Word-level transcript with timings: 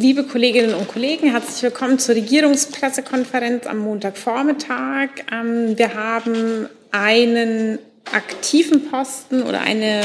Liebe 0.00 0.22
Kolleginnen 0.22 0.74
und 0.74 0.86
Kollegen, 0.86 1.32
herzlich 1.32 1.60
willkommen 1.60 1.98
zur 1.98 2.14
Regierungspressekonferenz 2.14 3.66
am 3.66 3.78
Montagvormittag. 3.78 5.08
Ähm, 5.32 5.76
wir 5.76 5.94
haben 5.94 6.68
einen 6.92 7.80
aktiven 8.12 8.88
Posten 8.90 9.42
oder 9.42 9.60
eine 9.60 10.02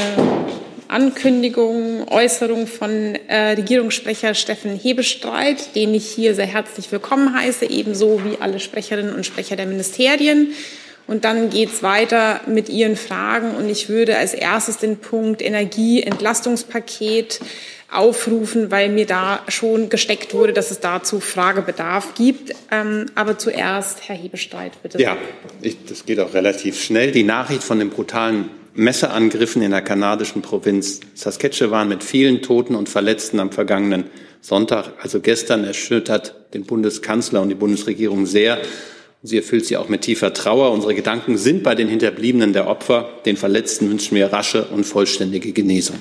Ankündigung, 0.88 2.08
Äußerung 2.08 2.66
von 2.66 2.90
äh, 3.28 3.52
Regierungssprecher 3.52 4.34
Steffen 4.34 4.76
Hebestreit, 4.76 5.76
den 5.76 5.94
ich 5.94 6.08
hier 6.08 6.34
sehr 6.34 6.46
herzlich 6.46 6.90
willkommen 6.90 7.32
heiße, 7.32 7.64
ebenso 7.70 8.20
wie 8.24 8.38
alle 8.40 8.58
Sprecherinnen 8.58 9.14
und 9.14 9.24
Sprecher 9.24 9.54
der 9.54 9.66
Ministerien. 9.66 10.54
Und 11.06 11.24
dann 11.24 11.50
geht's 11.50 11.84
weiter 11.84 12.40
mit 12.46 12.68
Ihren 12.68 12.96
Fragen. 12.96 13.54
Und 13.54 13.68
ich 13.68 13.88
würde 13.88 14.16
als 14.16 14.34
erstes 14.34 14.78
den 14.78 14.96
Punkt 14.96 15.40
Energieentlastungspaket 15.40 17.38
aufrufen, 17.94 18.70
weil 18.70 18.88
mir 18.88 19.06
da 19.06 19.40
schon 19.48 19.88
gesteckt 19.88 20.34
wurde, 20.34 20.52
dass 20.52 20.70
es 20.70 20.80
dazu 20.80 21.20
Fragebedarf 21.20 22.14
gibt. 22.14 22.52
Ähm, 22.70 23.06
aber 23.14 23.38
zuerst 23.38 24.08
Herr 24.08 24.16
Hebestreit, 24.16 24.72
bitte. 24.82 25.00
Ja, 25.00 25.16
ich, 25.62 25.84
das 25.86 26.04
geht 26.06 26.20
auch 26.20 26.34
relativ 26.34 26.80
schnell. 26.80 27.12
Die 27.12 27.22
Nachricht 27.22 27.62
von 27.62 27.78
den 27.78 27.90
brutalen 27.90 28.50
Messerangriffen 28.74 29.62
in 29.62 29.70
der 29.70 29.82
kanadischen 29.82 30.42
Provinz 30.42 31.00
Saskatchewan 31.14 31.88
mit 31.88 32.02
vielen 32.02 32.42
Toten 32.42 32.74
und 32.74 32.88
Verletzten 32.88 33.38
am 33.38 33.52
vergangenen 33.52 34.04
Sonntag, 34.40 34.90
also 35.00 35.20
gestern, 35.20 35.64
erschüttert 35.64 36.34
den 36.52 36.64
Bundeskanzler 36.64 37.40
und 37.40 37.48
die 37.48 37.54
Bundesregierung 37.54 38.26
sehr. 38.26 38.58
Sie 39.22 39.38
erfüllt 39.38 39.64
sie 39.64 39.78
auch 39.78 39.88
mit 39.88 40.02
tiefer 40.02 40.34
Trauer. 40.34 40.72
Unsere 40.72 40.94
Gedanken 40.94 41.38
sind 41.38 41.62
bei 41.62 41.74
den 41.74 41.88
Hinterbliebenen 41.88 42.52
der 42.52 42.66
Opfer. 42.66 43.08
Den 43.24 43.38
Verletzten 43.38 43.88
wünschen 43.88 44.16
wir 44.16 44.32
rasche 44.32 44.64
und 44.66 44.84
vollständige 44.84 45.52
Genesung. 45.52 45.96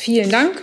Vielen 0.00 0.30
Dank. 0.30 0.62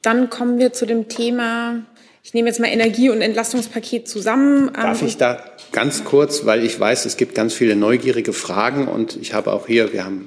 Dann 0.00 0.30
kommen 0.30 0.58
wir 0.58 0.72
zu 0.72 0.86
dem 0.86 1.08
Thema, 1.08 1.84
ich 2.22 2.32
nehme 2.32 2.48
jetzt 2.48 2.58
mal 2.58 2.68
Energie- 2.68 3.10
und 3.10 3.20
Entlastungspaket 3.20 4.08
zusammen. 4.08 4.70
Darf 4.72 5.02
ich 5.02 5.18
da 5.18 5.44
ganz 5.72 6.04
kurz, 6.04 6.46
weil 6.46 6.64
ich 6.64 6.80
weiß, 6.80 7.04
es 7.04 7.18
gibt 7.18 7.34
ganz 7.34 7.52
viele 7.52 7.76
neugierige 7.76 8.32
Fragen 8.32 8.88
und 8.88 9.18
ich 9.20 9.34
habe 9.34 9.52
auch 9.52 9.66
hier, 9.66 9.92
wir 9.92 10.06
haben 10.06 10.26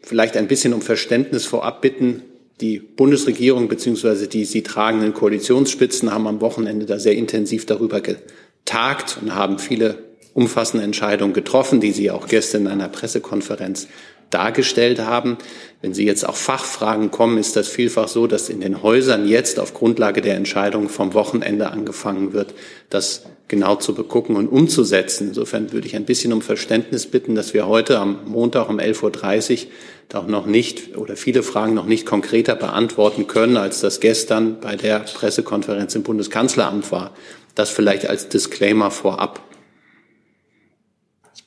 vielleicht 0.00 0.38
ein 0.38 0.48
bisschen 0.48 0.72
um 0.72 0.80
Verständnis 0.80 1.44
vorab 1.44 1.82
bitten. 1.82 2.22
Die 2.62 2.78
Bundesregierung 2.78 3.68
bzw. 3.68 4.26
die 4.26 4.46
sie 4.46 4.62
tragenden 4.62 5.12
Koalitionsspitzen 5.12 6.10
haben 6.10 6.26
am 6.26 6.40
Wochenende 6.40 6.86
da 6.86 6.98
sehr 6.98 7.16
intensiv 7.16 7.66
darüber 7.66 8.00
getagt 8.00 9.18
und 9.20 9.34
haben 9.34 9.58
viele 9.58 9.98
umfassende 10.32 10.84
Entscheidungen 10.84 11.34
getroffen, 11.34 11.80
die 11.80 11.92
Sie 11.92 12.10
auch 12.10 12.28
gestern 12.28 12.62
in 12.62 12.68
einer 12.68 12.88
Pressekonferenz 12.88 13.88
dargestellt 14.30 15.00
haben. 15.00 15.38
Wenn 15.80 15.94
Sie 15.94 16.04
jetzt 16.04 16.28
auch 16.28 16.36
Fachfragen 16.36 17.10
kommen, 17.10 17.38
ist 17.38 17.56
das 17.56 17.68
vielfach 17.68 18.08
so, 18.08 18.26
dass 18.26 18.48
in 18.48 18.60
den 18.60 18.82
Häusern 18.82 19.28
jetzt 19.28 19.60
auf 19.60 19.74
Grundlage 19.74 20.20
der 20.20 20.34
Entscheidung 20.34 20.88
vom 20.88 21.14
Wochenende 21.14 21.70
angefangen 21.70 22.32
wird, 22.32 22.54
das 22.90 23.24
genau 23.46 23.76
zu 23.76 23.94
begucken 23.94 24.36
und 24.36 24.48
umzusetzen. 24.48 25.28
Insofern 25.28 25.72
würde 25.72 25.86
ich 25.86 25.96
ein 25.96 26.04
bisschen 26.04 26.32
um 26.32 26.42
Verständnis 26.42 27.06
bitten, 27.06 27.34
dass 27.34 27.54
wir 27.54 27.66
heute 27.66 27.98
am 27.98 28.18
Montag 28.26 28.68
um 28.68 28.78
11.30 28.78 29.66
Uhr 30.12 30.20
auch 30.20 30.26
noch 30.26 30.46
nicht 30.46 30.96
oder 30.96 31.16
viele 31.16 31.42
Fragen 31.42 31.74
noch 31.74 31.86
nicht 31.86 32.06
konkreter 32.06 32.54
beantworten 32.54 33.26
können, 33.26 33.56
als 33.56 33.80
das 33.80 34.00
gestern 34.00 34.60
bei 34.60 34.74
der 34.76 35.00
Pressekonferenz 35.00 35.94
im 35.94 36.02
Bundeskanzleramt 36.02 36.90
war. 36.92 37.12
Das 37.54 37.70
vielleicht 37.70 38.08
als 38.08 38.28
Disclaimer 38.28 38.90
vorab 38.90 39.47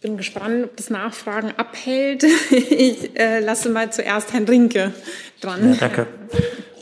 bin 0.02 0.18
gespannt, 0.18 0.66
ob 0.66 0.78
das 0.78 0.90
Nachfragen 0.90 1.54
abhält. 1.58 2.26
Ich 2.52 3.18
äh, 3.18 3.40
lasse 3.40 3.70
mal 3.70 3.92
zuerst 3.92 4.34
Herrn 4.34 4.46
Rinke 4.46 4.94
dran. 5.40 5.74
Ja, 5.74 5.80
danke. 5.80 6.08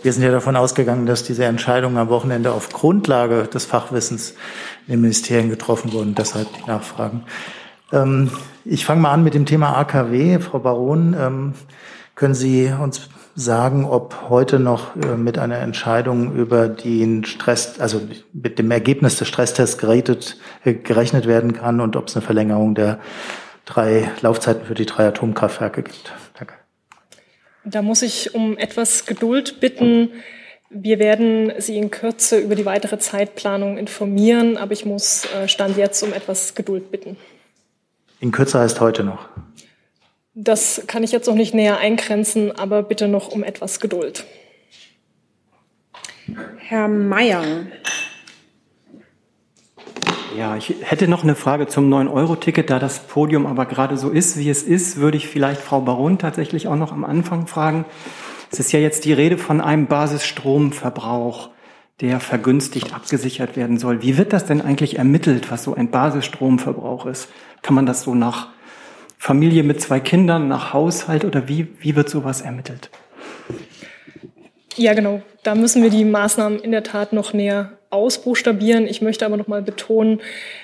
Wir 0.01 0.13
sind 0.13 0.23
ja 0.23 0.31
davon 0.31 0.55
ausgegangen, 0.55 1.05
dass 1.05 1.23
diese 1.23 1.43
Entscheidungen 1.43 1.97
am 1.97 2.07
Wochenende 2.09 2.53
auf 2.53 2.69
Grundlage 2.69 3.43
des 3.43 3.65
Fachwissens 3.65 4.31
in 4.87 4.93
den 4.93 5.01
Ministerien 5.01 5.49
getroffen 5.49 5.91
wurden. 5.91 6.15
Deshalb 6.15 6.47
die 6.53 6.65
Nachfragen. 6.67 7.25
Ähm, 7.91 8.31
ich 8.63 8.85
fange 8.85 9.01
mal 9.01 9.11
an 9.11 9.23
mit 9.23 9.33
dem 9.33 9.45
Thema 9.45 9.77
AKW. 9.77 10.39
Frau 10.39 10.59
Baron, 10.59 11.15
ähm, 11.19 11.53
können 12.15 12.33
Sie 12.33 12.71
uns 12.71 13.09
sagen, 13.39 13.85
ob 13.85 14.29
heute 14.29 14.59
noch 14.59 14.95
äh, 14.95 15.15
mit 15.15 15.37
einer 15.37 15.59
Entscheidung 15.59 16.35
über 16.35 16.67
den 16.67 17.23
Stress, 17.23 17.79
also 17.79 18.01
mit 18.33 18.59
dem 18.59 18.69
Ergebnis 18.69 19.15
des 19.15 19.27
Stresstests 19.27 19.77
geredet, 19.77 20.37
äh, 20.65 20.73
gerechnet 20.73 21.25
werden 21.25 21.53
kann 21.53 21.79
und 21.79 21.95
ob 21.95 22.07
es 22.07 22.15
eine 22.15 22.25
Verlängerung 22.25 22.75
der 22.75 22.99
drei 23.65 24.11
Laufzeiten 24.21 24.65
für 24.65 24.73
die 24.73 24.85
drei 24.85 25.07
Atomkraftwerke 25.07 25.83
gibt. 25.83 26.11
Danke. 26.37 26.55
Da 27.63 27.81
muss 27.81 28.01
ich 28.01 28.35
um 28.35 28.57
etwas 28.57 29.05
Geduld 29.05 29.59
bitten. 29.59 30.09
Wir 30.69 30.99
werden 30.99 31.53
Sie 31.59 31.77
in 31.77 31.91
Kürze 31.91 32.39
über 32.39 32.55
die 32.55 32.65
weitere 32.65 32.99
Zeitplanung 32.99 33.77
informieren, 33.77 34.57
aber 34.57 34.73
ich 34.73 34.85
muss 34.85 35.25
äh, 35.33 35.47
Stand 35.47 35.77
jetzt 35.77 36.03
um 36.03 36.13
etwas 36.13 36.55
Geduld 36.55 36.91
bitten. 36.91 37.15
In 38.19 38.31
Kürze 38.31 38.59
heißt 38.59 38.81
heute 38.81 39.03
noch. 39.03 39.29
Das 40.41 40.83
kann 40.87 41.03
ich 41.03 41.11
jetzt 41.11 41.27
noch 41.27 41.35
nicht 41.35 41.53
näher 41.53 41.79
eingrenzen, 41.79 42.57
aber 42.57 42.81
bitte 42.81 43.09
noch 43.09 43.27
um 43.27 43.43
etwas 43.43 43.81
Geduld. 43.81 44.25
Herr 46.57 46.87
Mayer. 46.87 47.43
Ja, 50.37 50.55
ich 50.55 50.75
hätte 50.81 51.09
noch 51.09 51.23
eine 51.23 51.35
Frage 51.35 51.67
zum 51.67 51.93
9-Euro-Ticket. 51.93 52.69
Da 52.69 52.79
das 52.79 52.99
Podium 52.99 53.45
aber 53.45 53.65
gerade 53.65 53.97
so 53.97 54.09
ist, 54.11 54.37
wie 54.37 54.49
es 54.49 54.63
ist, 54.63 54.95
würde 54.95 55.17
ich 55.17 55.27
vielleicht 55.27 55.59
Frau 55.59 55.81
Baron 55.81 56.17
tatsächlich 56.19 56.69
auch 56.69 56.77
noch 56.77 56.93
am 56.93 57.03
Anfang 57.03 57.45
fragen. 57.45 57.83
Es 58.49 58.61
ist 58.61 58.71
ja 58.71 58.79
jetzt 58.79 59.03
die 59.03 59.11
Rede 59.11 59.37
von 59.37 59.59
einem 59.59 59.87
Basisstromverbrauch, 59.87 61.49
der 61.99 62.21
vergünstigt 62.21 62.93
abgesichert 62.93 63.57
werden 63.57 63.77
soll. 63.77 64.01
Wie 64.01 64.17
wird 64.17 64.31
das 64.31 64.45
denn 64.45 64.61
eigentlich 64.61 64.99
ermittelt, 64.99 65.51
was 65.51 65.65
so 65.65 65.75
ein 65.75 65.91
Basisstromverbrauch 65.91 67.07
ist? 67.07 67.27
Kann 67.61 67.75
man 67.75 67.85
das 67.85 68.03
so 68.03 68.15
nach 68.15 68.47
Familie 69.19 69.63
mit 69.63 69.81
zwei 69.81 69.99
Kindern, 69.99 70.47
nach 70.47 70.73
Haushalt 70.73 71.25
oder 71.25 71.49
wie, 71.49 71.67
wie 71.81 71.95
wird 71.97 72.09
sowas 72.09 72.39
ermittelt? 72.39 72.89
Ja, 74.75 74.93
genau. 74.93 75.21
Da 75.43 75.55
müssen 75.55 75.83
wir 75.83 75.89
die 75.89 76.05
Maßnahmen 76.05 76.59
in 76.59 76.71
der 76.71 76.83
Tat 76.83 77.11
noch 77.11 77.33
näher 77.33 77.73
ausbuchstabieren. 77.89 78.87
Ich 78.87 79.01
möchte 79.01 79.25
aber 79.25 79.35
noch 79.35 79.47
mal 79.47 79.61
betonen, 79.61 80.21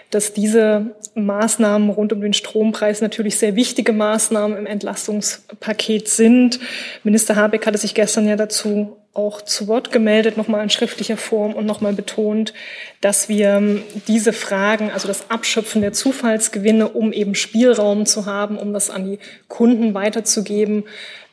dass 0.09 0.31
diese 0.31 0.95
Maßnahmen 1.15 1.89
rund 1.89 2.13
um 2.13 2.21
den 2.21 2.33
Strompreis 2.33 3.01
natürlich 3.01 3.37
sehr 3.37 3.57
wichtige 3.57 3.91
Maßnahmen 3.91 4.57
im 4.57 4.65
Entlastungspaket 4.65 6.07
sind. 6.07 6.59
Minister 7.03 7.35
Habeck 7.35 7.67
hatte 7.67 7.77
sich 7.77 7.93
gestern 7.93 8.25
ja 8.25 8.37
dazu 8.37 8.95
auch 9.15 9.41
zu 9.41 9.67
Wort 9.67 9.91
gemeldet, 9.91 10.37
nochmal 10.37 10.61
in 10.61 10.69
schriftlicher 10.69 11.17
Form 11.17 11.53
und 11.53 11.65
nochmal 11.65 11.93
betont, 11.93 12.53
dass 13.01 13.29
wir 13.29 13.55
ähm, 13.55 13.83
diese 14.07 14.33
Fragen, 14.33 14.91
also 14.91 15.07
das 15.07 15.31
Abschöpfen 15.31 15.81
der 15.81 15.93
Zufallsgewinne, 15.93 16.89
um 16.89 17.13
eben 17.13 17.33
Spielraum 17.33 18.05
zu 18.05 18.25
haben, 18.25 18.57
um 18.57 18.73
das 18.73 18.89
an 18.89 19.05
die 19.05 19.19
Kunden 19.47 19.93
weiterzugeben, 19.93 20.83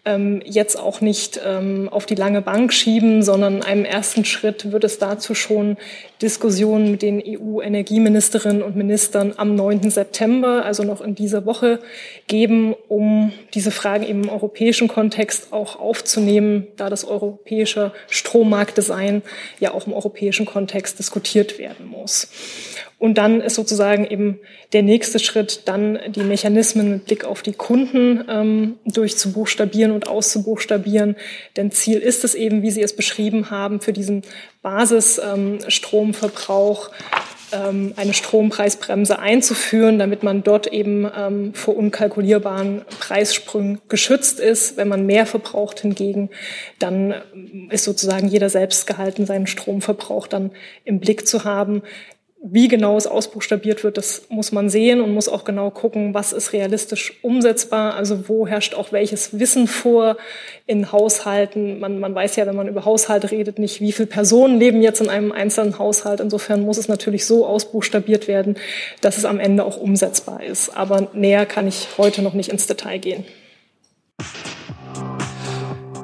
ähm, 0.04 0.42
jetzt 0.44 0.78
auch 0.78 1.00
nicht 1.00 1.40
ähm, 1.44 1.88
auf 1.88 2.06
die 2.06 2.16
lange 2.16 2.42
Bank 2.42 2.72
schieben, 2.72 3.22
sondern 3.22 3.58
in 3.58 3.62
einem 3.62 3.84
ersten 3.84 4.24
Schritt 4.24 4.72
wird 4.72 4.82
es 4.82 4.98
dazu 4.98 5.34
schon 5.34 5.76
Diskussionen 6.20 6.90
mit 6.90 7.02
den 7.02 7.22
EU-Energieministerinnen 7.24 8.62
und 8.62 8.74
Ministern 8.74 9.34
am 9.36 9.54
9. 9.54 9.90
September, 9.90 10.64
also 10.64 10.82
noch 10.82 11.00
in 11.00 11.14
dieser 11.14 11.46
Woche, 11.46 11.78
geben, 12.26 12.74
um 12.88 13.32
diese 13.54 13.70
Fragen 13.70 14.02
im 14.02 14.28
europäischen 14.28 14.88
Kontext 14.88 15.52
auch 15.52 15.78
aufzunehmen, 15.78 16.66
da 16.76 16.90
das 16.90 17.04
europäische 17.04 17.92
Strommarktdesign 18.08 19.22
ja 19.60 19.72
auch 19.72 19.86
im 19.86 19.92
europäischen 19.92 20.46
Kontext 20.46 20.98
diskutiert 20.98 21.58
werden 21.58 21.86
muss. 21.86 22.28
Und 23.02 23.18
dann 23.18 23.40
ist 23.40 23.56
sozusagen 23.56 24.06
eben 24.06 24.38
der 24.72 24.84
nächste 24.84 25.18
Schritt, 25.18 25.62
dann 25.64 25.98
die 26.14 26.22
Mechanismen 26.22 26.88
mit 26.88 27.06
Blick 27.06 27.24
auf 27.24 27.42
die 27.42 27.52
Kunden 27.52 28.24
ähm, 28.28 28.76
durchzubuchstabieren 28.84 29.90
und 29.90 30.06
auszubuchstabieren. 30.06 31.16
Denn 31.56 31.72
Ziel 31.72 31.98
ist 31.98 32.22
es 32.22 32.36
eben, 32.36 32.62
wie 32.62 32.70
Sie 32.70 32.80
es 32.80 32.94
beschrieben 32.94 33.50
haben, 33.50 33.80
für 33.80 33.92
diesen 33.92 34.22
Basisstromverbrauch 34.62 36.90
ähm, 37.52 37.92
eine 37.96 38.14
Strompreisbremse 38.14 39.18
einzuführen, 39.18 39.98
damit 39.98 40.22
man 40.22 40.42
dort 40.42 40.66
eben 40.68 41.08
ähm, 41.14 41.54
vor 41.54 41.76
unkalkulierbaren 41.76 42.82
Preissprüngen 42.98 43.80
geschützt 43.88 44.40
ist. 44.40 44.76
Wenn 44.76 44.88
man 44.88 45.06
mehr 45.06 45.26
verbraucht 45.26 45.80
hingegen, 45.80 46.30
dann 46.78 47.14
ist 47.70 47.84
sozusagen 47.84 48.28
jeder 48.28 48.48
selbst 48.48 48.86
gehalten, 48.86 49.26
seinen 49.26 49.46
Stromverbrauch 49.46 50.26
dann 50.26 50.52
im 50.84 51.00
Blick 51.00 51.26
zu 51.26 51.44
haben. 51.44 51.82
Wie 52.44 52.66
genau 52.66 52.96
es 52.96 53.06
ausbuchstabiert 53.06 53.84
wird, 53.84 53.96
das 53.96 54.22
muss 54.28 54.50
man 54.50 54.68
sehen 54.68 55.00
und 55.00 55.14
muss 55.14 55.28
auch 55.28 55.44
genau 55.44 55.70
gucken, 55.70 56.12
was 56.12 56.32
ist 56.32 56.52
realistisch 56.52 57.20
umsetzbar. 57.22 57.94
Also 57.94 58.28
wo 58.28 58.48
herrscht 58.48 58.74
auch 58.74 58.90
welches 58.90 59.38
Wissen 59.38 59.68
vor 59.68 60.16
in 60.66 60.90
Haushalten. 60.90 61.78
Man, 61.78 62.00
man 62.00 62.16
weiß 62.16 62.34
ja, 62.34 62.46
wenn 62.46 62.56
man 62.56 62.66
über 62.66 62.84
Haushalte 62.84 63.30
redet, 63.30 63.60
nicht, 63.60 63.80
wie 63.80 63.92
viele 63.92 64.08
Personen 64.08 64.58
leben 64.58 64.82
jetzt 64.82 65.00
in 65.00 65.08
einem 65.08 65.30
einzelnen 65.30 65.78
Haushalt. 65.78 66.18
Insofern 66.18 66.62
muss 66.62 66.78
es 66.78 66.88
natürlich 66.88 67.26
so 67.26 67.46
ausbuchstabiert 67.46 68.26
werden, 68.26 68.56
dass 69.02 69.18
es 69.18 69.24
am 69.24 69.38
Ende 69.38 69.64
auch 69.64 69.76
umsetzbar 69.76 70.42
ist. 70.42 70.76
Aber 70.76 71.10
näher 71.12 71.46
kann 71.46 71.68
ich 71.68 71.86
heute 71.96 72.22
noch 72.22 72.34
nicht 72.34 72.50
ins 72.50 72.66
Detail 72.66 72.98
gehen. 72.98 73.24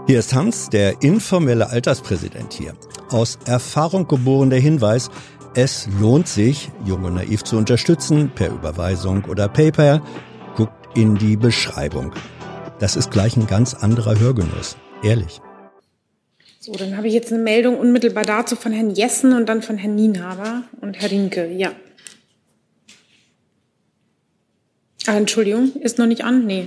Hier 0.06 0.20
ist 0.20 0.32
Hans, 0.34 0.70
der 0.70 1.02
informelle 1.02 1.68
Alterspräsident 1.68 2.54
hier. 2.54 2.74
Aus 3.10 3.38
Erfahrung 3.44 4.06
geboren 4.06 4.50
der 4.50 4.60
Hinweis, 4.60 5.10
es 5.60 5.88
lohnt 6.00 6.28
sich, 6.28 6.70
Jung 6.86 7.02
und 7.02 7.14
Naiv 7.14 7.42
zu 7.42 7.56
unterstützen, 7.56 8.30
per 8.32 8.48
Überweisung 8.48 9.24
oder 9.24 9.48
PayPal. 9.48 10.00
Guckt 10.54 10.96
in 10.96 11.16
die 11.16 11.36
Beschreibung. 11.36 12.12
Das 12.78 12.94
ist 12.94 13.10
gleich 13.10 13.36
ein 13.36 13.48
ganz 13.48 13.74
anderer 13.74 14.20
Hörgenuss. 14.20 14.76
Ehrlich. 15.02 15.40
So, 16.60 16.70
dann 16.74 16.96
habe 16.96 17.08
ich 17.08 17.14
jetzt 17.14 17.32
eine 17.32 17.42
Meldung 17.42 17.76
unmittelbar 17.76 18.24
dazu 18.24 18.54
von 18.54 18.70
Herrn 18.70 18.90
Jessen 18.90 19.32
und 19.32 19.48
dann 19.48 19.62
von 19.62 19.78
Herrn 19.78 19.96
Nienhaber 19.96 20.62
und 20.80 21.00
Herr 21.00 21.10
Rinke. 21.10 21.48
Ja. 21.48 21.72
Ah, 25.08 25.16
Entschuldigung, 25.16 25.72
ist 25.80 25.98
noch 25.98 26.06
nicht 26.06 26.22
an? 26.22 26.46
Nee. 26.46 26.66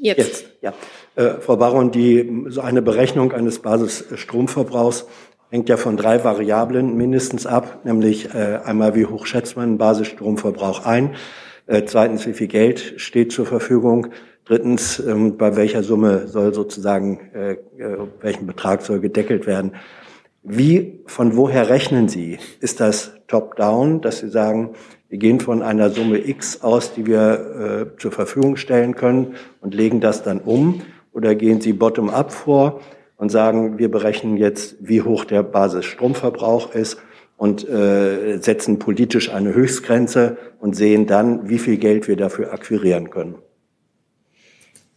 Jetzt. 0.00 0.18
Jetzt, 0.18 0.44
ja. 0.62 0.72
Äh, 1.16 1.34
Frau 1.40 1.58
Baron, 1.58 1.90
die, 1.90 2.46
so 2.48 2.62
eine 2.62 2.80
Berechnung 2.80 3.32
eines 3.32 3.58
Basisstromverbrauchs 3.58 5.04
hängt 5.52 5.68
ja 5.68 5.76
von 5.76 5.98
drei 5.98 6.24
Variablen 6.24 6.96
mindestens 6.96 7.46
ab, 7.46 7.80
nämlich 7.84 8.34
äh, 8.34 8.60
einmal, 8.64 8.94
wie 8.94 9.04
hoch 9.04 9.26
schätzt 9.26 9.54
man 9.54 9.76
Basisstromverbrauch 9.76 10.86
ein, 10.86 11.14
äh, 11.66 11.82
zweitens, 11.84 12.26
wie 12.26 12.32
viel 12.32 12.46
Geld 12.46 12.94
steht 12.96 13.32
zur 13.32 13.44
Verfügung, 13.44 14.06
drittens, 14.46 14.98
ähm, 14.98 15.36
bei 15.36 15.54
welcher 15.54 15.82
Summe 15.82 16.26
soll 16.26 16.54
sozusagen, 16.54 17.20
äh, 17.34 17.52
äh, 17.52 17.58
welchen 18.22 18.46
Betrag 18.46 18.80
soll 18.80 19.00
gedeckelt 19.00 19.46
werden. 19.46 19.72
Wie, 20.42 21.02
von 21.04 21.36
woher 21.36 21.68
rechnen 21.68 22.08
Sie? 22.08 22.38
Ist 22.60 22.80
das 22.80 23.12
top-down, 23.28 24.00
dass 24.00 24.20
Sie 24.20 24.30
sagen, 24.30 24.70
wir 25.10 25.18
gehen 25.18 25.38
von 25.38 25.62
einer 25.62 25.90
Summe 25.90 26.26
X 26.26 26.62
aus, 26.62 26.94
die 26.94 27.04
wir 27.04 27.90
äh, 27.94 28.00
zur 28.00 28.10
Verfügung 28.10 28.56
stellen 28.56 28.94
können 28.94 29.34
und 29.60 29.74
legen 29.74 30.00
das 30.00 30.22
dann 30.22 30.40
um? 30.40 30.80
Oder 31.12 31.34
gehen 31.34 31.60
Sie 31.60 31.74
bottom-up 31.74 32.32
vor 32.32 32.80
und 33.22 33.28
sagen, 33.28 33.78
wir 33.78 33.88
berechnen 33.88 34.36
jetzt, 34.36 34.74
wie 34.80 35.00
hoch 35.00 35.24
der 35.24 35.44
Basisstromverbrauch 35.44 36.74
ist 36.74 36.96
und 37.36 37.62
äh, 37.68 38.38
setzen 38.38 38.80
politisch 38.80 39.30
eine 39.30 39.54
Höchstgrenze 39.54 40.38
und 40.58 40.74
sehen 40.74 41.06
dann, 41.06 41.48
wie 41.48 41.60
viel 41.60 41.76
Geld 41.76 42.08
wir 42.08 42.16
dafür 42.16 42.52
akquirieren 42.52 43.10
können? 43.10 43.36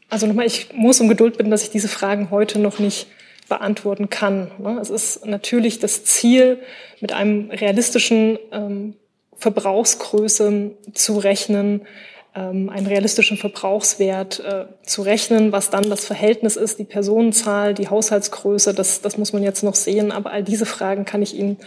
Also 0.09 0.25
nochmal, 0.25 0.47
ich 0.47 0.69
muss 0.73 0.99
um 1.01 1.07
Geduld 1.07 1.37
bitten, 1.37 1.51
dass 1.51 1.61
ich 1.61 1.69
diese 1.69 1.87
Fragen 1.87 2.31
heute 2.31 2.57
noch 2.57 2.79
nicht 2.79 3.05
beantworten 3.47 4.09
kann. 4.09 4.49
Ne? 4.57 4.79
Es 4.81 4.89
ist 4.89 5.23
natürlich 5.27 5.77
das 5.77 6.03
Ziel, 6.03 6.57
mit 7.01 7.13
einem 7.13 7.51
realistischen 7.51 8.39
ähm, 8.51 8.95
Verbrauchsgröße 9.37 10.71
zu 10.95 11.19
rechnen, 11.19 11.81
ähm, 12.35 12.69
einen 12.69 12.87
realistischen 12.87 13.37
Verbrauchswert 13.37 14.39
äh, 14.39 14.65
zu 14.83 15.01
rechnen, 15.01 15.51
was 15.51 15.69
dann 15.69 15.89
das 15.89 16.05
Verhältnis 16.05 16.57
ist, 16.57 16.79
die 16.79 16.83
Personenzahl, 16.83 17.73
die 17.73 17.87
Haushaltsgröße, 17.87 18.73
das, 18.73 19.01
das 19.01 19.17
muss 19.17 19.33
man 19.33 19.43
jetzt 19.43 19.63
noch 19.63 19.75
sehen. 19.75 20.11
Aber 20.11 20.31
all 20.31 20.43
diese 20.43 20.65
Fragen 20.65 21.05
kann 21.05 21.21
ich 21.21 21.35
Ihnen 21.35 21.57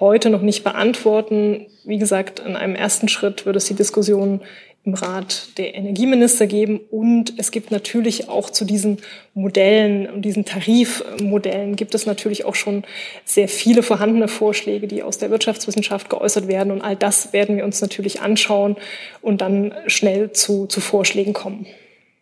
heute 0.00 0.30
noch 0.30 0.42
nicht 0.42 0.64
beantworten. 0.64 1.66
Wie 1.84 1.98
gesagt, 1.98 2.40
in 2.40 2.56
einem 2.56 2.74
ersten 2.74 3.08
Schritt 3.08 3.46
wird 3.46 3.56
es 3.56 3.66
die 3.66 3.74
Diskussion 3.74 4.40
im 4.86 4.94
Rat 4.94 5.58
der 5.58 5.74
Energieminister 5.74 6.46
geben. 6.46 6.80
Und 6.90 7.34
es 7.38 7.50
gibt 7.50 7.72
natürlich 7.72 8.28
auch 8.28 8.50
zu 8.50 8.64
diesen 8.64 8.98
Modellen 9.34 10.08
und 10.08 10.22
diesen 10.22 10.44
Tarifmodellen 10.44 11.74
gibt 11.74 11.94
es 11.94 12.06
natürlich 12.06 12.44
auch 12.44 12.54
schon 12.54 12.84
sehr 13.24 13.48
viele 13.48 13.82
vorhandene 13.82 14.28
Vorschläge, 14.28 14.86
die 14.86 15.02
aus 15.02 15.18
der 15.18 15.30
Wirtschaftswissenschaft 15.30 16.08
geäußert 16.08 16.46
werden. 16.46 16.70
Und 16.70 16.82
all 16.82 16.94
das 16.94 17.32
werden 17.32 17.56
wir 17.56 17.64
uns 17.64 17.80
natürlich 17.80 18.22
anschauen 18.22 18.76
und 19.20 19.40
dann 19.40 19.74
schnell 19.88 20.30
zu, 20.32 20.66
zu 20.66 20.80
Vorschlägen 20.80 21.32
kommen. 21.32 21.66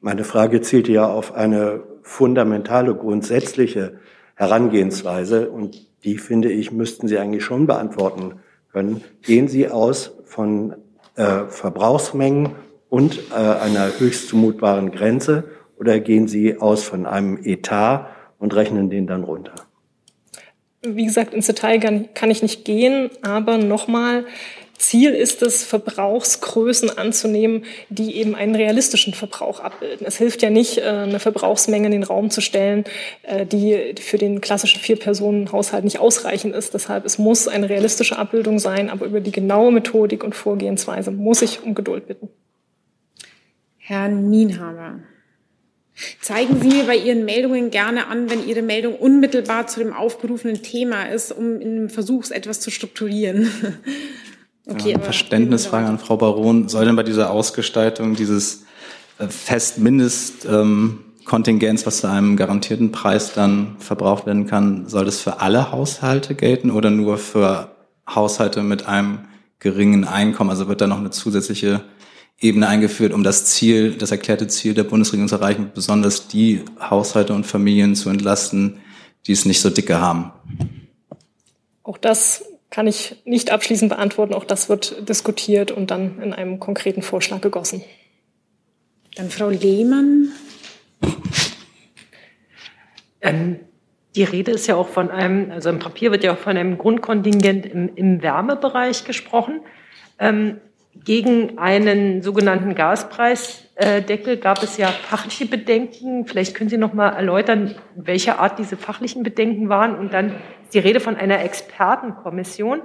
Meine 0.01 0.25
Frage 0.25 0.63
zielte 0.63 0.93
ja 0.93 1.07
auf 1.07 1.35
eine 1.35 1.83
fundamentale, 2.03 2.95
grundsätzliche 2.95 4.01
Herangehensweise. 4.37 5.51
Und 5.51 5.87
die, 6.05 6.17
finde 6.17 6.51
ich, 6.51 6.73
müssten 6.73 7.09
Sie 7.09 7.19
eigentlich 7.19 7.45
schon 7.45 7.67
beantworten 7.67 8.37
können. 8.73 9.05
Gehen 9.23 9.49
Sie 9.49 9.69
aus 9.69 10.13
von 10.25 10.75
äh, 11.17 11.47
Verbrauchsmengen 11.49 12.53
und 12.89 13.19
äh, 13.31 13.35
einer 13.35 13.99
höchst 13.99 14.29
zumutbaren 14.29 14.91
Grenze 14.91 15.45
oder 15.79 16.01
gehen 16.01 16.29
Sie 16.29 16.59
aus 16.59 16.85
von 16.85 17.07
einem 17.07 17.39
Etat 17.43 18.09
und 18.39 18.55
rechnen 18.55 18.91
den 18.91 19.07
dann 19.07 19.25
runter? 19.25 19.55
Wie 20.83 21.05
gesagt, 21.05 21.33
ins 21.33 21.47
Detail 21.47 21.81
kann, 21.81 22.09
kann 22.15 22.31
ich 22.31 22.43
nicht 22.43 22.65
gehen, 22.65 23.11
aber 23.23 23.57
nochmal, 23.59 24.27
Ziel 24.77 25.11
ist 25.11 25.43
es, 25.43 25.65
Verbrauchsgrößen 25.65 26.97
anzunehmen, 26.99 27.65
die 27.89 28.17
eben 28.17 28.35
einen 28.35 28.55
realistischen 28.55 29.15
Verbrauch 29.15 29.61
abbilden. 29.61 30.07
Es 30.07 30.17
hilft 30.17 30.43
ja 30.43 30.51
nicht, 30.51 30.79
äh, 30.79 30.83
eine 30.83 31.21
Verbrauchsmenge 31.21 31.87
in 31.87 31.93
den 31.93 32.03
Raum 32.03 32.31
zu 32.31 32.41
stellen, 32.41 32.85
äh, 33.23 33.47
die 33.47 33.95
für 34.01 34.19
den 34.19 34.41
klassischen 34.41 34.81
Vier-Personen-Haushalt 34.81 35.85
nicht 35.85 36.01
ausreichend 36.01 36.55
ist. 36.55 36.75
Deshalb, 36.75 37.05
es 37.05 37.19
muss 37.19 37.49
eine 37.49 37.69
realistische 37.69 38.19
Abbildung 38.19 38.59
sein, 38.59 38.91
aber 38.91 39.07
über 39.07 39.21
die 39.21 39.33
genaue 39.33 39.73
Methodik 39.73 40.25
und 40.25 40.35
Vorgehensweise 40.35 41.11
muss 41.11 41.43
ich 41.43 41.63
um 41.63 41.75
Geduld 41.75 42.07
bitten. 42.07 42.29
Herr 43.79 44.09
Nienhaber. 44.09 45.01
Zeigen 46.21 46.61
Sie 46.61 46.69
mir 46.69 46.85
bei 46.85 46.97
Ihren 46.97 47.25
Meldungen 47.25 47.71
gerne 47.71 48.09
an, 48.09 48.29
wenn 48.29 48.49
Ihre 48.49 48.63
Meldung 48.63 48.97
unmittelbar 48.97 49.69
zu 49.69 49.79
dem 49.79 49.93
aufgerufenen 49.93 50.63
Thema 50.63 51.05
ist, 51.05 51.31
um 51.31 51.61
einem 51.61 51.89
Versuch 51.89 52.31
etwas 52.31 52.61
zu 52.61 52.71
strukturieren. 52.71 53.49
Okay, 54.67 54.93
ja, 54.93 54.99
Verständnisfrage 54.99 55.87
an 55.87 55.99
Frau 55.99 56.17
Baron. 56.17 56.69
Soll 56.69 56.87
denn 56.87 56.97
bei 56.97 57.03
dieser 57.03 57.31
Ausgestaltung 57.31 58.15
dieses 58.15 58.65
äh, 59.19 59.29
Festmindestkontingents, 59.29 61.83
ähm, 61.83 61.87
was 61.87 62.01
zu 62.01 62.09
einem 62.09 62.37
garantierten 62.37 62.91
Preis 62.91 63.35
dann 63.35 63.77
verbraucht 63.79 64.27
werden 64.27 64.47
kann, 64.47 64.89
soll 64.89 65.05
das 65.05 65.21
für 65.21 65.41
alle 65.41 65.71
Haushalte 65.71 66.35
gelten 66.35 66.71
oder 66.71 66.91
nur 66.91 67.19
für 67.19 67.77
Haushalte 68.09 68.63
mit 68.63 68.87
einem 68.87 69.21
geringen 69.59 70.05
Einkommen? 70.05 70.51
Also 70.51 70.67
wird 70.67 70.81
da 70.81 70.87
noch 70.87 70.99
eine 70.99 71.11
zusätzliche 71.11 71.83
Ebene 72.41 72.67
eingeführt, 72.67 73.13
um 73.13 73.23
das 73.23 73.45
Ziel, 73.45 73.93
das 73.93 74.11
erklärte 74.11 74.49
Ziel 74.49 74.75
der 74.75 74.85
Bundesregierung 74.85 75.29
zu 75.29 75.37
erreichen, 75.37 75.71
besonders 75.75 76.27
die 76.27 76.63
Haushalte 76.81 77.35
und 77.35 77.47
Familien 77.47 77.95
zu 77.95 78.09
entlasten, 78.09 78.79
die 79.27 79.33
es 79.33 79.45
nicht 79.45 79.61
so 79.61 79.71
dicke 79.71 80.01
haben? 80.01 80.33
Auch 81.83 81.99
das 81.99 82.43
kann 82.75 82.89
ich 82.89 83.15
nicht 83.25 83.53
abschließend 83.53 83.91
beantworten. 83.91 84.35
Auch 84.35 84.43
das 84.43 84.69
wird 84.69 85.09
diskutiert 85.09 85.71
und 85.71 85.93
dann 85.93 86.21
in 86.21 86.33
einem 86.33 86.59
konkreten 86.59 87.03
Vorschlag 87.03 87.41
gegossen. 87.41 87.85
Dann 89.15 89.31
Frau 89.31 89.49
Lehmann. 89.49 90.33
Ähm, 93.21 93.61
die 94.17 94.25
Rede 94.25 94.51
ist 94.51 94.67
ja 94.67 94.75
auch 94.75 94.89
von 94.89 95.13
einem, 95.13 95.53
also 95.53 95.71
im 95.71 95.79
Papier 95.79 96.11
wird 96.11 96.25
ja 96.25 96.33
auch 96.33 96.39
von 96.39 96.57
einem 96.57 96.77
Grundkontingent 96.77 97.65
im, 97.65 97.95
im 97.95 98.23
Wärmebereich 98.23 99.05
gesprochen. 99.05 99.61
Ähm, 100.19 100.61
gegen 100.97 101.59
einen 101.59 102.23
sogenannten 102.23 102.75
Gaspreisdeckel 102.75 104.37
gab 104.37 104.65
es 104.65 104.79
ja 104.79 104.89
fachliche 104.89 105.47
Bedenken. 105.47 106.27
Vielleicht 106.27 106.57
können 106.57 106.71
Sie 106.71 106.79
noch 106.79 106.93
mal 106.93 107.11
erläutern, 107.11 107.77
welche 107.95 108.41
Art 108.41 108.59
diese 108.59 108.77
fachlichen 108.77 109.23
Bedenken 109.23 109.69
waren 109.69 109.97
und 109.97 110.13
dann 110.13 110.35
die 110.75 110.81
Rede 110.81 111.01
von 111.01 111.17
einer 111.17 111.43
Expertenkommission, 111.43 112.83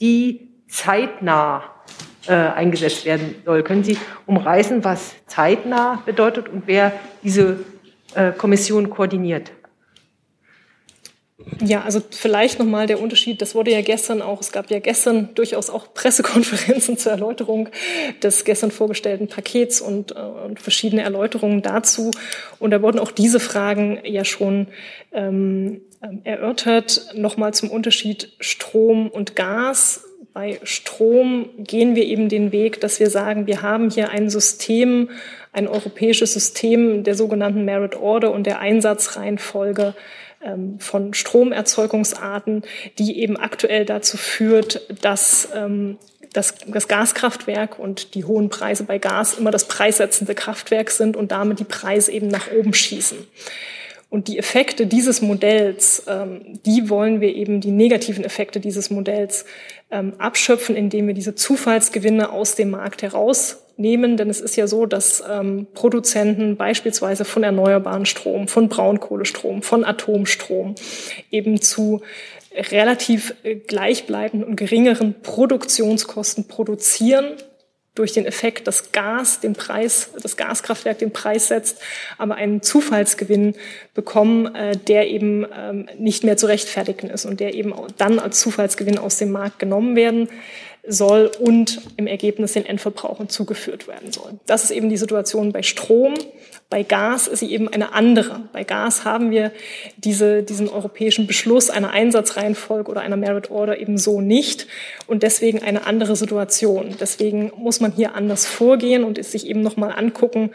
die 0.00 0.48
zeitnah 0.68 1.62
äh, 2.26 2.32
eingesetzt 2.32 3.04
werden 3.04 3.36
soll. 3.44 3.62
Können 3.62 3.84
Sie 3.84 3.96
umreißen, 4.26 4.84
was 4.84 5.14
zeitnah 5.26 6.02
bedeutet 6.04 6.48
und 6.48 6.64
wer 6.66 6.92
diese 7.22 7.60
äh, 8.14 8.32
Kommission 8.32 8.90
koordiniert? 8.90 9.52
Ja, 11.60 11.82
also 11.82 12.00
vielleicht 12.10 12.58
nochmal 12.58 12.86
der 12.86 13.00
Unterschied, 13.00 13.40
das 13.40 13.54
wurde 13.54 13.70
ja 13.70 13.80
gestern 13.80 14.22
auch, 14.22 14.40
es 14.40 14.52
gab 14.52 14.70
ja 14.70 14.80
gestern 14.80 15.34
durchaus 15.34 15.70
auch 15.70 15.94
Pressekonferenzen 15.94 16.98
zur 16.98 17.12
Erläuterung 17.12 17.68
des 18.22 18.44
gestern 18.44 18.70
vorgestellten 18.70 19.28
Pakets 19.28 19.80
und, 19.80 20.14
äh, 20.14 20.18
und 20.18 20.60
verschiedene 20.60 21.02
Erläuterungen 21.02 21.62
dazu. 21.62 22.10
Und 22.58 22.70
da 22.72 22.82
wurden 22.82 22.98
auch 22.98 23.12
diese 23.12 23.40
Fragen 23.40 24.00
ja 24.04 24.24
schon 24.24 24.66
ähm, 25.12 25.80
erörtert. 26.24 27.12
Nochmal 27.14 27.54
zum 27.54 27.70
Unterschied 27.70 28.32
Strom 28.40 29.08
und 29.08 29.36
Gas. 29.36 30.04
Bei 30.32 30.60
Strom 30.62 31.48
gehen 31.58 31.96
wir 31.96 32.04
eben 32.04 32.28
den 32.28 32.52
Weg, 32.52 32.80
dass 32.80 33.00
wir 33.00 33.10
sagen, 33.10 33.46
wir 33.46 33.62
haben 33.62 33.90
hier 33.90 34.10
ein 34.10 34.30
System, 34.30 35.10
ein 35.52 35.66
europäisches 35.66 36.32
System 36.32 37.02
der 37.02 37.14
sogenannten 37.14 37.64
Merit 37.64 37.96
Order 37.96 38.32
und 38.32 38.46
der 38.46 38.60
Einsatzreihenfolge 38.60 39.94
ähm, 40.40 40.78
von 40.78 41.14
Stromerzeugungsarten, 41.14 42.62
die 42.98 43.18
eben 43.20 43.36
aktuell 43.36 43.84
dazu 43.84 44.16
führt, 44.16 44.82
dass 45.02 45.48
ähm, 45.54 45.98
das, 46.32 46.54
das 46.66 46.86
Gaskraftwerk 46.86 47.78
und 47.78 48.14
die 48.14 48.24
hohen 48.24 48.48
Preise 48.48 48.84
bei 48.84 48.98
Gas 48.98 49.34
immer 49.34 49.50
das 49.50 49.66
preissetzende 49.66 50.34
Kraftwerk 50.34 50.90
sind 50.90 51.16
und 51.16 51.32
damit 51.32 51.58
die 51.58 51.64
Preise 51.64 52.12
eben 52.12 52.28
nach 52.28 52.52
oben 52.52 52.74
schießen. 52.74 53.18
Und 54.10 54.28
die 54.28 54.38
Effekte 54.38 54.86
dieses 54.86 55.20
Modells, 55.20 56.04
ähm, 56.08 56.60
die 56.64 56.88
wollen 56.88 57.20
wir 57.20 57.34
eben, 57.34 57.60
die 57.60 57.70
negativen 57.70 58.24
Effekte 58.24 58.58
dieses 58.58 58.90
Modells 58.90 59.44
ähm, 59.90 60.14
abschöpfen, 60.18 60.76
indem 60.76 61.06
wir 61.06 61.14
diese 61.14 61.34
Zufallsgewinne 61.34 62.30
aus 62.30 62.54
dem 62.54 62.70
Markt 62.70 63.02
heraus 63.02 63.64
nehmen, 63.76 64.16
denn 64.16 64.30
es 64.30 64.40
ist 64.40 64.56
ja 64.56 64.66
so, 64.66 64.86
dass 64.86 65.22
ähm, 65.30 65.66
Produzenten 65.74 66.56
beispielsweise 66.56 67.24
von 67.24 67.42
erneuerbaren 67.42 68.06
Strom, 68.06 68.48
von 68.48 68.68
Braunkohlestrom, 68.68 69.62
von 69.62 69.84
Atomstrom 69.84 70.74
eben 71.30 71.60
zu 71.60 72.00
relativ 72.72 73.34
äh, 73.44 73.56
gleichbleibenden 73.56 74.48
und 74.48 74.56
geringeren 74.56 75.20
Produktionskosten 75.22 76.48
produzieren 76.48 77.34
durch 77.98 78.12
den 78.12 78.26
Effekt, 78.26 78.66
dass 78.66 78.92
Gas 78.92 79.40
den 79.40 79.54
Preis, 79.54 80.10
das 80.22 80.36
Gaskraftwerk 80.36 80.98
den 80.98 81.12
Preis 81.12 81.48
setzt, 81.48 81.80
aber 82.16 82.36
einen 82.36 82.62
Zufallsgewinn 82.62 83.54
bekommen, 83.94 84.54
äh, 84.54 84.76
der 84.76 85.08
eben 85.08 85.46
ähm, 85.56 85.88
nicht 85.98 86.24
mehr 86.24 86.36
zu 86.36 86.46
rechtfertigen 86.46 87.10
ist 87.10 87.26
und 87.26 87.40
der 87.40 87.54
eben 87.54 87.74
dann 87.96 88.18
als 88.18 88.40
Zufallsgewinn 88.40 88.98
aus 88.98 89.18
dem 89.18 89.30
Markt 89.30 89.58
genommen 89.58 89.96
werden 89.96 90.28
soll 90.88 91.30
und 91.38 91.80
im 91.96 92.06
Ergebnis 92.06 92.52
den 92.52 92.66
Endverbrauchern 92.66 93.28
zugeführt 93.28 93.88
werden 93.88 94.12
soll. 94.12 94.32
Das 94.46 94.64
ist 94.64 94.70
eben 94.70 94.88
die 94.88 94.96
Situation 94.96 95.52
bei 95.52 95.62
Strom. 95.62 96.14
Bei 96.70 96.82
Gas 96.82 97.28
ist 97.28 97.40
sie 97.40 97.50
eben 97.50 97.68
eine 97.68 97.94
andere. 97.94 98.42
Bei 98.52 98.62
Gas 98.62 99.06
haben 99.06 99.30
wir 99.30 99.52
diese, 99.96 100.42
diesen 100.42 100.68
europäischen 100.68 101.26
Beschluss 101.26 101.70
einer 101.70 101.90
Einsatzreihenfolge 101.90 102.90
oder 102.90 103.00
einer 103.00 103.16
Merit 103.16 103.50
Order 103.50 103.78
eben 103.78 103.96
so 103.96 104.20
nicht 104.20 104.66
und 105.06 105.22
deswegen 105.22 105.62
eine 105.62 105.86
andere 105.86 106.14
Situation. 106.14 106.94
Deswegen 107.00 107.52
muss 107.56 107.80
man 107.80 107.92
hier 107.92 108.14
anders 108.14 108.44
vorgehen 108.44 109.04
und 109.04 109.22
sich 109.24 109.46
eben 109.46 109.62
nochmal 109.62 109.92
angucken, 109.96 110.50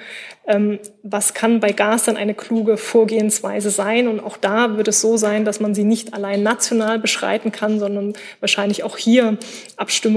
ähm, 0.45 0.79
was 1.01 1.33
kann 1.33 1.59
bei 1.59 1.71
Gas 1.71 2.03
dann 2.03 2.17
eine 2.17 2.33
kluge 2.33 2.77
Vorgehensweise 2.77 3.69
sein. 3.69 4.07
Und 4.07 4.19
auch 4.19 4.37
da 4.37 4.77
wird 4.77 4.89
es 4.89 5.01
so 5.01 5.17
sein, 5.17 5.45
dass 5.45 5.59
man 5.59 5.73
sie 5.73 5.83
nicht 5.83 6.13
allein 6.13 6.43
national 6.43 6.99
beschreiten 6.99 7.51
kann, 7.51 7.79
sondern 7.79 8.13
wahrscheinlich 8.39 8.83
auch 8.83 8.97
hier 8.97 9.37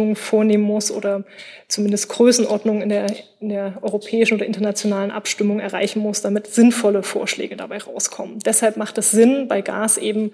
Abstimmungen 0.06 0.16
vornehmen 0.16 0.64
muss 0.64 0.90
oder 0.90 1.24
zumindest 1.68 2.08
Größenordnung 2.08 2.82
in 2.82 2.88
der, 2.88 3.06
in 3.40 3.48
der 3.48 3.74
europäischen 3.82 4.34
oder 4.34 4.46
internationalen 4.46 5.10
Abstimmung 5.10 5.58
erreichen 5.58 6.00
muss, 6.00 6.22
damit 6.22 6.46
sinnvolle 6.46 7.02
Vorschläge 7.02 7.56
dabei 7.56 7.78
rauskommen. 7.78 8.38
Deshalb 8.44 8.76
macht 8.76 8.98
es 8.98 9.10
Sinn, 9.10 9.48
bei 9.48 9.62
Gas 9.62 9.98
eben 9.98 10.32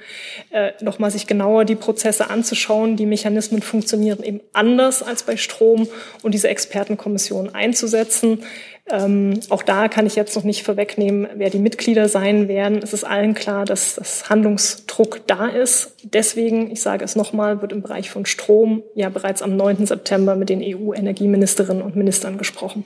äh, 0.51 0.73
nochmal 0.81 1.11
sich 1.11 1.27
genauer 1.27 1.65
die 1.65 1.75
Prozesse 1.75 2.29
anzuschauen. 2.29 2.97
Die 2.97 3.07
Mechanismen 3.07 3.63
funktionieren 3.63 4.23
eben 4.23 4.41
anders 4.53 5.03
als 5.03 5.23
bei 5.23 5.37
Strom 5.37 5.89
und 6.23 6.33
diese 6.33 6.49
Expertenkommission 6.49 7.55
einzusetzen. 7.55 8.45
Ähm, 8.91 9.39
auch 9.49 9.63
da 9.63 9.89
kann 9.89 10.07
ich 10.07 10.17
jetzt 10.17 10.35
noch 10.35 10.43
nicht 10.43 10.65
vorwegnehmen, 10.65 11.29
wer 11.37 11.51
die 11.51 11.61
Mitglieder 11.61 12.09
sein 12.09 12.49
werden. 12.49 12.81
Es 12.83 12.93
ist 12.93 13.05
allen 13.05 13.35
klar, 13.35 13.65
dass 13.65 13.95
das 13.95 14.29
Handlungsdruck 14.29 15.27
da 15.27 15.47
ist. 15.47 15.97
Deswegen, 16.03 16.71
ich 16.71 16.83
sage 16.83 17.05
es 17.05 17.15
nochmal, 17.15 17.63
wird 17.63 17.73
im 17.73 17.83
Bereich 17.83 18.11
von 18.11 18.27
Strom 18.27 18.83
ja 18.95 19.09
bereits 19.09 19.41
am 19.41 19.57
9. 19.57 19.87
September 19.87 20.35
mit 20.35 20.49
den 20.49 20.61
EU-Energieministerinnen 20.63 21.83
und 21.83 21.95
Ministern 21.95 22.39
gesprochen. 22.39 22.85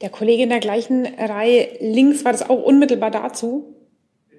Der 0.00 0.08
Kollege 0.10 0.44
in 0.44 0.48
der 0.48 0.60
gleichen 0.60 1.06
Reihe 1.06 1.68
links 1.80 2.24
war 2.24 2.32
das 2.32 2.48
auch 2.48 2.62
unmittelbar 2.62 3.10
dazu. 3.10 3.74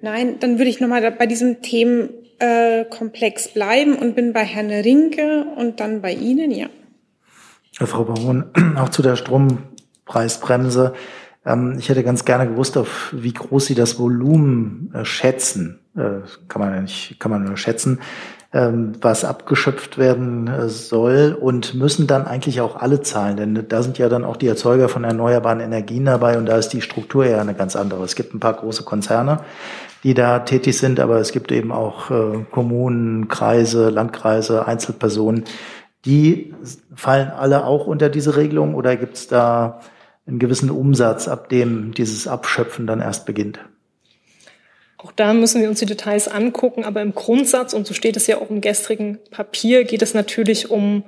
Nein, 0.02 0.40
dann 0.40 0.58
würde 0.58 0.70
ich 0.70 0.80
nochmal 0.80 1.12
bei 1.12 1.26
diesem 1.26 1.62
Themenkomplex 1.62 3.48
bleiben 3.48 3.94
und 3.94 4.16
bin 4.16 4.32
bei 4.32 4.44
Herrn 4.44 4.70
Rinke 4.70 5.44
und 5.56 5.78
dann 5.78 6.00
bei 6.00 6.12
Ihnen, 6.12 6.50
ja. 6.50 6.68
Frau 7.72 8.04
Baron, 8.04 8.46
auch 8.76 8.88
zu 8.88 9.02
der 9.02 9.16
Strom 9.16 9.58
Preisbremse. 10.10 10.92
Ähm, 11.46 11.76
ich 11.78 11.88
hätte 11.88 12.02
ganz 12.02 12.24
gerne 12.24 12.48
gewusst, 12.48 12.76
auf 12.76 13.10
wie 13.12 13.32
groß 13.32 13.66
Sie 13.66 13.74
das 13.74 13.98
Volumen 13.98 14.92
äh, 14.92 15.04
schätzen. 15.04 15.78
Äh, 15.96 16.26
kann 16.48 16.60
man 16.60 16.74
ja 16.74 16.80
nicht, 16.80 17.18
kann 17.20 17.30
man 17.30 17.44
nur 17.44 17.56
schätzen, 17.56 18.00
ähm, 18.52 18.94
was 19.00 19.24
abgeschöpft 19.24 19.96
werden 19.96 20.48
äh, 20.48 20.68
soll 20.68 21.36
und 21.40 21.74
müssen 21.74 22.08
dann 22.08 22.26
eigentlich 22.26 22.60
auch 22.60 22.74
alle 22.74 23.00
zahlen, 23.00 23.36
denn 23.36 23.68
da 23.68 23.82
sind 23.82 23.98
ja 23.98 24.08
dann 24.08 24.24
auch 24.24 24.36
die 24.36 24.48
Erzeuger 24.48 24.88
von 24.88 25.04
erneuerbaren 25.04 25.60
Energien 25.60 26.04
dabei 26.04 26.36
und 26.36 26.46
da 26.46 26.56
ist 26.56 26.70
die 26.70 26.80
Struktur 26.80 27.24
ja 27.24 27.40
eine 27.40 27.54
ganz 27.54 27.76
andere. 27.76 28.02
Es 28.02 28.16
gibt 28.16 28.34
ein 28.34 28.40
paar 28.40 28.54
große 28.54 28.82
Konzerne, 28.82 29.40
die 30.02 30.14
da 30.14 30.40
tätig 30.40 30.78
sind, 30.78 30.98
aber 30.98 31.20
es 31.20 31.30
gibt 31.30 31.52
eben 31.52 31.70
auch 31.70 32.10
äh, 32.10 32.44
Kommunen, 32.50 33.28
Kreise, 33.28 33.90
Landkreise, 33.90 34.66
Einzelpersonen. 34.66 35.44
Die 36.04 36.54
fallen 36.94 37.30
alle 37.30 37.64
auch 37.64 37.86
unter 37.86 38.08
diese 38.08 38.36
Regelung 38.36 38.74
oder 38.74 38.96
gibt 38.96 39.16
es 39.16 39.28
da 39.28 39.80
einen 40.30 40.38
gewissen 40.38 40.70
Umsatz, 40.70 41.28
ab 41.28 41.48
dem 41.48 41.92
dieses 41.92 42.26
Abschöpfen 42.26 42.86
dann 42.86 43.00
erst 43.00 43.26
beginnt. 43.26 43.60
Auch 44.96 45.12
da 45.12 45.32
müssen 45.32 45.60
wir 45.60 45.68
uns 45.68 45.78
die 45.78 45.86
Details 45.86 46.28
angucken, 46.28 46.84
aber 46.84 47.00
im 47.00 47.14
Grundsatz, 47.14 47.72
und 47.72 47.86
so 47.86 47.94
steht 47.94 48.16
es 48.16 48.26
ja 48.26 48.38
auch 48.38 48.50
im 48.50 48.60
gestrigen 48.60 49.18
Papier, 49.30 49.84
geht 49.84 50.02
es 50.02 50.14
natürlich 50.14 50.70
um 50.70 51.04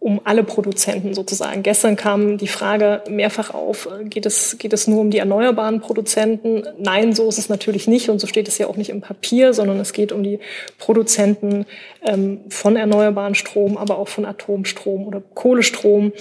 um 0.00 0.20
alle 0.22 0.44
Produzenten 0.44 1.12
sozusagen. 1.12 1.64
Gestern 1.64 1.96
kam 1.96 2.38
die 2.38 2.46
Frage 2.46 3.02
mehrfach 3.10 3.52
auf, 3.52 3.88
geht 4.04 4.26
es, 4.26 4.56
geht 4.56 4.72
es 4.72 4.86
nur 4.86 5.00
um 5.00 5.10
die 5.10 5.18
erneuerbaren 5.18 5.80
Produzenten? 5.80 6.62
Nein, 6.78 7.12
so 7.14 7.28
ist 7.28 7.38
es 7.38 7.48
natürlich 7.48 7.88
nicht 7.88 8.08
und 8.08 8.20
so 8.20 8.28
steht 8.28 8.46
es 8.46 8.58
ja 8.58 8.68
auch 8.68 8.76
nicht 8.76 8.90
im 8.90 9.00
Papier, 9.00 9.52
sondern 9.52 9.80
es 9.80 9.92
geht 9.92 10.12
um 10.12 10.22
die 10.22 10.38
Produzenten 10.78 11.66
ähm, 12.06 12.40
von 12.48 12.76
erneuerbaren 12.76 13.34
Strom, 13.34 13.76
aber 13.76 13.98
auch 13.98 14.06
von 14.06 14.24
Atomstrom 14.24 15.04
oder 15.04 15.20
Kohlestrom, 15.34 16.12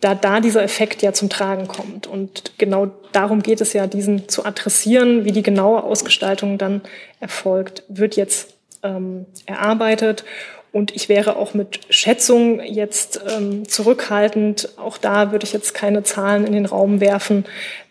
da 0.00 0.16
da 0.16 0.40
dieser 0.40 0.64
Effekt 0.64 1.00
ja 1.02 1.12
zum 1.12 1.28
Tragen 1.28 1.68
kommt. 1.68 2.08
Und 2.08 2.58
genau 2.58 2.88
darum 3.12 3.42
geht 3.42 3.60
es 3.60 3.72
ja, 3.74 3.86
diesen 3.86 4.28
zu 4.28 4.44
adressieren, 4.44 5.24
wie 5.24 5.32
die 5.32 5.44
genaue 5.44 5.84
Ausgestaltung 5.84 6.58
dann 6.58 6.80
erfolgt, 7.20 7.84
wird 7.88 8.16
jetzt 8.16 8.54
ähm, 8.82 9.26
erarbeitet. 9.46 10.24
Und 10.72 10.94
ich 10.94 11.08
wäre 11.08 11.36
auch 11.36 11.52
mit 11.52 11.80
Schätzungen 11.90 12.60
jetzt 12.60 13.20
ähm, 13.28 13.66
zurückhaltend. 13.68 14.68
Auch 14.76 14.98
da 14.98 15.32
würde 15.32 15.44
ich 15.44 15.52
jetzt 15.52 15.74
keine 15.74 16.04
Zahlen 16.04 16.46
in 16.46 16.52
den 16.52 16.66
Raum 16.66 17.00
werfen, 17.00 17.44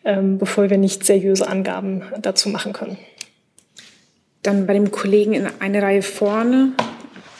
ähm, 0.05 0.37
bevor 0.37 0.69
wir 0.69 0.77
nicht 0.77 1.05
seriöse 1.05 1.47
Angaben 1.47 2.03
dazu 2.21 2.49
machen 2.49 2.71
können. 2.71 2.97
Dann 4.43 4.65
bei 4.65 4.73
dem 4.73 4.91
Kollegen 4.91 5.33
in 5.33 5.47
eine 5.59 5.81
Reihe 5.81 6.01
vorne. 6.01 6.71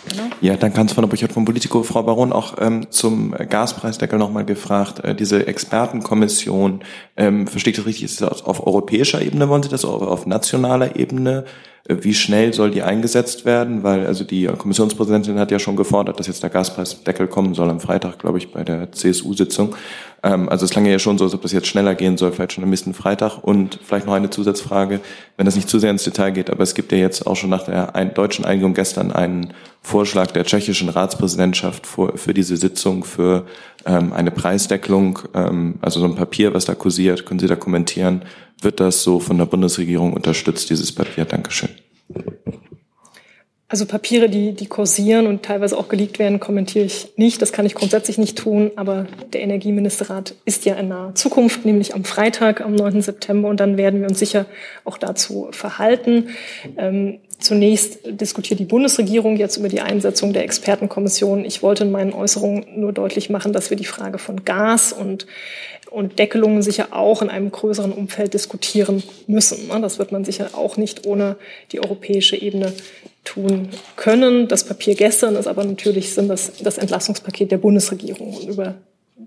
Genau. 0.10 0.24
Ja, 0.42 0.56
dann 0.58 0.74
ganz 0.74 0.94
von 0.94 1.04
der 1.04 1.08
Burchard 1.10 1.32
von 1.32 1.46
Politico. 1.46 1.84
Frau 1.84 2.04
Baron, 2.04 2.34
auch 2.34 2.56
ähm, 2.60 2.90
zum 2.90 3.32
Gaspreisdeckel 3.32 4.18
nochmal 4.18 4.46
gefragt. 4.46 5.04
Äh, 5.04 5.16
diese 5.16 5.48
Expertenkommission, 5.48 6.82
ähm, 7.16 7.48
verstehe 7.48 7.72
ich 7.72 7.78
das 7.78 7.86
richtig, 7.86 8.06
ist 8.06 8.22
das 8.22 8.44
auf 8.44 8.66
europäischer 8.66 9.22
Ebene, 9.22 9.48
wollen 9.50 9.64
Sie 9.64 9.70
das, 9.70 9.86
oder 9.86 10.10
auf 10.10 10.26
nationaler 10.26 10.96
Ebene? 10.96 11.46
Wie 11.88 12.14
schnell 12.14 12.54
soll 12.54 12.72
die 12.72 12.84
eingesetzt 12.84 13.46
werden? 13.46 13.84
Weil 13.84 14.06
also 14.06 14.24
die 14.24 14.46
Kommissionspräsidentin 14.46 15.40
hat 15.40 15.52
ja 15.52 15.60
schon 15.60 15.76
gefordert, 15.76 16.20
dass 16.20 16.28
jetzt 16.28 16.44
der 16.44 16.50
Gaspreisdeckel 16.50 17.28
kommen 17.28 17.54
soll 17.56 17.70
am 17.70 17.80
Freitag, 17.80 18.20
glaube 18.20 18.38
ich, 18.38 18.52
bei 18.52 18.64
der 18.64 18.92
CSU-Sitzung. 18.92 19.76
Ähm, 20.22 20.50
also 20.50 20.66
es 20.66 20.72
klang 20.72 20.86
ja 20.86 21.00
schon 21.00 21.18
so, 21.18 21.26
als 21.26 21.34
ob 21.34 21.42
das 21.42 21.52
jetzt 21.52 21.68
schneller 21.68 21.96
gehen 21.96 22.18
soll, 22.18 22.32
vielleicht 22.32 22.54
schon 22.54 22.64
am 22.64 22.70
nächsten 22.70 22.94
Freitag. 22.94 23.44
Und 23.44 23.80
vielleicht 23.84 24.06
noch 24.06 24.14
eine 24.14 24.30
Zusatzfrage, 24.30 25.00
wenn 25.38 25.46
das 25.46 25.56
nicht 25.56 25.70
zu 25.70 25.80
sehr 25.80 25.92
ins 25.92 26.04
Detail 26.04 26.32
geht, 26.32 26.50
aber 26.50 26.64
es 26.64 26.76
gibt 26.76 26.92
ja 26.92 26.98
jetzt 26.98 27.26
auch 27.26 27.36
schon 27.36 27.50
nach 27.50 27.64
der 27.64 27.92
deutschen 28.06 28.46
Einigung 28.46 28.74
gestern 28.74 29.12
einen 29.12 29.54
Vorschlag 29.82 30.32
der 30.32 30.44
tschechischen 30.44 30.90
Ratspräsidentschaft 30.90 31.88
für, 31.88 32.34
diese 32.34 32.58
Sitzung 32.58 33.04
für 33.04 33.46
ähm, 33.86 34.12
eine 34.14 34.32
Preisdeckelung, 34.32 35.20
ähm, 35.34 35.76
also 35.82 36.00
so 36.02 36.06
ein 36.06 36.16
Papier, 36.16 36.54
was 36.54 36.66
da 36.66 36.76
kursiert. 36.76 37.26
Können 37.26 37.40
Sie 37.40 37.48
da 37.48 37.56
kommentieren? 37.56 38.24
Wird 38.62 38.80
das 38.80 39.04
so 39.04 39.20
von 39.20 39.38
der 39.38 39.46
Bundesregierung 39.46 40.14
unterstützt, 40.14 40.70
dieses 40.70 40.94
Papier? 40.94 41.26
Dankeschön. 41.26 41.70
Also 43.72 43.86
Papiere, 43.86 44.30
die, 44.30 44.54
die 44.54 44.66
kursieren 44.66 45.28
und 45.28 45.44
teilweise 45.44 45.78
auch 45.78 45.90
geleakt 45.90 46.18
werden, 46.18 46.40
kommentiere 46.40 46.86
ich 46.86 47.10
nicht. 47.18 47.40
Das 47.40 47.52
kann 47.52 47.68
ich 47.68 47.76
grundsätzlich 47.76 48.18
nicht 48.18 48.36
tun. 48.36 48.72
Aber 48.76 49.06
der 49.32 49.42
Energieministerrat 49.42 50.34
ist 50.44 50.66
ja 50.66 50.74
in 50.74 50.88
naher 50.88 51.14
Zukunft, 51.14 51.66
nämlich 51.66 51.94
am 51.94 52.04
Freitag, 52.04 52.62
am 52.62 52.74
9. 52.74 53.04
September. 53.04 53.48
Und 53.48 53.60
dann 53.60 53.78
werden 53.78 54.02
wir 54.02 54.08
uns 54.08 54.18
sicher 54.18 54.48
auch 54.86 54.98
dazu 54.98 55.50
verhalten. 55.52 56.30
Ähm, 56.78 57.20
zunächst 57.38 58.00
diskutiert 58.06 58.60
die 58.60 58.66
Bundesregierung 58.66 59.38
jetzt 59.38 59.58
über 59.58 59.70
die 59.70 59.82
Einsetzung 59.82 60.34
der 60.34 60.46
Expertenkommission. 60.46 61.46
Ich 61.46 61.62
wollte 61.62 61.84
in 61.84 61.92
meinen 61.92 62.14
Äußerungen 62.14 62.66
nur 62.76 62.92
deutlich 62.92 63.30
machen, 63.30 63.54
dass 63.54 63.70
wir 63.70 63.78
die 63.78 63.86
Frage 63.86 64.18
von 64.18 64.46
Gas 64.46 64.94
und 64.94 65.28
und 65.90 66.20
Deckelungen 66.20 66.62
sicher 66.62 66.90
auch 66.92 67.22
in 67.22 67.30
einem 67.30 67.52
größeren 67.52 67.92
Umfeld 67.92 68.34
diskutieren 68.34 69.04
müssen. 69.28 69.68
Ne? 69.68 69.80
Das 69.82 70.00
wird 70.00 70.12
man 70.12 70.24
sicher 70.24 70.50
auch 70.54 70.78
nicht 70.78 71.06
ohne 71.06 71.36
die 71.72 71.80
europäische 71.80 72.36
Ebene 72.36 72.74
tun 73.24 73.70
können. 73.96 74.48
Das 74.48 74.64
Papier 74.64 74.96
gestern 74.96 75.36
ist 75.36 75.48
aber 75.48 75.64
natürlich 75.64 76.14
sind 76.14 76.28
das, 76.28 76.54
das 76.62 76.78
Entlastungspaket 76.78 77.52
der 77.52 77.58
Bundesregierung. 77.58 78.36
Und 78.36 78.48
über 78.48 78.76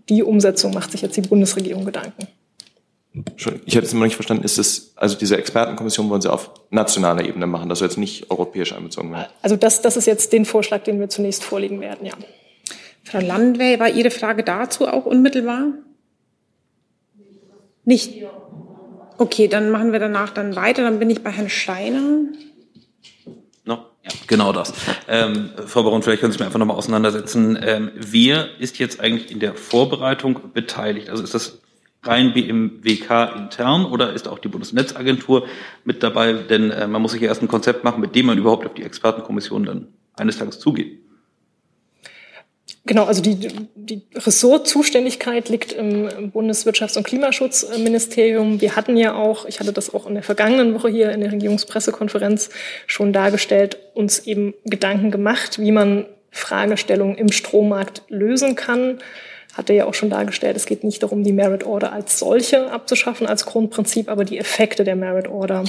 die 0.09 0.23
Umsetzung 0.23 0.73
macht 0.73 0.93
sich 0.93 1.03
jetzt 1.03 1.17
die 1.17 1.23
Bundesregierung 1.23 1.85
Gedanken. 1.85 2.29
Ich 3.67 3.75
hätte 3.75 3.87
es 3.87 3.93
immer 3.93 4.07
nicht 4.07 4.15
verstanden, 4.15 4.43
ist 4.43 4.59
es, 4.59 4.95
also 4.97 5.19
diese 5.19 5.37
Expertenkommission 5.37 6.09
wollen 6.09 6.23
Sie 6.23 6.33
auf 6.33 6.51
nationaler 6.71 7.27
Ebene 7.27 7.47
machen, 7.47 7.69
das 7.69 7.81
soll 7.81 7.89
jetzt 7.89 7.99
nicht 7.99 8.31
europäisch 8.31 8.73
einbezogen 8.73 9.13
werden? 9.13 9.27
Also 9.43 9.57
das, 9.57 9.83
das 9.83 9.99
ist 9.99 10.07
jetzt 10.07 10.33
den 10.33 10.47
Vorschlag, 10.47 10.85
den 10.85 10.99
wir 10.99 11.11
zunächst 11.11 11.45
vorlegen 11.45 11.83
werden, 11.83 12.07
ja. 12.07 12.15
Frau 13.05 13.21
Landwehr, 13.21 13.79
war 13.79 13.91
Ihre 13.91 14.11
Frage 14.11 14.45
dazu 14.45 14.89
auch 14.89 15.05
unmittelbar? 15.05 15.75
Nicht? 17.85 18.25
Okay, 19.19 19.49
dann 19.49 19.71
machen 19.71 19.93
wir 19.93 19.99
danach 19.99 20.31
dann 20.31 20.57
weiter. 20.57 20.83
Dann 20.83 20.99
bin 20.99 21.11
ich 21.11 21.23
bei 21.23 21.31
Herrn 21.31 21.49
Steiner. 21.49 22.23
No. 23.65 23.75
Ja, 24.05 24.11
genau 24.27 24.53
das. 24.53 24.73
Ähm, 25.09 25.51
Frau 25.67 25.83
Baron, 25.83 26.03
vielleicht 26.03 26.21
können 26.21 26.33
Sie 26.33 26.39
mir 26.39 26.47
einfach 26.47 26.59
nochmal 26.59 26.77
auseinandersetzen. 26.77 27.59
Ähm, 27.63 27.91
wer 27.95 28.59
ist 28.59 28.79
jetzt 28.79 29.01
eigentlich 29.01 29.31
in 29.31 29.41
der 29.41 29.55
Vorbereitung 29.55 30.53
beteiligt? 30.53 31.09
Also 31.09 31.23
ist 31.23 31.35
das 31.35 31.61
rein 32.03 32.33
BMWK 32.33 33.37
intern 33.37 33.85
oder 33.85 34.13
ist 34.13 34.27
auch 34.27 34.39
die 34.39 34.49
Bundesnetzagentur 34.49 35.47
mit 35.85 36.03
dabei? 36.03 36.33
Denn 36.33 36.71
äh, 36.71 36.89
man 36.89 37.01
muss 37.03 37.13
sich 37.13 37.23
ja 37.23 37.29
erst 37.29 37.43
ein 37.43 37.49
Konzept 37.49 37.85
machen, 37.85 38.01
mit 38.01 38.15
dem 38.15 38.27
man 38.27 38.39
überhaupt 38.39 38.67
auf 38.67 38.75
die 38.75 38.83
Expertenkommission 38.83 39.65
dann 39.65 39.89
eines 40.17 40.39
Tages 40.39 40.59
zugeht. 40.59 41.02
Genau, 42.85 43.05
also 43.05 43.23
die, 43.23 43.37
die 43.77 44.03
Ressortzuständigkeit 44.17 45.49
liegt 45.49 45.73
im 45.73 46.33
Bundeswirtschafts- 46.33 46.97
und 46.97 47.05
Klimaschutzministerium. 47.05 48.61
Wir 48.61 48.75
hatten 48.75 48.97
ja 48.97 49.15
auch, 49.15 49.45
ich 49.47 49.61
hatte 49.61 49.73
das 49.73 49.95
auch 49.95 50.09
in 50.09 50.15
der 50.15 50.25
vergangenen 50.25 50.75
Woche 50.75 50.89
hier 50.89 51.13
in 51.13 51.21
der 51.21 51.31
Regierungspressekonferenz 51.31 52.51
schon 52.89 53.13
dargestellt, 53.13 53.79
uns 53.95 54.27
eben 54.27 54.55
Gedanken 54.65 55.13
gemacht, 55.13 55.61
wie 55.61 55.71
man 55.71 56.07
Fragestellungen 56.33 57.17
im 57.17 57.31
Strommarkt 57.31 58.03
lösen 58.09 58.57
kann. 58.57 58.99
Hatte 59.55 59.75
ja 59.75 59.85
auch 59.85 59.95
schon 59.95 60.11
dargestellt, 60.11 60.57
es 60.57 60.67
geht 60.67 60.83
nicht 60.83 61.05
darum, 61.05 61.23
die 61.23 61.33
Merit 61.33 61.65
Order 61.65 61.93
als 61.93 62.19
solche 62.19 62.73
abzuschaffen, 62.73 63.29
als 63.29 63.47
Grundprinzip, 63.47 64.09
aber 64.09 64.25
die 64.25 64.39
Effekte 64.39 64.83
der 64.83 64.97
Merit 64.97 65.29
Order 65.29 65.63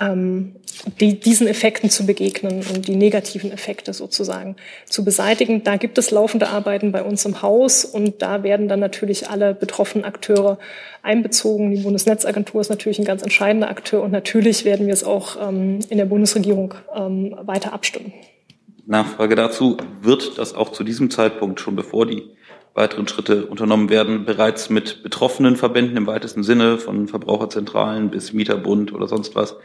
ähm, 0.00 0.56
die, 1.00 1.18
diesen 1.18 1.46
Effekten 1.46 1.90
zu 1.90 2.06
begegnen 2.06 2.64
und 2.74 2.86
die 2.86 2.96
negativen 2.96 3.50
Effekte 3.50 3.92
sozusagen 3.92 4.56
zu 4.86 5.04
beseitigen. 5.04 5.64
Da 5.64 5.76
gibt 5.76 5.98
es 5.98 6.10
laufende 6.10 6.48
Arbeiten 6.48 6.92
bei 6.92 7.02
uns 7.02 7.24
im 7.24 7.42
Haus 7.42 7.84
und 7.84 8.22
da 8.22 8.42
werden 8.42 8.68
dann 8.68 8.80
natürlich 8.80 9.28
alle 9.28 9.54
betroffenen 9.54 10.04
Akteure 10.04 10.58
einbezogen. 11.02 11.70
Die 11.70 11.82
Bundesnetzagentur 11.82 12.60
ist 12.60 12.68
natürlich 12.68 12.98
ein 12.98 13.04
ganz 13.04 13.22
entscheidender 13.22 13.70
Akteur 13.70 14.02
und 14.02 14.10
natürlich 14.10 14.64
werden 14.64 14.86
wir 14.86 14.94
es 14.94 15.04
auch 15.04 15.36
ähm, 15.48 15.80
in 15.88 15.98
der 15.98 16.06
Bundesregierung 16.06 16.74
ähm, 16.94 17.34
weiter 17.42 17.72
abstimmen. 17.72 18.12
Nachfrage 18.86 19.34
dazu, 19.34 19.76
wird 20.02 20.38
das 20.38 20.54
auch 20.54 20.70
zu 20.70 20.84
diesem 20.84 21.10
Zeitpunkt, 21.10 21.60
schon 21.60 21.74
bevor 21.74 22.06
die 22.06 22.35
weiteren 22.76 23.08
Schritte 23.08 23.46
unternommen 23.46 23.88
werden, 23.88 24.24
bereits 24.24 24.70
mit 24.70 25.02
betroffenen 25.02 25.56
Verbänden 25.56 25.96
im 25.96 26.06
weitesten 26.06 26.42
Sinne, 26.42 26.78
von 26.78 27.08
Verbraucherzentralen 27.08 28.10
bis 28.10 28.32
Mieterbund 28.32 28.92
oder 28.92 29.08
sonst 29.08 29.34
was, 29.34 29.56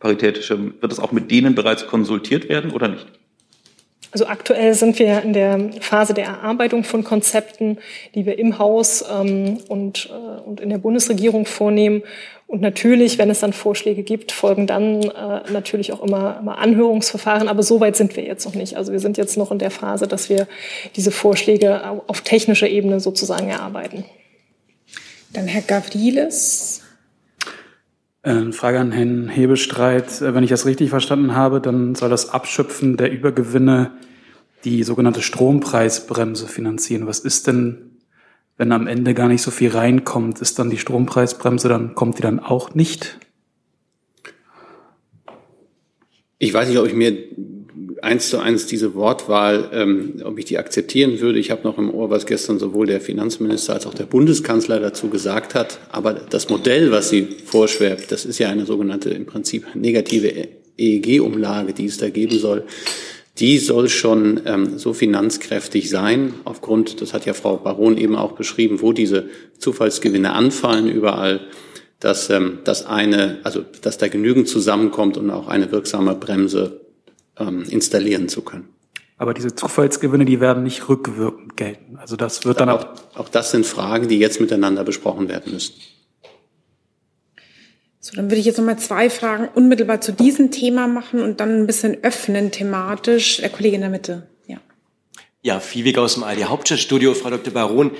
paritätischem, 0.00 0.74
wird 0.80 0.92
es 0.92 0.98
auch 0.98 1.12
mit 1.12 1.30
denen 1.30 1.54
bereits 1.54 1.86
konsultiert 1.86 2.48
werden 2.48 2.72
oder 2.72 2.88
nicht? 2.88 3.06
Also 4.14 4.26
aktuell 4.26 4.74
sind 4.74 5.00
wir 5.00 5.22
in 5.22 5.32
der 5.32 5.70
Phase 5.80 6.14
der 6.14 6.26
Erarbeitung 6.26 6.84
von 6.84 7.02
Konzepten, 7.02 7.78
die 8.14 8.24
wir 8.26 8.38
im 8.38 8.60
Haus 8.60 9.04
ähm, 9.10 9.58
und, 9.66 10.08
äh, 10.08 10.40
und 10.40 10.60
in 10.60 10.70
der 10.70 10.78
Bundesregierung 10.78 11.46
vornehmen. 11.46 12.04
Und 12.46 12.60
natürlich, 12.60 13.18
wenn 13.18 13.30
es 13.30 13.40
dann 13.40 13.52
Vorschläge 13.52 14.02
gibt, 14.02 14.30
folgen 14.30 14.66
dann 14.66 15.02
äh, 15.02 15.50
natürlich 15.50 15.92
auch 15.92 16.02
immer, 16.02 16.38
immer 16.40 16.58
Anhörungsverfahren. 16.58 17.48
Aber 17.48 17.62
so 17.62 17.80
weit 17.80 17.96
sind 17.96 18.16
wir 18.16 18.24
jetzt 18.24 18.44
noch 18.44 18.54
nicht. 18.54 18.76
Also 18.76 18.92
wir 18.92 19.00
sind 19.00 19.16
jetzt 19.16 19.36
noch 19.36 19.50
in 19.50 19.58
der 19.58 19.70
Phase, 19.70 20.06
dass 20.06 20.28
wir 20.28 20.46
diese 20.94 21.10
Vorschläge 21.10 21.82
auf 22.06 22.20
technischer 22.20 22.68
Ebene 22.68 23.00
sozusagen 23.00 23.48
erarbeiten. 23.48 24.04
Dann 25.32 25.46
Herr 25.46 25.62
Gavrilis. 25.62 26.82
Äh, 28.22 28.52
Frage 28.52 28.78
an 28.78 28.92
Herrn 28.92 29.28
Hebestreit. 29.28 30.22
Äh, 30.22 30.34
wenn 30.34 30.44
ich 30.44 30.50
das 30.50 30.64
richtig 30.64 30.90
verstanden 30.90 31.34
habe, 31.34 31.60
dann 31.60 31.94
soll 31.94 32.08
das 32.08 32.30
Abschöpfen 32.30 32.96
der 32.96 33.10
Übergewinne 33.10 33.92
die 34.64 34.82
sogenannte 34.82 35.20
Strompreisbremse 35.22 36.46
finanzieren. 36.46 37.06
Was 37.06 37.18
ist 37.18 37.46
denn, 37.46 37.93
wenn 38.56 38.72
am 38.72 38.86
Ende 38.86 39.14
gar 39.14 39.28
nicht 39.28 39.42
so 39.42 39.50
viel 39.50 39.70
reinkommt? 39.70 40.40
Ist 40.40 40.58
dann 40.58 40.70
die 40.70 40.78
Strompreisbremse, 40.78 41.68
dann 41.68 41.94
kommt 41.94 42.18
die 42.18 42.22
dann 42.22 42.40
auch 42.40 42.74
nicht? 42.74 43.18
Ich 46.38 46.52
weiß 46.52 46.68
nicht, 46.68 46.78
ob 46.78 46.86
ich 46.86 46.94
mir 46.94 47.16
eins 48.02 48.28
zu 48.28 48.38
eins 48.38 48.66
diese 48.66 48.94
Wortwahl, 48.94 49.70
ähm, 49.72 50.22
ob 50.24 50.38
ich 50.38 50.44
die 50.44 50.58
akzeptieren 50.58 51.20
würde. 51.20 51.38
Ich 51.38 51.50
habe 51.50 51.62
noch 51.64 51.78
im 51.78 51.92
Ohr, 51.92 52.10
was 52.10 52.26
gestern 52.26 52.58
sowohl 52.58 52.86
der 52.86 53.00
Finanzminister 53.00 53.72
als 53.72 53.86
auch 53.86 53.94
der 53.94 54.04
Bundeskanzler 54.04 54.78
dazu 54.78 55.08
gesagt 55.08 55.54
hat. 55.54 55.78
Aber 55.90 56.12
das 56.12 56.48
Modell, 56.48 56.90
was 56.90 57.08
sie 57.08 57.22
vorschwebt, 57.44 58.12
das 58.12 58.24
ist 58.24 58.38
ja 58.38 58.50
eine 58.50 58.66
sogenannte 58.66 59.10
im 59.10 59.26
Prinzip 59.26 59.66
negative 59.74 60.48
EEG-Umlage, 60.76 61.72
die 61.72 61.86
es 61.86 61.96
da 61.98 62.10
geben 62.10 62.38
soll. 62.38 62.64
Die 63.38 63.58
soll 63.58 63.88
schon 63.88 64.40
ähm, 64.44 64.78
so 64.78 64.92
finanzkräftig 64.92 65.90
sein, 65.90 66.34
aufgrund, 66.44 67.00
das 67.00 67.12
hat 67.12 67.26
ja 67.26 67.34
Frau 67.34 67.56
Baron 67.56 67.96
eben 67.96 68.14
auch 68.14 68.32
beschrieben, 68.32 68.80
wo 68.80 68.92
diese 68.92 69.28
Zufallsgewinne 69.58 70.32
anfallen 70.32 70.88
überall, 70.88 71.40
dass 71.98 72.30
ähm, 72.30 72.60
das 72.64 72.86
eine, 72.86 73.40
also 73.42 73.64
dass 73.82 73.98
da 73.98 74.06
genügend 74.06 74.46
zusammenkommt 74.46 75.16
und 75.16 75.30
auch 75.30 75.48
eine 75.48 75.72
wirksame 75.72 76.14
Bremse 76.14 76.82
ähm, 77.38 77.64
installieren 77.68 78.28
zu 78.28 78.42
können. 78.42 78.68
Aber 79.16 79.34
diese 79.34 79.54
Zufallsgewinne, 79.54 80.24
die 80.24 80.40
werden 80.40 80.62
nicht 80.62 80.88
rückwirkend 80.88 81.56
gelten. 81.56 81.96
Also 81.96 82.16
das 82.16 82.44
wird 82.44 82.60
dann 82.60 82.68
auch, 82.68 82.86
auch 83.14 83.28
das 83.28 83.50
sind 83.50 83.64
Fragen, 83.66 84.08
die 84.08 84.18
jetzt 84.18 84.40
miteinander 84.40 84.84
besprochen 84.84 85.28
werden 85.28 85.52
müssen. 85.52 85.74
So, 88.04 88.14
dann 88.16 88.26
würde 88.26 88.36
ich 88.36 88.44
jetzt 88.44 88.58
noch 88.58 88.66
mal 88.66 88.76
zwei 88.76 89.08
Fragen 89.08 89.48
unmittelbar 89.54 89.98
zu 90.02 90.12
diesem 90.12 90.50
Thema 90.50 90.86
machen 90.88 91.22
und 91.22 91.40
dann 91.40 91.62
ein 91.62 91.66
bisschen 91.66 92.04
öffnen 92.04 92.50
thematisch. 92.50 93.38
Der 93.38 93.48
Kollege 93.48 93.76
in 93.76 93.80
der 93.80 93.88
Mitte. 93.88 94.28
Ja. 94.46 94.58
Ja, 95.40 95.58
Viehweg 95.58 95.96
aus 95.96 96.12
dem 96.12 96.22
ARD 96.22 96.44
Hauptstadtstudio, 96.44 97.14
Frau 97.14 97.30
Dr. 97.30 97.54
Baron. 97.54 97.92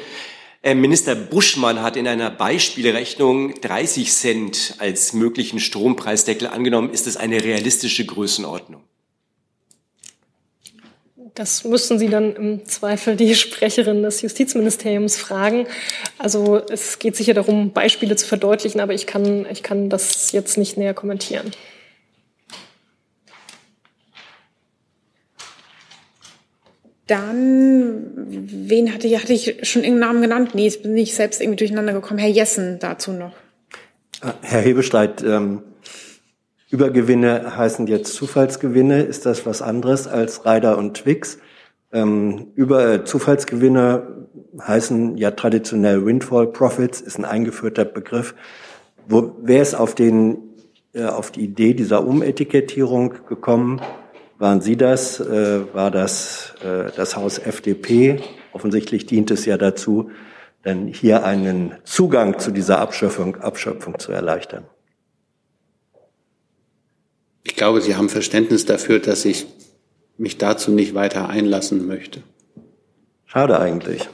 Äh, 0.60 0.74
Minister 0.74 1.14
Buschmann 1.14 1.80
hat 1.80 1.96
in 1.96 2.06
einer 2.06 2.30
Beispielrechnung 2.30 3.58
30 3.62 4.12
Cent 4.12 4.74
als 4.76 5.14
möglichen 5.14 5.58
Strompreisdeckel 5.58 6.48
angenommen. 6.48 6.90
Ist 6.90 7.06
das 7.06 7.16
eine 7.16 7.42
realistische 7.42 8.04
Größenordnung? 8.04 8.84
Das 11.34 11.64
müssten 11.64 11.98
Sie 11.98 12.08
dann 12.08 12.36
im 12.36 12.64
Zweifel 12.64 13.16
die 13.16 13.34
Sprecherin 13.34 14.02
des 14.02 14.22
Justizministeriums 14.22 15.16
fragen. 15.16 15.66
Also 16.18 16.62
es 16.70 16.98
geht 16.98 17.16
sicher 17.16 17.34
darum, 17.34 17.72
Beispiele 17.72 18.14
zu 18.16 18.26
verdeutlichen, 18.26 18.80
aber 18.80 18.94
ich 18.94 19.06
kann, 19.06 19.46
ich 19.50 19.62
kann 19.62 19.90
das 19.90 20.30
jetzt 20.32 20.56
nicht 20.56 20.76
näher 20.76 20.94
kommentieren. 20.94 21.50
Dann, 27.06 28.12
wen 28.16 28.94
hatte 28.94 29.06
ich, 29.06 29.20
hatte 29.20 29.34
ich 29.34 29.68
schon 29.68 29.84
irgendeinen 29.84 30.00
Namen 30.00 30.22
genannt? 30.22 30.54
Nee, 30.54 30.64
jetzt 30.64 30.82
bin 30.82 30.96
ich 30.96 31.14
selbst 31.14 31.42
irgendwie 31.42 31.58
durcheinander 31.58 31.92
gekommen. 31.92 32.18
Herr 32.18 32.30
Jessen 32.30 32.78
dazu 32.78 33.12
noch. 33.12 33.34
Herr 34.40 34.62
Hebestreit, 34.62 35.22
ähm, 35.22 35.62
Übergewinne 36.74 37.56
heißen 37.56 37.86
jetzt 37.86 38.14
Zufallsgewinne. 38.14 39.02
Ist 39.02 39.26
das 39.26 39.46
was 39.46 39.62
anderes 39.62 40.08
als 40.08 40.44
Rider 40.44 40.76
und 40.76 40.94
Twix? 40.94 41.38
Ähm, 41.92 42.48
über 42.56 42.94
äh, 42.94 43.04
Zufallsgewinne 43.04 44.26
heißen 44.60 45.16
ja 45.16 45.30
traditionell 45.30 46.04
Windfall 46.04 46.48
Profits, 46.48 47.00
ist 47.00 47.16
ein 47.16 47.24
eingeführter 47.24 47.84
Begriff. 47.84 48.34
Wo, 49.06 49.36
wer 49.40 49.62
ist 49.62 49.74
auf, 49.74 49.94
den, 49.94 50.38
äh, 50.94 51.04
auf 51.04 51.30
die 51.30 51.42
Idee 51.42 51.74
dieser 51.74 52.04
Umetikettierung 52.04 53.14
gekommen? 53.28 53.80
Waren 54.38 54.60
Sie 54.60 54.76
das? 54.76 55.20
Äh, 55.20 55.72
war 55.72 55.92
das 55.92 56.54
äh, 56.64 56.90
das 56.96 57.14
Haus 57.14 57.38
FDP? 57.38 58.20
Offensichtlich 58.52 59.06
dient 59.06 59.30
es 59.30 59.44
ja 59.44 59.56
dazu, 59.56 60.10
dann 60.64 60.88
hier 60.88 61.24
einen 61.24 61.76
Zugang 61.84 62.40
zu 62.40 62.50
dieser 62.50 62.80
Abschöpfung, 62.80 63.36
Abschöpfung 63.36 64.00
zu 64.00 64.10
erleichtern. 64.10 64.64
Ich 67.44 67.56
glaube, 67.56 67.80
Sie 67.80 67.94
haben 67.94 68.08
Verständnis 68.08 68.64
dafür, 68.64 68.98
dass 68.98 69.24
ich 69.24 69.46
mich 70.16 70.38
dazu 70.38 70.70
nicht 70.70 70.94
weiter 70.94 71.28
einlassen 71.28 71.86
möchte. 71.86 72.22
Schade 73.26 73.60
eigentlich. 73.60 74.08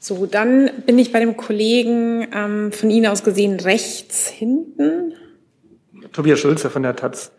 So, 0.00 0.26
dann 0.26 0.70
bin 0.84 0.98
ich 0.98 1.12
bei 1.12 1.20
dem 1.20 1.36
Kollegen 1.36 2.26
ähm, 2.34 2.72
von 2.72 2.90
Ihnen 2.90 3.06
aus 3.06 3.22
gesehen 3.22 3.58
rechts 3.60 4.28
hinten. 4.28 5.14
Tobias 6.12 6.40
Schulze 6.40 6.68
von 6.68 6.82
der 6.82 6.96
Taz. 6.96 7.32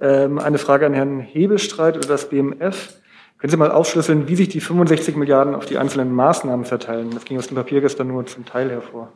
Ähm, 0.00 0.38
eine 0.38 0.58
Frage 0.58 0.86
an 0.86 0.94
Herrn 0.94 1.20
Hebelstreit 1.20 1.96
oder 1.96 2.08
das 2.08 2.28
BMF. 2.28 2.94
Können 3.38 3.50
Sie 3.50 3.56
mal 3.56 3.70
aufschlüsseln, 3.70 4.26
wie 4.28 4.36
sich 4.36 4.48
die 4.48 4.60
65 4.60 5.14
Milliarden 5.14 5.54
auf 5.54 5.66
die 5.66 5.78
einzelnen 5.78 6.12
Maßnahmen 6.12 6.64
verteilen? 6.64 7.10
Das 7.12 7.24
ging 7.24 7.38
aus 7.38 7.48
dem 7.48 7.56
Papier 7.56 7.80
gestern 7.80 8.08
nur 8.08 8.26
zum 8.26 8.44
Teil 8.44 8.70
hervor. 8.70 9.12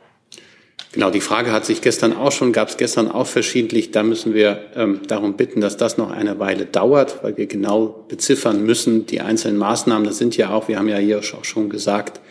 Genau, 0.96 1.10
die 1.10 1.20
Frage 1.20 1.52
hat 1.52 1.66
sich 1.66 1.82
gestern 1.82 2.16
auch 2.16 2.32
schon, 2.32 2.52
gab 2.52 2.70
es 2.70 2.78
gestern 2.78 3.10
auch 3.10 3.26
verschiedentlich. 3.26 3.90
Da 3.90 4.02
müssen 4.02 4.32
wir 4.32 4.64
ähm, 4.74 5.02
darum 5.06 5.36
bitten, 5.36 5.60
dass 5.60 5.76
das 5.76 5.98
noch 5.98 6.10
eine 6.10 6.38
Weile 6.38 6.64
dauert, 6.64 7.22
weil 7.22 7.36
wir 7.36 7.44
genau 7.44 8.06
beziffern 8.08 8.64
müssen, 8.64 9.04
die 9.04 9.20
einzelnen 9.20 9.58
Maßnahmen. 9.58 10.06
Das 10.06 10.16
sind 10.16 10.38
ja 10.38 10.54
auch, 10.54 10.68
wir 10.68 10.78
haben 10.78 10.88
ja 10.88 10.96
hier 10.96 11.18
auch 11.18 11.44
schon 11.44 11.68
gesagt, 11.68 12.22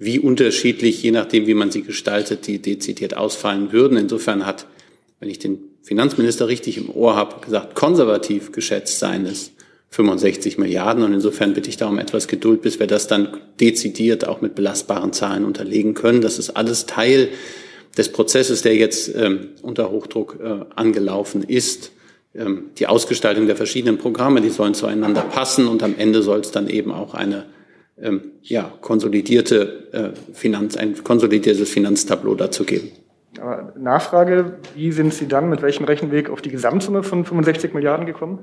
wie 0.00 0.18
unterschiedlich, 0.18 1.00
je 1.00 1.12
nachdem, 1.12 1.46
wie 1.46 1.54
man 1.54 1.70
sie 1.70 1.82
gestaltet, 1.82 2.48
die 2.48 2.60
dezidiert 2.60 3.16
ausfallen 3.16 3.70
würden. 3.70 3.96
Insofern 3.96 4.44
hat, 4.44 4.66
wenn 5.20 5.30
ich 5.30 5.38
den 5.38 5.60
Finanzminister 5.84 6.48
richtig 6.48 6.76
im 6.76 6.90
Ohr 6.90 7.14
habe, 7.14 7.40
gesagt, 7.40 7.76
konservativ 7.76 8.50
geschätzt 8.50 8.98
seien 8.98 9.26
es 9.26 9.52
65 9.90 10.58
Milliarden. 10.58 11.04
Und 11.04 11.12
insofern 11.12 11.54
bitte 11.54 11.70
ich 11.70 11.76
da 11.76 11.86
um 11.86 12.00
etwas 12.00 12.26
Geduld, 12.26 12.62
bis 12.62 12.80
wir 12.80 12.88
das 12.88 13.06
dann 13.06 13.36
dezidiert 13.60 14.26
auch 14.26 14.40
mit 14.40 14.56
belastbaren 14.56 15.12
Zahlen 15.12 15.44
unterlegen 15.44 15.94
können. 15.94 16.20
Das 16.20 16.40
ist 16.40 16.50
alles 16.50 16.86
Teil 16.86 17.28
des 17.98 18.10
Prozesses, 18.10 18.62
der 18.62 18.76
jetzt 18.76 19.14
ähm, 19.14 19.50
unter 19.62 19.90
Hochdruck 19.90 20.38
äh, 20.40 20.64
angelaufen 20.74 21.42
ist, 21.42 21.92
ähm, 22.34 22.70
die 22.78 22.86
Ausgestaltung 22.86 23.46
der 23.46 23.56
verschiedenen 23.56 23.98
Programme, 23.98 24.40
die 24.40 24.50
sollen 24.50 24.74
zueinander 24.74 25.22
passen 25.22 25.66
und 25.66 25.82
am 25.82 25.94
Ende 25.98 26.22
soll 26.22 26.40
es 26.40 26.52
dann 26.52 26.68
eben 26.68 26.92
auch 26.92 27.14
eine 27.14 27.46
ähm, 28.00 28.32
ja, 28.42 28.72
konsolidierte 28.80 29.88
äh, 29.92 30.32
Finanz, 30.32 30.76
ein 30.76 31.02
konsolidiertes 31.02 31.68
Finanztableau 31.68 32.34
dazu 32.36 32.64
geben. 32.64 32.92
Aber 33.40 33.72
Nachfrage, 33.76 34.58
wie 34.74 34.92
sind 34.92 35.12
Sie 35.12 35.26
dann 35.26 35.48
mit 35.50 35.62
welchem 35.62 35.84
Rechenweg 35.84 36.30
auf 36.30 36.40
die 36.40 36.50
Gesamtsumme 36.50 37.02
von 37.02 37.24
65 37.24 37.74
Milliarden 37.74 38.06
gekommen? 38.06 38.40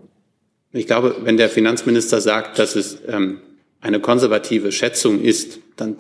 Ich 0.72 0.88
glaube, 0.88 1.16
wenn 1.24 1.38
der 1.38 1.50
Finanzminister 1.50 2.20
sagt, 2.20 2.60
dass 2.60 2.76
es 2.76 3.00
ähm, 3.08 3.40
eine 3.80 4.02
konservative 4.02 4.72
Schätzung 4.72 5.22
ist, 5.22 5.60
dann 5.78 5.96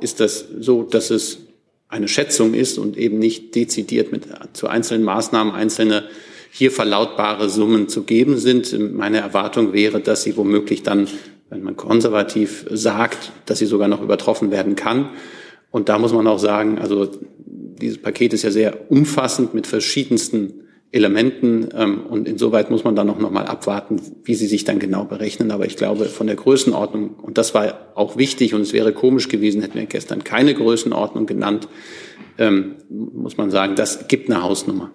ist 0.00 0.20
das 0.20 0.44
so, 0.58 0.82
dass 0.82 1.10
es 1.10 1.47
eine 1.88 2.08
Schätzung 2.08 2.54
ist 2.54 2.78
und 2.78 2.96
eben 2.96 3.18
nicht 3.18 3.54
dezidiert 3.54 4.12
mit 4.12 4.26
zu 4.52 4.68
einzelnen 4.68 5.04
Maßnahmen 5.04 5.54
einzelne 5.54 6.04
hier 6.50 6.70
verlautbare 6.70 7.48
Summen 7.48 7.88
zu 7.88 8.02
geben 8.02 8.38
sind. 8.38 8.94
Meine 8.94 9.18
Erwartung 9.18 9.72
wäre, 9.72 10.00
dass 10.00 10.22
sie 10.22 10.36
womöglich 10.36 10.82
dann, 10.82 11.08
wenn 11.50 11.62
man 11.62 11.76
konservativ 11.76 12.66
sagt, 12.70 13.32
dass 13.46 13.58
sie 13.58 13.66
sogar 13.66 13.88
noch 13.88 14.02
übertroffen 14.02 14.50
werden 14.50 14.76
kann. 14.76 15.10
Und 15.70 15.88
da 15.88 15.98
muss 15.98 16.12
man 16.12 16.26
auch 16.26 16.38
sagen, 16.38 16.78
also 16.78 17.10
dieses 17.46 17.98
Paket 17.98 18.32
ist 18.32 18.42
ja 18.42 18.50
sehr 18.50 18.90
umfassend 18.90 19.54
mit 19.54 19.66
verschiedensten 19.66 20.67
Elementen 20.90 21.68
ähm, 21.74 22.06
und 22.06 22.26
insoweit 22.26 22.70
muss 22.70 22.82
man 22.82 22.96
dann 22.96 23.06
noch, 23.06 23.18
noch 23.18 23.30
mal 23.30 23.44
abwarten, 23.44 24.00
wie 24.24 24.34
sie 24.34 24.46
sich 24.46 24.64
dann 24.64 24.78
genau 24.78 25.04
berechnen. 25.04 25.50
Aber 25.50 25.66
ich 25.66 25.76
glaube, 25.76 26.06
von 26.06 26.26
der 26.26 26.36
Größenordnung, 26.36 27.10
und 27.10 27.36
das 27.36 27.54
war 27.54 27.88
auch 27.94 28.16
wichtig 28.16 28.54
und 28.54 28.62
es 28.62 28.72
wäre 28.72 28.92
komisch 28.92 29.28
gewesen, 29.28 29.60
hätten 29.60 29.74
wir 29.74 29.86
gestern 29.86 30.24
keine 30.24 30.54
Größenordnung 30.54 31.26
genannt, 31.26 31.68
ähm, 32.38 32.76
muss 32.88 33.36
man 33.36 33.50
sagen, 33.50 33.74
das 33.74 34.08
gibt 34.08 34.30
eine 34.30 34.42
Hausnummer. 34.42 34.90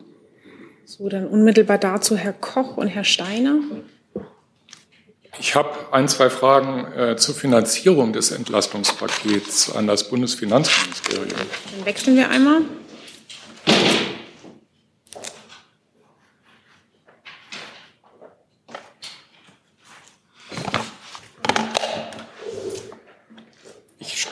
So, 0.86 1.10
dann 1.10 1.28
unmittelbar 1.28 1.78
dazu 1.78 2.18
Herr 2.18 2.34
Koch 2.34 2.78
und 2.78 2.88
Herr 2.88 3.04
Steiner. 3.04 3.60
Ich 5.40 5.56
habe 5.56 5.70
ein, 5.92 6.08
zwei 6.08 6.30
Fragen 6.30 6.92
äh, 6.94 7.16
zur 7.18 7.36
Finanzierung 7.36 8.14
des 8.14 8.32
Entlastungspakets 8.32 9.76
an 9.76 9.88
das 9.88 10.10
Bundesfinanzministerium. 10.10 11.28
Dann 11.78 11.86
wechseln 11.86 12.16
wir 12.16 12.30
einmal. 12.30 12.62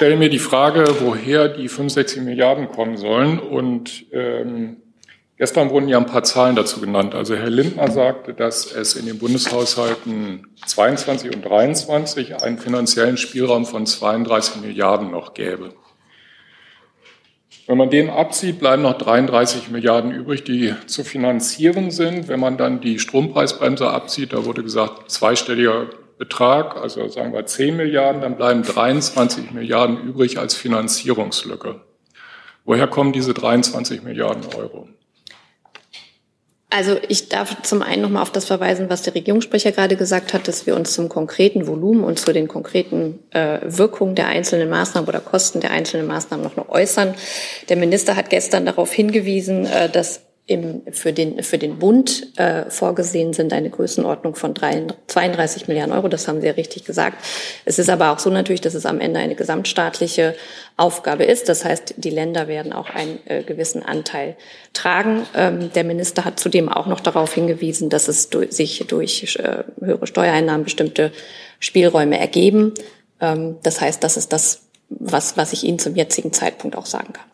Stelle 0.02 0.18
mir 0.18 0.30
die 0.30 0.40
Frage, 0.40 0.96
woher 1.02 1.48
die 1.48 1.68
65 1.68 2.24
Milliarden 2.24 2.70
kommen 2.70 2.98
sollen. 2.98 3.38
Und 3.38 4.08
ähm, 4.12 4.78
gestern 5.38 5.70
wurden 5.70 5.90
ja 5.90 6.00
ein 6.00 6.08
paar 6.08 6.24
Zahlen 6.24 6.56
dazu 6.56 6.82
genannt. 6.82 7.14
Also 7.14 7.36
Herr 7.36 7.52
Lindner 7.52 7.92
sagte, 7.92 8.34
dass 8.34 8.72
es 8.74 8.96
in 8.96 9.06
den 9.06 9.20
Bundeshaushalten 9.20 10.48
22 10.66 11.36
und 11.36 11.46
23 11.46 12.42
einen 12.42 12.58
finanziellen 12.58 13.16
Spielraum 13.16 13.68
von 13.68 13.86
32 13.86 14.64
Milliarden 14.64 15.12
noch 15.12 15.36
gäbe. 15.36 15.76
Wenn 17.68 17.78
man 17.78 17.92
den 17.92 18.10
abzieht, 18.10 18.58
bleiben 18.58 18.82
noch 18.82 18.98
33 18.98 19.70
Milliarden 19.70 20.10
übrig, 20.10 20.44
die 20.44 20.74
zu 20.88 21.04
finanzieren 21.04 21.92
sind. 21.92 22.28
Wenn 22.28 22.40
man 22.40 22.58
dann 22.58 22.82
die 22.82 22.98
Strompreisbremse 22.98 23.88
abzieht, 23.88 24.34
da 24.34 24.46
wurde 24.46 24.64
gesagt, 24.64 25.12
zweistelliger 25.12 25.90
Betrag, 26.22 26.78
also 26.78 27.08
sagen 27.08 27.34
wir 27.34 27.48
10 27.48 27.76
Milliarden, 27.76 28.22
dann 28.22 28.38
bleiben 28.38 28.62
23 28.62 29.54
Milliarden 29.54 29.98
übrig 30.04 30.38
als 30.38 30.54
Finanzierungslücke. 30.54 31.82
Woher 32.64 32.86
kommen 32.86 33.12
diese 33.12 33.34
23 33.34 34.04
Milliarden 34.04 34.44
Euro? 34.56 34.88
Also 36.70 36.98
ich 37.10 37.28
darf 37.28 37.64
zum 37.64 37.82
einen 37.82 38.04
nochmal 38.04 38.22
auf 38.22 38.32
das 38.32 38.46
verweisen, 38.46 38.88
was 38.88 39.02
der 39.02 39.16
Regierungssprecher 39.16 39.72
gerade 39.72 39.96
gesagt 39.96 40.36
hat, 40.36 40.48
dass 40.48 40.68
wir 40.68 40.76
uns 40.76 40.94
zum 40.94 41.10
konkreten 41.10 41.66
Volumen 41.66 42.04
und 42.04 42.20
zu 42.20 42.32
den 42.32 42.48
konkreten 42.48 43.18
äh, 43.32 43.58
Wirkungen 43.64 44.14
der 44.14 44.28
einzelnen 44.28 44.70
Maßnahmen 44.70 45.10
oder 45.10 45.22
Kosten 45.22 45.60
der 45.60 45.72
einzelnen 45.72 46.06
Maßnahmen 46.06 46.52
noch, 46.56 46.70
äußern. 46.70 47.16
Der 47.70 47.78
Minister 47.78 48.16
hat 48.16 48.30
gestern 48.30 48.68
darauf 48.68 48.94
hingewiesen, 48.94 49.66
äh, 49.66 49.90
dass 49.90 50.22
im, 50.52 50.82
für, 50.92 51.14
den, 51.14 51.42
für 51.44 51.58
den 51.58 51.80
Bund 51.80 52.38
äh, 52.38 52.70
vorgesehen 52.70 53.32
sind 53.32 53.54
eine 53.54 53.70
Größenordnung 53.70 54.36
von 54.36 54.54
32 54.54 55.70
Milliarden 55.70 55.94
Euro. 55.94 56.10
Das 56.10 56.28
haben 56.28 56.42
Sie 56.42 56.48
ja 56.48 56.54
richtig 56.54 56.84
gesagt. 56.84 57.24
Es 57.64 57.80
ist 57.80 57.90
aber 57.90 58.12
auch 58.12 58.20
so 58.20 58.30
natürlich, 58.30 58.60
dass 58.60 58.74
es 58.74 58.86
am 58.86 59.00
Ende 59.00 59.22
eine 59.22 59.36
gesamtstaatliche 59.36 60.36
Aufgabe 60.76 61.24
ist. 61.24 61.48
Das 61.48 61.64
heißt, 61.64 61.96
die 61.98 62.10
Länder 62.10 62.50
werden 62.50 62.74
auch 62.74 62.90
einen 62.90 63.20
äh, 63.26 63.44
gewissen 63.44 63.82
Anteil 63.82 64.36
tragen. 64.74 65.26
Ähm, 65.36 65.72
der 65.74 65.86
Minister 65.86 66.26
hat 66.26 66.38
zudem 66.38 66.68
auch 66.68 66.88
noch 66.88 67.00
darauf 67.00 67.34
hingewiesen, 67.34 67.90
dass 67.90 68.10
es 68.10 68.30
durch, 68.30 68.52
sich 68.52 68.86
durch 68.88 69.38
äh, 69.38 69.64
höhere 69.80 70.06
Steuereinnahmen 70.06 70.66
bestimmte 70.66 71.14
Spielräume 71.60 72.20
ergeben. 72.20 72.74
Ähm, 73.22 73.56
das 73.64 73.80
heißt, 73.80 74.04
das 74.04 74.18
ist 74.18 74.34
das, 74.34 74.64
was, 74.90 75.38
was 75.38 75.54
ich 75.54 75.64
Ihnen 75.64 75.80
zum 75.80 75.96
jetzigen 75.96 76.34
Zeitpunkt 76.34 76.76
auch 76.76 76.86
sagen 76.86 77.14
kann. 77.14 77.31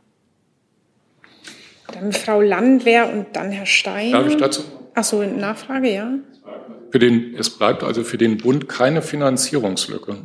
Dann 1.99 2.13
Frau 2.13 2.41
Landwehr 2.41 3.11
und 3.11 3.27
dann 3.33 3.51
Herr 3.51 3.65
Stein. 3.65 4.11
Darf 4.11 4.27
ich 4.27 4.37
dazu? 4.37 4.61
Ach 4.93 5.03
so, 5.03 5.23
Nachfrage, 5.23 5.93
ja. 5.93 6.13
Für 6.91 6.99
den, 6.99 7.35
es 7.37 7.49
bleibt 7.49 7.83
also 7.83 8.03
für 8.03 8.17
den 8.17 8.37
Bund 8.37 8.69
keine 8.69 9.01
Finanzierungslücke. 9.01 10.17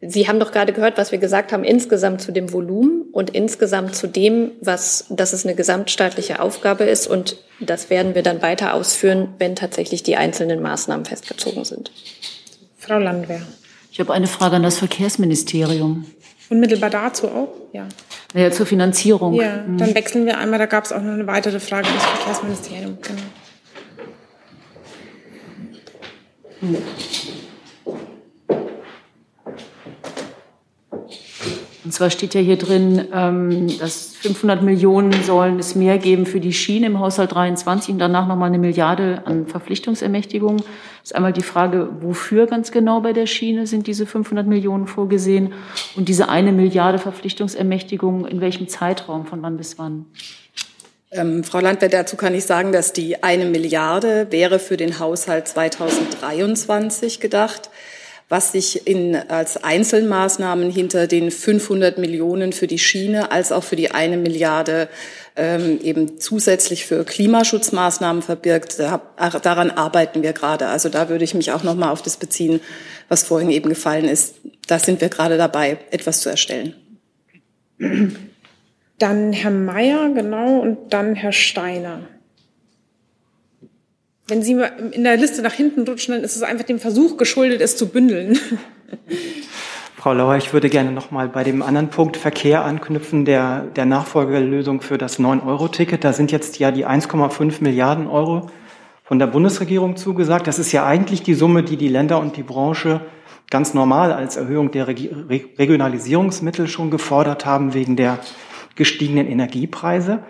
Sie 0.00 0.28
haben 0.28 0.40
doch 0.40 0.50
gerade 0.50 0.72
gehört, 0.72 0.96
was 0.96 1.12
wir 1.12 1.18
gesagt 1.18 1.52
haben, 1.52 1.62
insgesamt 1.62 2.22
zu 2.22 2.32
dem 2.32 2.52
Volumen 2.52 3.02
und 3.12 3.30
insgesamt 3.30 3.94
zu 3.94 4.06
dem, 4.06 4.52
was, 4.60 5.06
dass 5.10 5.34
es 5.34 5.44
eine 5.44 5.54
gesamtstaatliche 5.54 6.40
Aufgabe 6.40 6.84
ist. 6.84 7.06
Und 7.06 7.36
das 7.60 7.90
werden 7.90 8.14
wir 8.14 8.22
dann 8.22 8.40
weiter 8.40 8.72
ausführen, 8.72 9.34
wenn 9.38 9.56
tatsächlich 9.56 10.02
die 10.02 10.16
einzelnen 10.16 10.62
Maßnahmen 10.62 11.04
festgezogen 11.04 11.64
sind. 11.64 11.92
Frau 12.78 12.98
Landwehr. 12.98 13.42
Ich 13.92 14.00
habe 14.00 14.14
eine 14.14 14.26
Frage 14.26 14.56
an 14.56 14.62
das 14.62 14.78
Verkehrsministerium. 14.78 16.06
Unmittelbar 16.48 16.90
dazu 16.90 17.28
auch? 17.28 17.52
Ja. 17.72 17.86
Naja, 18.32 18.50
zur 18.50 18.66
Finanzierung. 18.66 19.34
Ja, 19.34 19.64
dann 19.76 19.94
wechseln 19.94 20.24
wir 20.24 20.38
einmal. 20.38 20.58
Da 20.58 20.66
gab 20.66 20.84
es 20.84 20.92
auch 20.92 21.02
noch 21.02 21.12
eine 21.12 21.26
weitere 21.26 21.58
Frage 21.58 21.88
ans 21.88 22.04
Verkehrsministerium. 22.04 22.98
Genau. 23.02 23.22
Hm. 26.60 26.76
Und 31.90 31.94
zwar 31.94 32.10
steht 32.10 32.34
ja 32.34 32.40
hier 32.40 32.56
drin, 32.56 33.08
ähm, 33.12 33.66
dass 33.80 34.14
500 34.14 34.62
Millionen 34.62 35.12
sollen 35.24 35.58
es 35.58 35.74
mehr 35.74 35.98
geben 35.98 36.24
für 36.24 36.38
die 36.38 36.52
Schiene 36.52 36.86
im 36.86 37.00
Haushalt 37.00 37.34
23 37.34 37.94
und 37.94 37.98
danach 37.98 38.28
nochmal 38.28 38.46
eine 38.46 38.60
Milliarde 38.60 39.22
an 39.24 39.48
Verpflichtungsermächtigungen. 39.48 40.58
Das 40.58 41.10
ist 41.10 41.16
einmal 41.16 41.32
die 41.32 41.42
Frage, 41.42 41.88
wofür 42.00 42.46
ganz 42.46 42.70
genau 42.70 43.00
bei 43.00 43.12
der 43.12 43.26
Schiene 43.26 43.66
sind 43.66 43.88
diese 43.88 44.06
500 44.06 44.46
Millionen 44.46 44.86
vorgesehen 44.86 45.52
und 45.96 46.08
diese 46.08 46.28
eine 46.28 46.52
Milliarde 46.52 47.00
Verpflichtungsermächtigung 47.00 48.24
in 48.24 48.40
welchem 48.40 48.68
Zeitraum, 48.68 49.26
von 49.26 49.42
wann 49.42 49.56
bis 49.56 49.76
wann? 49.76 50.06
Ähm, 51.10 51.42
Frau 51.42 51.58
Landwehr, 51.58 51.88
dazu 51.88 52.14
kann 52.14 52.36
ich 52.36 52.44
sagen, 52.44 52.70
dass 52.70 52.92
die 52.92 53.24
eine 53.24 53.46
Milliarde 53.46 54.28
wäre 54.30 54.60
für 54.60 54.76
den 54.76 55.00
Haushalt 55.00 55.48
2023 55.48 57.18
gedacht 57.18 57.68
was 58.30 58.52
sich 58.52 58.86
in, 58.86 59.16
als 59.16 59.62
Einzelmaßnahmen 59.62 60.70
hinter 60.70 61.08
den 61.08 61.32
500 61.32 61.98
Millionen 61.98 62.52
für 62.52 62.68
die 62.68 62.78
Schiene 62.78 63.32
als 63.32 63.50
auch 63.50 63.64
für 63.64 63.74
die 63.74 63.90
eine 63.90 64.16
Milliarde 64.16 64.88
ähm, 65.34 65.80
eben 65.82 66.20
zusätzlich 66.20 66.86
für 66.86 67.04
Klimaschutzmaßnahmen 67.04 68.22
verbirgt. 68.22 68.78
Da, 68.78 69.02
daran 69.42 69.72
arbeiten 69.72 70.22
wir 70.22 70.32
gerade. 70.32 70.68
Also 70.68 70.88
da 70.88 71.08
würde 71.08 71.24
ich 71.24 71.34
mich 71.34 71.50
auch 71.50 71.64
noch 71.64 71.74
mal 71.74 71.90
auf 71.90 72.02
das 72.02 72.16
beziehen, 72.16 72.60
was 73.08 73.24
vorhin 73.24 73.50
eben 73.50 73.68
gefallen 73.68 74.04
ist. 74.04 74.36
Da 74.68 74.78
sind 74.78 75.00
wir 75.00 75.08
gerade 75.08 75.36
dabei, 75.36 75.78
etwas 75.90 76.20
zu 76.20 76.28
erstellen. 76.30 76.76
Dann 78.98 79.32
Herr 79.32 79.50
Mayer, 79.50 80.10
genau, 80.10 80.60
und 80.60 80.92
dann 80.92 81.16
Herr 81.16 81.32
Steiner. 81.32 82.02
Wenn 84.30 84.42
Sie 84.42 84.56
in 84.92 85.02
der 85.02 85.16
Liste 85.16 85.42
nach 85.42 85.52
hinten 85.52 85.82
rutschen, 85.82 86.14
dann 86.14 86.22
ist 86.22 86.36
es 86.36 86.42
einfach 86.42 86.64
dem 86.64 86.78
Versuch 86.78 87.16
geschuldet, 87.16 87.60
es 87.60 87.76
zu 87.76 87.88
bündeln. 87.88 88.38
Frau 89.96 90.14
Lauer, 90.14 90.36
ich 90.36 90.52
würde 90.52 90.70
gerne 90.70 90.92
noch 90.92 91.10
mal 91.10 91.28
bei 91.28 91.42
dem 91.42 91.62
anderen 91.62 91.88
Punkt 91.88 92.16
Verkehr 92.16 92.64
anknüpfen, 92.64 93.24
der, 93.24 93.62
der 93.74 93.86
Nachfolgelösung 93.86 94.82
für 94.82 94.98
das 94.98 95.18
9-Euro-Ticket. 95.18 96.04
Da 96.04 96.12
sind 96.12 96.30
jetzt 96.30 96.60
ja 96.60 96.70
die 96.70 96.86
1,5 96.86 97.56
Milliarden 97.60 98.06
Euro 98.06 98.48
von 99.02 99.18
der 99.18 99.26
Bundesregierung 99.26 99.96
zugesagt. 99.96 100.46
Das 100.46 100.60
ist 100.60 100.70
ja 100.70 100.86
eigentlich 100.86 101.22
die 101.22 101.34
Summe, 101.34 101.64
die 101.64 101.76
die 101.76 101.88
Länder 101.88 102.20
und 102.20 102.36
die 102.36 102.44
Branche 102.44 103.00
ganz 103.50 103.74
normal 103.74 104.12
als 104.12 104.36
Erhöhung 104.36 104.70
der 104.70 104.86
Regionalisierungsmittel 104.86 106.68
schon 106.68 106.92
gefordert 106.92 107.44
haben 107.44 107.74
wegen 107.74 107.96
der 107.96 108.20
gestiegenen 108.76 109.26
Energiepreise. 109.26 110.20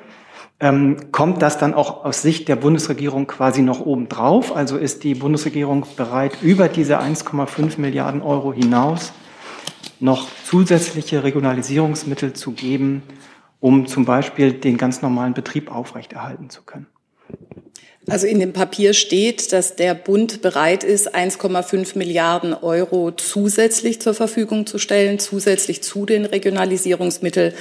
Ähm, 0.62 1.10
kommt 1.10 1.40
das 1.40 1.56
dann 1.56 1.72
auch 1.72 2.04
aus 2.04 2.20
Sicht 2.20 2.46
der 2.48 2.56
Bundesregierung 2.56 3.26
quasi 3.26 3.62
noch 3.62 3.80
obendrauf? 3.80 4.54
Also 4.54 4.76
ist 4.76 5.04
die 5.04 5.14
Bundesregierung 5.14 5.86
bereit, 5.96 6.42
über 6.42 6.68
diese 6.68 7.00
1,5 7.00 7.80
Milliarden 7.80 8.20
Euro 8.20 8.52
hinaus 8.52 9.12
noch 10.00 10.28
zusätzliche 10.44 11.24
Regionalisierungsmittel 11.24 12.34
zu 12.34 12.52
geben, 12.52 13.02
um 13.58 13.86
zum 13.86 14.04
Beispiel 14.04 14.52
den 14.52 14.76
ganz 14.76 15.00
normalen 15.00 15.32
Betrieb 15.32 15.74
aufrechterhalten 15.74 16.50
zu 16.50 16.62
können? 16.62 16.86
Also 18.08 18.26
in 18.26 18.40
dem 18.40 18.52
Papier 18.52 18.92
steht, 18.94 19.52
dass 19.52 19.76
der 19.76 19.94
Bund 19.94 20.42
bereit 20.42 20.84
ist, 20.84 21.14
1,5 21.14 21.96
Milliarden 21.96 22.54
Euro 22.54 23.12
zusätzlich 23.12 24.00
zur 24.00 24.14
Verfügung 24.14 24.66
zu 24.66 24.78
stellen, 24.78 25.18
zusätzlich 25.18 25.82
zu 25.82 26.06
den 26.06 26.24
Regionalisierungsmitteln. 26.24 27.52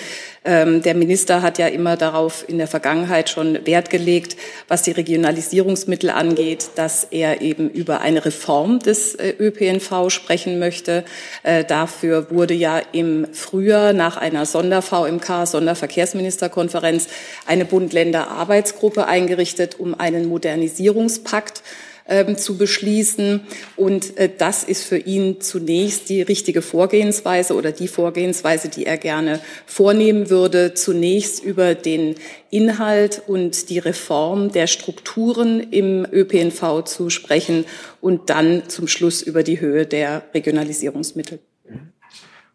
Ähm, 0.46 0.82
der 0.82 0.96
Minister 0.96 1.42
hat 1.42 1.58
ja 1.58 1.68
immer 1.68 1.98
darauf 1.98 2.48
in 2.48 2.58
der 2.58 2.68
Vergangenheit 2.68 3.30
schon 3.30 3.66
Wert 3.66 3.90
gelegt, 3.90 4.38
was 4.68 4.84
die 4.84 4.92
Regionalisierungsmittel 4.92 6.10
angeht, 6.10 6.70
dass 6.76 7.04
er 7.04 7.42
eben 7.42 7.70
über 7.70 8.02
eine 8.02 8.24
Reform 8.24 8.80
des 8.80 9.16
äh, 9.16 9.34
ÖPNV 9.38 10.10
sprechen 10.10 10.60
möchte. 10.60 11.04
Äh, 11.44 11.66
dafür 11.66 12.32
wurde 12.32 12.54
ja 12.54 12.82
im 12.94 13.28
Frühjahr 13.34 13.92
nach 13.92 14.16
einer 14.18 14.46
Sonder-VMK, 14.46 15.46
Sonderverkehrsministerkonferenz, 15.46 17.08
eine 17.46 17.66
Bund-Länder-Arbeitsgruppe 17.66 19.08
eingerichtet, 19.08 19.80
um 19.80 20.00
einen 20.00 20.28
Modernisierungspakt 20.28 21.64
ähm, 22.10 22.38
zu 22.38 22.58
beschließen. 22.58 23.42
Und 23.76 24.18
äh, 24.18 24.30
das 24.36 24.64
ist 24.64 24.84
für 24.84 24.98
ihn 24.98 25.42
zunächst 25.42 26.10
die 26.10 26.22
richtige 26.22 26.62
Vorgehensweise 26.62 27.56
oder 27.56 27.72
die 27.72 27.88
Vorgehensweise, 27.88 28.70
die 28.70 28.86
er 28.86 28.98
gerne 28.98 29.40
vornehmen 29.66 30.30
würde. 30.30 30.74
Zunächst 30.74 31.44
über 31.44 31.76
den 31.76 32.16
Inhalt 32.50 33.22
und 33.28 33.70
die 33.70 33.80
Reform 33.80 34.52
der 34.52 34.68
Strukturen 34.68 35.60
im 35.60 36.06
ÖPNV 36.12 36.84
zu 36.84 37.10
sprechen 37.10 37.66
und 38.02 38.30
dann 38.30 38.64
zum 38.68 38.88
Schluss 38.88 39.22
über 39.22 39.44
die 39.44 39.62
Höhe 39.62 39.86
der 39.86 40.24
Regionalisierungsmittel. 40.34 41.40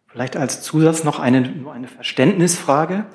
Vielleicht 0.08 0.36
als 0.36 0.62
Zusatz 0.62 1.02
noch 1.02 1.18
eine, 1.18 1.40
nur 1.40 1.72
eine 1.72 1.88
Verständnisfrage. 1.88 3.06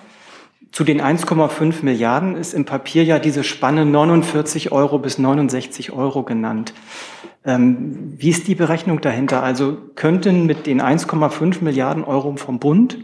Zu 0.72 0.84
den 0.84 1.02
1,5 1.02 1.84
Milliarden 1.84 2.36
ist 2.36 2.54
im 2.54 2.66
Papier 2.66 3.04
ja 3.04 3.20
diese 3.20 3.44
Spanne 3.44 3.86
49 3.86 4.72
Euro 4.72 5.00
bis 5.00 5.18
69 5.18 5.92
Euro 5.92 6.24
genannt. 6.24 6.74
Ähm, 7.44 8.14
wie 8.18 8.30
ist 8.30 8.48
die 8.48 8.56
Berechnung 8.56 9.02
dahinter? 9.02 9.42
Also 9.42 9.78
könnten 9.96 10.46
mit 10.46 10.68
den 10.68 10.82
1,5 10.82 11.64
Milliarden 11.64 12.04
Euro 12.04 12.36
vom 12.36 12.60
Bund, 12.60 12.98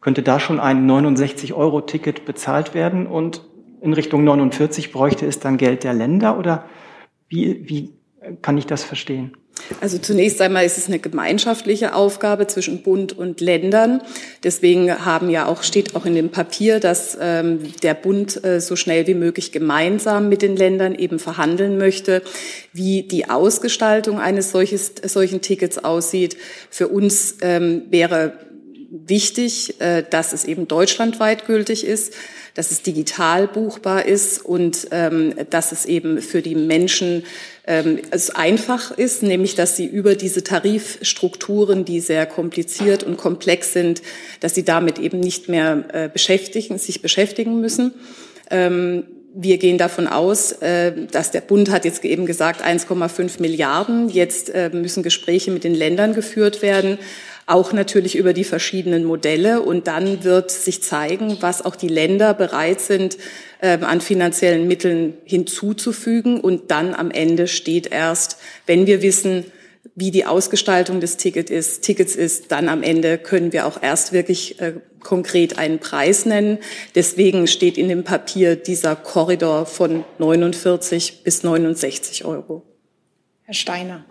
könnte 0.00 0.22
da 0.22 0.38
schon 0.38 0.60
ein 0.60 0.84
69 0.84 1.54
Euro 1.54 1.80
Ticket 1.80 2.24
bezahlt 2.24 2.74
werden 2.74 3.06
und 3.06 3.42
in 3.80 3.94
Richtung 3.94 4.24
49 4.24 4.92
bräuchte 4.92 5.26
es 5.26 5.40
dann 5.40 5.56
Geld 5.56 5.84
der 5.84 5.94
Länder 5.94 6.38
oder 6.38 6.66
wie, 7.28 7.68
wie 7.68 7.94
kann 8.42 8.58
ich 8.58 8.66
das 8.66 8.84
verstehen? 8.84 9.36
Also 9.80 9.98
zunächst 9.98 10.40
einmal 10.40 10.64
ist 10.64 10.78
es 10.78 10.88
eine 10.88 10.98
gemeinschaftliche 10.98 11.94
Aufgabe 11.94 12.46
zwischen 12.46 12.82
Bund 12.82 13.16
und 13.16 13.40
Ländern. 13.40 14.02
Deswegen 14.44 15.04
haben 15.04 15.30
ja 15.30 15.46
auch, 15.46 15.62
steht 15.62 15.94
auch 15.96 16.06
in 16.06 16.14
dem 16.14 16.30
Papier, 16.30 16.80
dass 16.80 17.16
ähm, 17.20 17.60
der 17.82 17.94
Bund 17.94 18.44
äh, 18.44 18.60
so 18.60 18.76
schnell 18.76 19.06
wie 19.06 19.14
möglich 19.14 19.52
gemeinsam 19.52 20.28
mit 20.28 20.42
den 20.42 20.56
Ländern 20.56 20.94
eben 20.94 21.18
verhandeln 21.18 21.78
möchte, 21.78 22.22
wie 22.72 23.02
die 23.02 23.28
Ausgestaltung 23.28 24.18
eines 24.20 24.50
solches, 24.50 24.92
solchen 25.04 25.40
Tickets 25.40 25.78
aussieht. 25.78 26.36
Für 26.70 26.88
uns 26.88 27.36
ähm, 27.42 27.82
wäre 27.90 28.34
wichtig, 28.90 29.80
äh, 29.80 30.04
dass 30.08 30.32
es 30.32 30.44
eben 30.44 30.68
deutschlandweit 30.68 31.46
gültig 31.46 31.86
ist 31.86 32.14
dass 32.54 32.70
es 32.70 32.82
digital 32.82 33.48
buchbar 33.48 34.06
ist 34.06 34.44
und 34.44 34.88
ähm, 34.90 35.34
dass 35.50 35.72
es 35.72 35.86
eben 35.86 36.20
für 36.20 36.42
die 36.42 36.54
Menschen 36.54 37.24
ähm, 37.66 38.00
es 38.10 38.30
einfach 38.30 38.90
ist, 38.90 39.22
nämlich 39.22 39.54
dass 39.54 39.76
sie 39.76 39.86
über 39.86 40.14
diese 40.14 40.44
Tarifstrukturen, 40.44 41.84
die 41.84 42.00
sehr 42.00 42.26
kompliziert 42.26 43.02
und 43.04 43.16
komplex 43.16 43.72
sind, 43.72 44.02
dass 44.40 44.54
sie 44.54 44.64
damit 44.64 44.98
eben 44.98 45.20
nicht 45.20 45.48
mehr 45.48 45.84
äh, 45.92 46.08
beschäftigen, 46.08 46.78
sich 46.78 47.02
beschäftigen 47.02 47.60
müssen. 47.60 47.92
Ähm, 48.50 49.04
wir 49.34 49.56
gehen 49.56 49.78
davon 49.78 50.06
aus, 50.06 50.52
äh, 50.52 50.92
dass 51.10 51.30
der 51.30 51.40
Bund 51.40 51.70
hat 51.70 51.86
jetzt 51.86 52.04
eben 52.04 52.26
gesagt 52.26 52.62
1,5 52.62 53.40
Milliarden. 53.40 54.10
Jetzt 54.10 54.50
äh, 54.50 54.68
müssen 54.70 55.02
Gespräche 55.02 55.50
mit 55.50 55.64
den 55.64 55.74
Ländern 55.74 56.14
geführt 56.14 56.60
werden 56.60 56.98
auch 57.46 57.72
natürlich 57.72 58.16
über 58.16 58.32
die 58.32 58.44
verschiedenen 58.44 59.04
Modelle. 59.04 59.62
Und 59.62 59.86
dann 59.86 60.24
wird 60.24 60.50
sich 60.50 60.82
zeigen, 60.82 61.38
was 61.40 61.64
auch 61.64 61.76
die 61.76 61.88
Länder 61.88 62.34
bereit 62.34 62.80
sind, 62.80 63.18
äh, 63.60 63.78
an 63.78 64.00
finanziellen 64.00 64.66
Mitteln 64.68 65.14
hinzuzufügen. 65.24 66.40
Und 66.40 66.70
dann 66.70 66.94
am 66.94 67.10
Ende 67.10 67.48
steht 67.48 67.88
erst, 67.88 68.38
wenn 68.66 68.86
wir 68.86 69.02
wissen, 69.02 69.44
wie 69.94 70.10
die 70.10 70.24
Ausgestaltung 70.24 71.00
des 71.00 71.16
Ticket 71.16 71.50
ist, 71.50 71.82
Tickets 71.82 72.16
ist, 72.16 72.52
dann 72.52 72.68
am 72.68 72.82
Ende 72.82 73.18
können 73.18 73.52
wir 73.52 73.66
auch 73.66 73.82
erst 73.82 74.12
wirklich 74.12 74.60
äh, 74.60 74.74
konkret 75.00 75.58
einen 75.58 75.80
Preis 75.80 76.24
nennen. 76.24 76.58
Deswegen 76.94 77.46
steht 77.46 77.76
in 77.76 77.88
dem 77.88 78.04
Papier 78.04 78.56
dieser 78.56 78.96
Korridor 78.96 79.66
von 79.66 80.04
49 80.18 81.24
bis 81.24 81.42
69 81.42 82.24
Euro. 82.24 82.62
Herr 83.42 83.54
Steiner. 83.54 84.04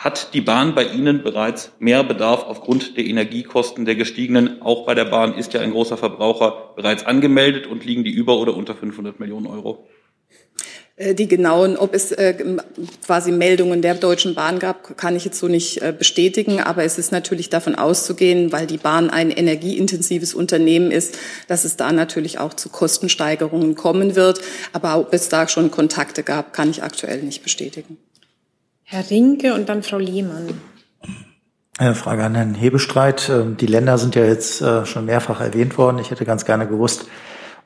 Hat 0.00 0.32
die 0.32 0.40
Bahn 0.40 0.74
bei 0.74 0.84
Ihnen 0.84 1.22
bereits 1.22 1.72
mehr 1.78 2.02
Bedarf 2.02 2.44
aufgrund 2.44 2.96
der 2.96 3.04
Energiekosten 3.04 3.84
der 3.84 3.96
gestiegenen? 3.96 4.62
Auch 4.62 4.86
bei 4.86 4.94
der 4.94 5.04
Bahn 5.04 5.34
ist 5.34 5.52
ja 5.52 5.60
ein 5.60 5.72
großer 5.72 5.98
Verbraucher 5.98 6.72
bereits 6.74 7.04
angemeldet 7.04 7.66
und 7.66 7.84
liegen 7.84 8.02
die 8.02 8.10
über 8.10 8.38
oder 8.38 8.56
unter 8.56 8.74
500 8.74 9.20
Millionen 9.20 9.46
Euro? 9.46 9.86
Äh, 10.96 11.14
die 11.14 11.28
genauen, 11.28 11.76
ob 11.76 11.92
es 11.92 12.12
äh, 12.12 12.34
quasi 13.04 13.30
Meldungen 13.30 13.82
der 13.82 13.94
Deutschen 13.94 14.34
Bahn 14.34 14.58
gab, 14.58 14.96
kann 14.96 15.16
ich 15.16 15.26
jetzt 15.26 15.38
so 15.38 15.48
nicht 15.48 15.82
äh, 15.82 15.92
bestätigen. 15.92 16.60
Aber 16.60 16.82
es 16.82 16.96
ist 16.96 17.12
natürlich 17.12 17.50
davon 17.50 17.74
auszugehen, 17.74 18.52
weil 18.52 18.66
die 18.66 18.78
Bahn 18.78 19.10
ein 19.10 19.30
energieintensives 19.30 20.32
Unternehmen 20.32 20.92
ist, 20.92 21.18
dass 21.46 21.66
es 21.66 21.76
da 21.76 21.92
natürlich 21.92 22.38
auch 22.38 22.54
zu 22.54 22.70
Kostensteigerungen 22.70 23.74
kommen 23.74 24.16
wird. 24.16 24.40
Aber 24.72 24.98
ob 24.98 25.12
es 25.12 25.28
da 25.28 25.46
schon 25.46 25.70
Kontakte 25.70 26.22
gab, 26.22 26.54
kann 26.54 26.70
ich 26.70 26.82
aktuell 26.82 27.22
nicht 27.22 27.42
bestätigen. 27.42 27.98
Herr 28.92 29.08
Rinke 29.08 29.54
und 29.54 29.68
dann 29.68 29.84
Frau 29.84 29.98
Lehmann. 29.98 30.48
Eine 31.78 31.94
Frage 31.94 32.24
an 32.24 32.34
Herrn 32.34 32.54
Hebestreit. 32.56 33.28
Ähm, 33.28 33.56
die 33.56 33.66
Länder 33.66 33.98
sind 33.98 34.16
ja 34.16 34.24
jetzt 34.24 34.60
äh, 34.62 34.84
schon 34.84 35.04
mehrfach 35.04 35.40
erwähnt 35.40 35.78
worden. 35.78 36.00
Ich 36.00 36.10
hätte 36.10 36.24
ganz 36.24 36.44
gerne 36.44 36.66
gewusst, 36.66 37.06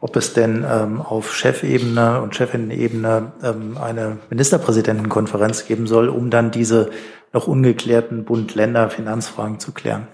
ob 0.01 0.17
es 0.17 0.35
denn 0.35 0.67
ähm, 0.69 1.01
auf 1.01 1.35
Chefebene 1.35 2.21
und 2.21 2.37
Chefinnenebene 2.37 3.33
ähm, 3.43 3.79
eine 3.79 4.19
Ministerpräsidentenkonferenz 4.29 5.65
geben 5.65 5.87
soll, 5.87 6.11
um 6.11 6.29
dann 6.29 6.51
diese 6.51 6.91
noch 7.33 7.47
ungeklärten 7.47 8.27
Bund-Länder-Finanzfragen 8.27 9.59
zu 9.61 9.73
klären. 9.73 10.09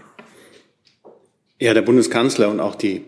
Ja, 1.59 1.75
der 1.75 1.83
Bundeskanzler 1.83 2.49
und 2.51 2.61
auch 2.61 2.77
die 2.77 3.05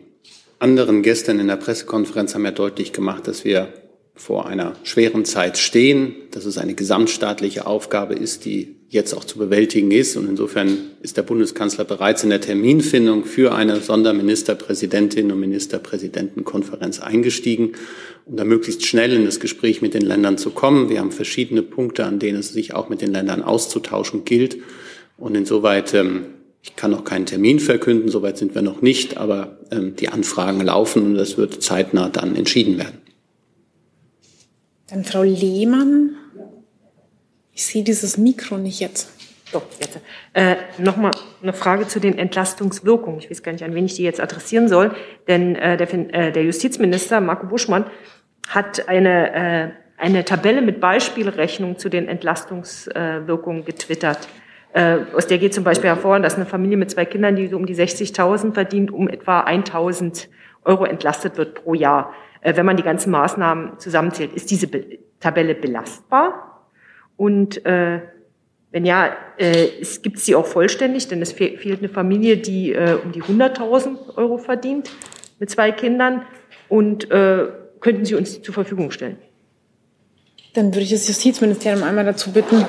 anderen 0.58 1.02
gestern 1.02 1.38
in 1.38 1.46
der 1.46 1.56
Pressekonferenz 1.56 2.34
haben 2.34 2.44
ja 2.44 2.50
deutlich 2.50 2.92
gemacht, 2.92 3.28
dass 3.28 3.44
wir 3.44 3.72
vor 4.14 4.46
einer 4.46 4.74
schweren 4.82 5.24
Zeit 5.24 5.56
stehen, 5.58 6.14
dass 6.30 6.44
es 6.44 6.58
eine 6.58 6.74
gesamtstaatliche 6.74 7.66
Aufgabe 7.66 8.14
ist, 8.14 8.44
die 8.44 8.76
jetzt 8.88 9.14
auch 9.14 9.24
zu 9.24 9.38
bewältigen 9.38 9.90
ist. 9.90 10.16
Und 10.16 10.28
insofern 10.28 10.76
ist 11.00 11.16
der 11.16 11.22
Bundeskanzler 11.22 11.84
bereits 11.84 12.22
in 12.22 12.30
der 12.30 12.42
Terminfindung 12.42 13.24
für 13.24 13.54
eine 13.54 13.80
Sonderministerpräsidentin 13.80 15.32
und 15.32 15.40
Ministerpräsidentenkonferenz 15.40 17.00
eingestiegen, 17.00 17.72
um 18.26 18.36
da 18.36 18.44
möglichst 18.44 18.84
schnell 18.84 19.14
in 19.14 19.24
das 19.24 19.40
Gespräch 19.40 19.80
mit 19.80 19.94
den 19.94 20.02
Ländern 20.02 20.36
zu 20.36 20.50
kommen. 20.50 20.90
Wir 20.90 21.00
haben 21.00 21.10
verschiedene 21.10 21.62
Punkte, 21.62 22.04
an 22.04 22.18
denen 22.18 22.38
es 22.38 22.52
sich 22.52 22.74
auch 22.74 22.90
mit 22.90 23.00
den 23.00 23.12
Ländern 23.12 23.42
auszutauschen 23.42 24.26
gilt. 24.26 24.58
Und 25.16 25.34
insoweit, 25.36 25.94
ähm, 25.94 26.26
ich 26.62 26.76
kann 26.76 26.90
noch 26.90 27.04
keinen 27.04 27.24
Termin 27.26 27.60
verkünden, 27.60 28.10
soweit 28.10 28.36
sind 28.36 28.54
wir 28.54 28.62
noch 28.62 28.82
nicht, 28.82 29.16
aber 29.16 29.58
ähm, 29.70 29.96
die 29.96 30.10
Anfragen 30.10 30.60
laufen 30.60 31.02
und 31.02 31.14
das 31.14 31.38
wird 31.38 31.62
zeitnah 31.62 32.10
dann 32.10 32.36
entschieden 32.36 32.76
werden. 32.76 33.01
Dann 34.92 35.04
Frau 35.04 35.22
Lehmann. 35.22 36.16
Ich 37.54 37.64
sehe 37.64 37.82
dieses 37.82 38.18
Mikro 38.18 38.58
nicht 38.58 38.78
jetzt. 38.80 39.10
Doch, 39.50 39.62
jetzt. 39.80 39.98
Äh, 40.34 40.56
Nochmal 40.76 41.12
eine 41.42 41.54
Frage 41.54 41.88
zu 41.88 41.98
den 41.98 42.18
Entlastungswirkungen. 42.18 43.18
Ich 43.18 43.30
weiß 43.30 43.42
gar 43.42 43.52
nicht, 43.52 43.64
an 43.64 43.74
wen 43.74 43.86
ich 43.86 43.94
die 43.94 44.02
jetzt 44.02 44.20
adressieren 44.20 44.68
soll. 44.68 44.94
Denn 45.28 45.56
äh, 45.56 45.78
der, 45.78 45.92
äh, 46.14 46.30
der 46.32 46.44
Justizminister 46.44 47.22
Marco 47.22 47.46
Buschmann 47.46 47.86
hat 48.48 48.86
eine, 48.86 49.32
äh, 49.34 49.70
eine 49.96 50.26
Tabelle 50.26 50.60
mit 50.60 50.78
Beispielrechnung 50.78 51.78
zu 51.78 51.88
den 51.88 52.06
Entlastungswirkungen 52.06 53.64
getwittert. 53.64 54.28
Äh, 54.74 54.98
aus 55.14 55.26
der 55.26 55.38
geht 55.38 55.54
zum 55.54 55.64
Beispiel 55.64 55.88
hervor, 55.88 56.20
dass 56.20 56.34
eine 56.34 56.44
Familie 56.44 56.76
mit 56.76 56.90
zwei 56.90 57.06
Kindern, 57.06 57.36
die 57.36 57.48
so 57.48 57.56
um 57.56 57.64
die 57.64 57.76
60.000 57.76 58.52
verdient, 58.52 58.90
um 58.90 59.08
etwa 59.08 59.40
1.000 59.40 60.28
Euro 60.64 60.84
entlastet 60.84 61.38
wird 61.38 61.54
pro 61.54 61.72
Jahr. 61.72 62.12
Äh, 62.42 62.56
wenn 62.56 62.66
man 62.66 62.76
die 62.76 62.82
ganzen 62.82 63.10
Maßnahmen 63.10 63.78
zusammenzählt, 63.78 64.34
ist 64.34 64.50
diese 64.50 64.66
Be 64.66 64.98
Tabelle 65.20 65.54
belastbar? 65.54 66.68
Und 67.16 67.64
äh, 67.64 68.00
wenn 68.72 68.84
ja, 68.84 69.14
äh, 69.36 69.68
gibt 70.02 70.16
es 70.16 70.26
sie 70.26 70.34
auch 70.34 70.46
vollständig? 70.46 71.06
Denn 71.06 71.22
es 71.22 71.30
fe 71.32 71.56
fehlt 71.56 71.78
eine 71.78 71.88
Familie, 71.88 72.38
die 72.38 72.72
äh, 72.72 72.98
um 73.02 73.12
die 73.12 73.22
100.000 73.22 74.16
Euro 74.16 74.38
verdient 74.38 74.90
mit 75.38 75.48
zwei 75.48 75.70
Kindern. 75.70 76.22
Und 76.68 77.08
äh, 77.12 77.46
könnten 77.78 78.04
Sie 78.04 78.16
uns 78.16 78.42
zur 78.42 78.52
Verfügung 78.52 78.90
stellen? 78.90 79.18
Dann 80.54 80.66
würde 80.74 80.80
ich 80.80 80.90
das 80.90 81.06
Justizministerium 81.06 81.84
einmal 81.84 82.04
dazu 82.04 82.32
bitten. 82.32 82.64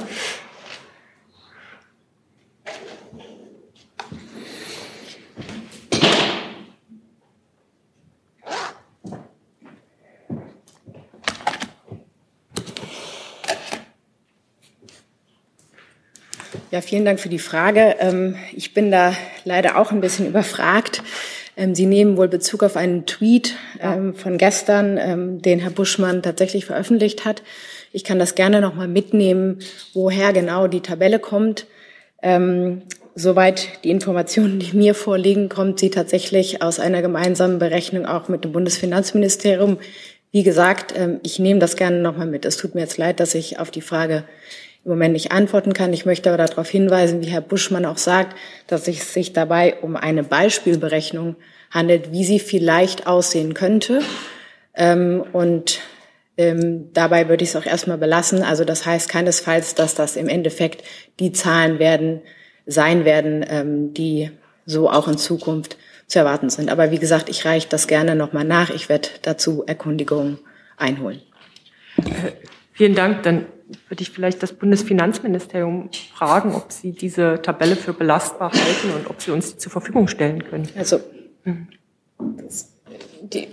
Ja, 16.73 16.81
vielen 16.81 17.05
Dank 17.05 17.19
für 17.19 17.29
die 17.29 17.37
Frage. 17.37 17.97
Ähm, 17.99 18.35
ich 18.51 18.73
bin 18.73 18.89
da 18.89 19.15
leider 19.45 19.77
auch 19.77 19.91
ein 19.91 20.01
bisschen 20.01 20.25
überfragt. 20.25 21.03
Ähm, 21.55 21.75
Sie 21.75 21.85
nehmen 21.85 22.17
wohl 22.17 22.27
Bezug 22.27 22.63
auf 22.63 22.77
einen 22.77 23.05
Tweet 23.05 23.53
ähm, 23.79 24.15
von 24.15 24.39
gestern, 24.39 25.39
den 25.39 25.59
Herr 25.59 25.69
Buschmann 25.69 26.23
tatsächlich 26.23 26.65
veröffentlicht 26.65 27.25
hat. 27.25 27.43
Ich 27.91 28.03
kann 28.03 28.17
das 28.17 28.33
gerne 28.33 28.59
noch 28.59 28.73
mal 28.73 28.87
mitnehmen, 28.87 29.59
woher 29.93 30.33
genau 30.33 30.65
die 30.65 30.81
Tabelle 30.81 31.19
kommt. 31.19 31.67
Soweit 33.13 33.83
die 33.83 33.91
Informationen, 33.91 34.57
die 34.57 34.75
mir 34.75 34.95
vorliegen, 34.95 35.49
kommt 35.49 35.79
sie 35.79 35.91
tatsächlich 35.91 36.63
aus 36.63 36.79
einer 36.79 37.03
gemeinsamen 37.03 37.59
Berechnung 37.59 38.07
auch 38.07 38.29
mit 38.29 38.45
dem 38.45 38.51
Bundesfinanzministerium. 38.51 39.77
Wie 40.31 40.41
gesagt, 40.41 40.95
ich 41.21 41.37
nehme 41.37 41.59
das 41.59 41.75
gerne 41.75 41.99
noch 41.99 42.17
mal 42.17 42.25
mit. 42.25 42.45
Es 42.45 42.57
tut 42.57 42.73
mir 42.73 42.81
jetzt 42.81 42.97
leid, 42.97 43.19
dass 43.19 43.35
ich 43.35 43.59
auf 43.59 43.69
die 43.69 43.81
Frage 43.81 44.23
im 44.85 44.91
Moment 44.91 45.13
nicht 45.13 45.31
antworten 45.31 45.73
kann. 45.73 45.93
Ich 45.93 46.05
möchte 46.05 46.31
aber 46.31 46.45
darauf 46.45 46.69
hinweisen, 46.69 47.21
wie 47.21 47.27
Herr 47.27 47.41
Buschmann 47.41 47.85
auch 47.85 47.97
sagt, 47.97 48.37
dass 48.67 48.87
es 48.87 49.13
sich 49.13 49.33
dabei 49.33 49.75
um 49.81 49.95
eine 49.95 50.23
Beispielberechnung 50.23 51.35
handelt, 51.71 52.11
wie 52.11 52.25
sie 52.25 52.39
vielleicht 52.39 53.07
aussehen 53.07 53.53
könnte. 53.53 54.01
Ähm, 54.75 55.23
und 55.31 55.79
ähm, 56.37 56.89
dabei 56.93 57.29
würde 57.29 57.43
ich 57.43 57.51
es 57.51 57.55
auch 57.55 57.65
erstmal 57.65 57.97
belassen. 57.97 58.43
Also 58.43 58.65
das 58.65 58.85
heißt 58.85 59.07
keinesfalls, 59.07 59.75
dass 59.75 59.95
das 59.95 60.15
im 60.15 60.27
Endeffekt 60.27 60.83
die 61.19 61.31
Zahlen 61.31 61.79
werden, 61.79 62.21
sein 62.65 63.05
werden, 63.05 63.45
ähm, 63.47 63.93
die 63.93 64.31
so 64.65 64.89
auch 64.89 65.07
in 65.07 65.17
Zukunft 65.17 65.77
zu 66.07 66.19
erwarten 66.19 66.49
sind. 66.49 66.69
Aber 66.69 66.91
wie 66.91 66.99
gesagt, 66.99 67.29
ich 67.29 67.45
reiche 67.45 67.67
das 67.69 67.87
gerne 67.87 68.15
nochmal 68.15 68.45
nach. 68.45 68.69
Ich 68.69 68.89
werde 68.89 69.09
dazu 69.21 69.63
Erkundigungen 69.65 70.39
einholen. 70.77 71.21
Vielen 72.73 72.95
Dank. 72.95 73.23
Dann 73.23 73.45
würde 73.89 74.01
ich 74.01 74.09
vielleicht 74.09 74.43
das 74.43 74.53
Bundesfinanzministerium 74.53 75.89
fragen, 76.13 76.53
ob 76.53 76.71
Sie 76.71 76.91
diese 76.91 77.41
Tabelle 77.41 77.75
für 77.75 77.93
belastbar 77.93 78.51
halten 78.51 78.91
und 78.95 79.09
ob 79.09 79.21
Sie 79.21 79.31
uns 79.31 79.53
die 79.53 79.57
zur 79.57 79.71
Verfügung 79.71 80.07
stellen 80.07 80.43
können. 80.43 80.67
Also, 80.75 80.99
die, 83.21 83.47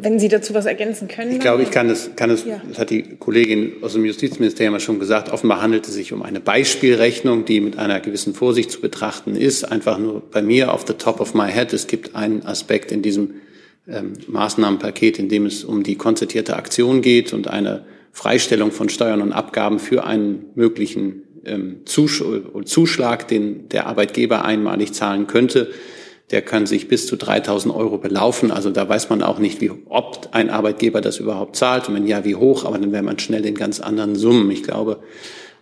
wenn 0.00 0.18
Sie 0.18 0.28
dazu 0.28 0.54
was 0.54 0.66
ergänzen 0.66 1.08
können. 1.08 1.32
Ich 1.32 1.40
glaube, 1.40 1.62
ich 1.62 1.70
kann 1.70 1.88
es, 1.88 2.10
kann 2.16 2.30
es, 2.30 2.44
ja. 2.44 2.60
das 2.68 2.78
hat 2.78 2.90
die 2.90 3.16
Kollegin 3.16 3.82
aus 3.82 3.92
dem 3.92 4.04
Justizministerium 4.04 4.74
ja 4.74 4.80
schon 4.80 4.98
gesagt, 4.98 5.30
offenbar 5.30 5.62
handelt 5.62 5.86
es 5.86 5.94
sich 5.94 6.12
um 6.12 6.22
eine 6.22 6.40
Beispielrechnung, 6.40 7.44
die 7.44 7.60
mit 7.60 7.78
einer 7.78 8.00
gewissen 8.00 8.34
Vorsicht 8.34 8.70
zu 8.70 8.80
betrachten 8.80 9.36
ist. 9.36 9.64
Einfach 9.64 9.98
nur 9.98 10.22
bei 10.30 10.42
mir 10.42 10.72
auf 10.72 10.84
the 10.86 10.94
top 10.94 11.20
of 11.20 11.34
my 11.34 11.50
head. 11.50 11.72
Es 11.72 11.86
gibt 11.86 12.16
einen 12.16 12.44
Aspekt 12.44 12.90
in 12.90 13.02
diesem 13.02 13.34
ähm, 13.88 14.14
Maßnahmenpaket, 14.26 15.18
in 15.18 15.28
dem 15.28 15.46
es 15.46 15.64
um 15.64 15.82
die 15.82 15.96
konzertierte 15.96 16.56
Aktion 16.56 17.02
geht 17.02 17.32
und 17.32 17.48
eine 17.48 17.84
Freistellung 18.16 18.72
von 18.72 18.88
Steuern 18.88 19.20
und 19.20 19.34
Abgaben 19.34 19.78
für 19.78 20.04
einen 20.04 20.46
möglichen 20.54 21.24
ähm, 21.44 21.82
Zuschlag, 21.84 23.28
den 23.28 23.68
der 23.68 23.86
Arbeitgeber 23.86 24.42
einmalig 24.42 24.94
zahlen 24.94 25.26
könnte. 25.26 25.70
Der 26.30 26.40
kann 26.40 26.64
sich 26.64 26.88
bis 26.88 27.06
zu 27.06 27.16
3000 27.16 27.74
Euro 27.74 27.98
belaufen. 27.98 28.50
Also 28.50 28.70
da 28.70 28.88
weiß 28.88 29.10
man 29.10 29.22
auch 29.22 29.38
nicht, 29.38 29.60
wie, 29.60 29.70
ob 29.90 30.30
ein 30.32 30.48
Arbeitgeber 30.48 31.02
das 31.02 31.18
überhaupt 31.18 31.56
zahlt 31.56 31.90
und 31.90 31.94
wenn 31.94 32.06
ja, 32.06 32.24
wie 32.24 32.36
hoch. 32.36 32.64
Aber 32.64 32.78
dann 32.78 32.90
wäre 32.90 33.02
man 33.02 33.18
schnell 33.18 33.44
in 33.44 33.54
ganz 33.54 33.80
anderen 33.80 34.16
Summen. 34.16 34.50
Ich 34.50 34.62
glaube, 34.62 35.00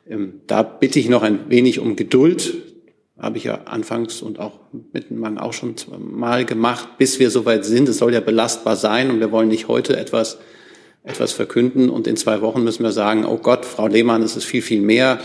ähm, 0.09 0.43
da 0.47 0.62
bitte 0.62 1.01
ich 1.01 1.09
noch 1.09 1.25
ein 1.25 1.51
wenig 1.51 1.81
um 1.81 1.97
Geduld. 1.97 2.55
Habe 3.19 3.37
ich 3.37 3.45
ja 3.45 3.62
anfangs 3.64 4.23
und 4.23 4.38
auch 4.38 4.61
mitten 4.93 5.38
auch 5.38 5.53
schon 5.53 5.75
mal 5.99 6.45
gemacht, 6.45 6.99
bis 6.99 7.19
wir 7.19 7.31
soweit 7.31 7.64
sind. 7.64 7.88
Es 7.88 7.99
soll 7.99 8.14
ja 8.14 8.21
belastbar 8.21 8.77
sein 8.77 9.11
und 9.11 9.19
wir 9.19 9.33
wollen 9.33 9.49
nicht 9.49 9.67
heute 9.67 9.97
etwas 9.97 10.38
etwas 11.05 11.33
verkünden 11.33 11.90
und 11.90 12.07
in 12.07 12.17
zwei 12.17 12.40
Wochen 12.40 12.64
müssen 12.64 12.83
wir 12.83 12.93
sagen, 12.93 13.25
oh 13.25 13.37
Gott, 13.37 13.64
Frau 13.67 13.87
Lehmann, 13.87 14.23
es 14.23 14.37
ist 14.37 14.45
viel, 14.45 14.62
viel 14.62 14.81
mehr, 14.81 15.19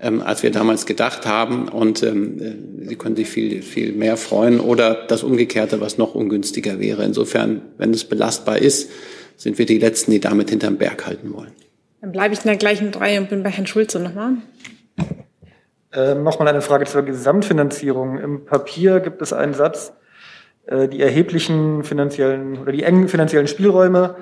ähm, 0.00 0.20
als 0.20 0.42
wir 0.42 0.50
damals 0.50 0.86
gedacht 0.86 1.24
haben 1.24 1.68
und 1.68 2.02
ähm, 2.02 2.40
äh, 2.40 2.88
Sie 2.88 2.96
können 2.96 3.14
sich 3.14 3.28
viel, 3.28 3.62
viel 3.62 3.92
mehr 3.92 4.16
freuen 4.16 4.58
oder 4.58 5.06
das 5.06 5.22
Umgekehrte, 5.22 5.80
was 5.80 5.98
noch 5.98 6.16
ungünstiger 6.16 6.80
wäre. 6.80 7.04
Insofern, 7.04 7.62
wenn 7.78 7.94
es 7.94 8.04
belastbar 8.04 8.58
ist, 8.58 8.90
sind 9.36 9.58
wir 9.58 9.66
die 9.66 9.78
Letzten, 9.78 10.10
die 10.10 10.20
damit 10.20 10.50
hinterm 10.50 10.76
Berg 10.76 11.06
halten 11.06 11.32
wollen. 11.32 11.52
Dann 12.00 12.12
bleibe 12.12 12.34
ich 12.34 12.40
in 12.40 12.46
der 12.46 12.56
gleichen 12.56 12.92
Reihe 12.92 13.20
und 13.20 13.28
bin 13.28 13.42
bei 13.42 13.50
Herrn 13.50 13.66
Schulze 13.66 14.00
nochmal. 14.00 14.32
Ähm, 15.92 16.24
Nochmal 16.24 16.48
eine 16.48 16.62
Frage 16.62 16.86
zur 16.86 17.02
Gesamtfinanzierung. 17.02 18.18
Im 18.18 18.44
Papier 18.44 19.00
gibt 19.00 19.22
es 19.22 19.32
einen 19.32 19.54
Satz, 19.54 19.92
äh, 20.66 20.88
die 20.88 21.00
erheblichen 21.00 21.84
finanziellen 21.84 22.58
oder 22.58 22.72
die 22.72 22.82
engen 22.82 23.08
finanziellen 23.08 23.46
Spielräume 23.46 24.16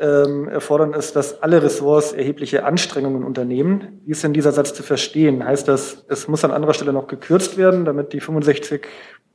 ähm, 0.00 0.48
erfordern 0.48 0.94
es, 0.94 1.12
dass 1.12 1.42
alle 1.42 1.62
Ressorts 1.62 2.12
erhebliche 2.12 2.64
Anstrengungen 2.64 3.24
unternehmen. 3.24 4.00
Wie 4.04 4.12
ist 4.12 4.22
denn 4.22 4.32
dieser 4.32 4.52
Satz 4.52 4.72
zu 4.72 4.82
verstehen? 4.82 5.44
Heißt 5.44 5.66
das, 5.66 6.04
es 6.08 6.28
muss 6.28 6.44
an 6.44 6.52
anderer 6.52 6.74
Stelle 6.74 6.92
noch 6.92 7.08
gekürzt 7.08 7.56
werden, 7.56 7.84
damit 7.84 8.12
die 8.12 8.20
65 8.20 8.86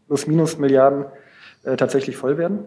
plus 0.08 0.28
minus 0.28 0.58
Milliarden 0.58 1.06
äh, 1.64 1.76
tatsächlich 1.76 2.16
voll 2.16 2.38
werden? 2.38 2.60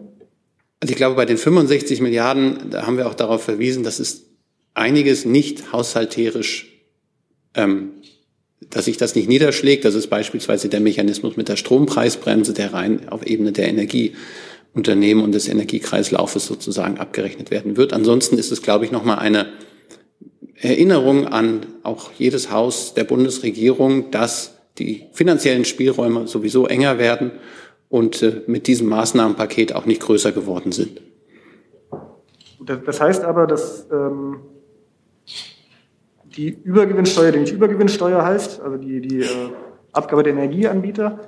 Also 0.79 0.91
ich 0.91 0.97
glaube, 0.97 1.15
bei 1.15 1.25
den 1.25 1.37
65 1.37 2.01
Milliarden, 2.01 2.69
da 2.69 2.85
haben 2.85 2.97
wir 2.97 3.07
auch 3.07 3.15
darauf 3.15 3.43
verwiesen, 3.43 3.83
dass 3.83 3.99
es 3.99 4.27
einiges 4.75 5.25
nicht 5.25 5.71
haushalterisch, 5.73 6.71
ähm, 7.55 7.93
dass 8.69 8.85
sich 8.85 8.97
das 8.97 9.15
nicht 9.15 9.27
niederschlägt. 9.27 9.85
Das 9.85 9.95
ist 9.95 10.07
beispielsweise 10.07 10.69
der 10.69 10.81
Mechanismus 10.81 11.35
mit 11.35 11.49
der 11.49 11.55
Strompreisbremse, 11.55 12.53
der 12.53 12.73
rein 12.73 13.09
auf 13.09 13.25
Ebene 13.25 13.51
der 13.53 13.69
Energie 13.69 14.15
Unternehmen 14.77 15.23
und 15.23 15.33
des 15.33 15.49
Energiekreislaufes 15.49 16.45
sozusagen 16.45 16.99
abgerechnet 16.99 17.49
werden 17.49 17.75
wird. 17.75 17.91
Ansonsten 17.93 18.37
ist 18.37 18.51
es, 18.51 18.61
glaube 18.61 18.85
ich, 18.85 18.91
nochmal 18.91 19.17
eine 19.17 19.47
Erinnerung 20.55 21.27
an 21.27 21.65
auch 21.83 22.11
jedes 22.17 22.51
Haus 22.51 22.93
der 22.93 23.03
Bundesregierung, 23.03 24.11
dass 24.11 24.57
die 24.77 25.07
finanziellen 25.11 25.65
Spielräume 25.65 26.27
sowieso 26.27 26.67
enger 26.67 26.99
werden 26.99 27.31
und 27.89 28.21
äh, 28.21 28.41
mit 28.47 28.67
diesem 28.67 28.87
Maßnahmenpaket 28.87 29.73
auch 29.73 29.85
nicht 29.85 30.01
größer 30.01 30.31
geworden 30.31 30.71
sind. 30.71 31.01
Das 32.85 33.01
heißt 33.01 33.23
aber, 33.23 33.47
dass 33.47 33.87
ähm, 33.91 34.41
die 36.35 36.49
Übergewinnsteuer, 36.49 37.31
die 37.31 37.39
nicht 37.39 37.53
Übergewinnsteuer 37.53 38.23
heißt, 38.23 38.61
also 38.61 38.77
die, 38.77 39.01
die 39.01 39.21
äh, 39.21 39.49
Abgabe 39.93 40.23
der 40.23 40.33
Energieanbieter, 40.33 41.19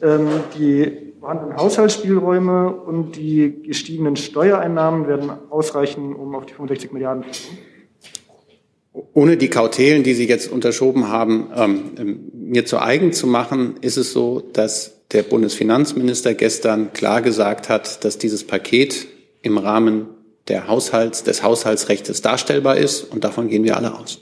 ähm, 0.00 0.28
die 0.58 1.14
vorhandenen 1.26 1.56
Haushaltsspielräume 1.56 2.70
und 2.70 3.16
die 3.16 3.62
gestiegenen 3.64 4.14
Steuereinnahmen 4.14 5.08
werden 5.08 5.32
ausreichen, 5.50 6.14
um 6.14 6.36
auf 6.36 6.46
die 6.46 6.54
65 6.54 6.92
Milliarden 6.92 7.24
zu 7.32 7.48
kommen? 7.48 9.08
Ohne 9.12 9.36
die 9.36 9.50
Kautelen, 9.50 10.04
die 10.04 10.14
Sie 10.14 10.28
jetzt 10.28 10.50
unterschoben 10.50 11.08
haben, 11.08 11.48
ähm, 11.56 11.82
ähm, 11.98 12.30
mir 12.32 12.64
zu 12.64 12.80
eigen 12.80 13.12
zu 13.12 13.26
machen, 13.26 13.74
ist 13.80 13.96
es 13.96 14.12
so, 14.12 14.40
dass 14.52 15.00
der 15.10 15.24
Bundesfinanzminister 15.24 16.32
gestern 16.34 16.92
klar 16.92 17.22
gesagt 17.22 17.68
hat, 17.68 18.04
dass 18.04 18.18
dieses 18.18 18.46
Paket 18.46 19.08
im 19.42 19.58
Rahmen 19.58 20.06
der 20.46 20.68
Haushalts, 20.68 21.24
des 21.24 21.42
Haushaltsrechts 21.42 22.22
darstellbar 22.22 22.76
ist. 22.76 23.02
Und 23.02 23.24
davon 23.24 23.48
gehen 23.48 23.64
wir 23.64 23.76
alle 23.76 23.98
aus. 23.98 24.20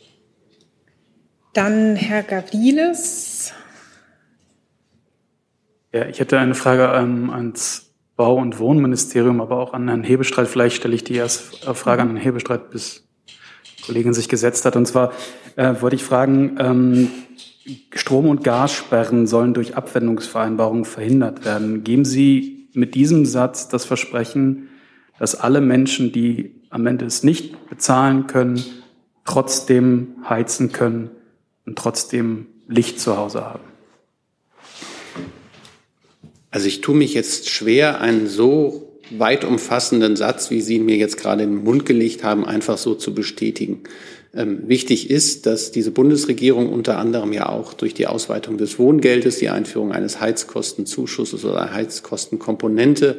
Dann 1.52 1.96
Herr 1.96 2.22
Gavrilis. 2.22 3.33
Ja, 5.94 6.06
ich 6.06 6.18
hätte 6.18 6.40
eine 6.40 6.56
Frage 6.56 6.92
ähm, 6.92 7.30
ans 7.30 7.92
Bau- 8.16 8.36
und 8.36 8.58
Wohnministerium, 8.58 9.40
aber 9.40 9.58
auch 9.58 9.74
an 9.74 9.86
Herrn 9.86 10.02
Hebestreit. 10.02 10.48
Vielleicht 10.48 10.74
stelle 10.74 10.92
ich 10.92 11.04
die 11.04 11.14
erste 11.14 11.72
Frage 11.76 12.02
an 12.02 12.08
Herrn 12.08 12.20
Hebestreit, 12.20 12.70
bis 12.70 13.06
die 13.78 13.82
Kollegin 13.84 14.12
sich 14.12 14.28
gesetzt 14.28 14.64
hat. 14.64 14.74
Und 14.74 14.86
zwar 14.86 15.12
äh, 15.54 15.74
wollte 15.80 15.94
ich 15.94 16.02
fragen, 16.02 16.56
ähm, 16.58 17.10
Strom- 17.94 18.26
und 18.26 18.42
Gassperren 18.42 19.28
sollen 19.28 19.54
durch 19.54 19.76
Abwendungsvereinbarungen 19.76 20.84
verhindert 20.84 21.44
werden. 21.44 21.84
Geben 21.84 22.04
Sie 22.04 22.68
mit 22.72 22.96
diesem 22.96 23.24
Satz 23.24 23.68
das 23.68 23.84
Versprechen, 23.84 24.70
dass 25.20 25.36
alle 25.36 25.60
Menschen, 25.60 26.10
die 26.10 26.60
am 26.70 26.88
Ende 26.88 27.04
es 27.04 27.22
nicht 27.22 27.68
bezahlen 27.68 28.26
können, 28.26 28.60
trotzdem 29.24 30.16
heizen 30.28 30.72
können 30.72 31.12
und 31.66 31.78
trotzdem 31.78 32.48
Licht 32.66 32.98
zu 32.98 33.16
Hause 33.16 33.44
haben? 33.44 33.73
Also 36.54 36.68
ich 36.68 36.82
tue 36.82 36.94
mich 36.94 37.14
jetzt 37.14 37.50
schwer, 37.50 38.00
einen 38.00 38.28
so 38.28 39.00
weit 39.10 39.44
umfassenden 39.44 40.14
Satz, 40.14 40.52
wie 40.52 40.60
Sie 40.60 40.76
ihn 40.76 40.84
mir 40.84 40.96
jetzt 40.96 41.16
gerade 41.16 41.42
in 41.42 41.50
den 41.50 41.64
Mund 41.64 41.84
gelegt 41.84 42.22
haben, 42.22 42.44
einfach 42.44 42.78
so 42.78 42.94
zu 42.94 43.12
bestätigen. 43.12 43.82
Ähm, 44.32 44.68
wichtig 44.68 45.10
ist, 45.10 45.46
dass 45.46 45.72
diese 45.72 45.90
Bundesregierung 45.90 46.72
unter 46.72 46.96
anderem 46.98 47.32
ja 47.32 47.48
auch 47.48 47.72
durch 47.74 47.92
die 47.92 48.06
Ausweitung 48.06 48.56
des 48.56 48.78
Wohngeldes, 48.78 49.38
die 49.38 49.48
Einführung 49.48 49.90
eines 49.90 50.20
Heizkostenzuschusses 50.20 51.44
oder 51.44 51.74
Heizkostenkomponente 51.74 53.18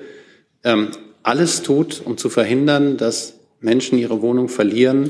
ähm, 0.63 0.91
alles 1.21 1.61
tut, 1.61 2.03
um 2.05 2.17
zu 2.17 2.29
verhindern, 2.29 2.95
dass 2.95 3.33
Menschen 3.59 3.97
ihre 3.97 4.21
Wohnung 4.21 4.47
verlieren 4.47 5.09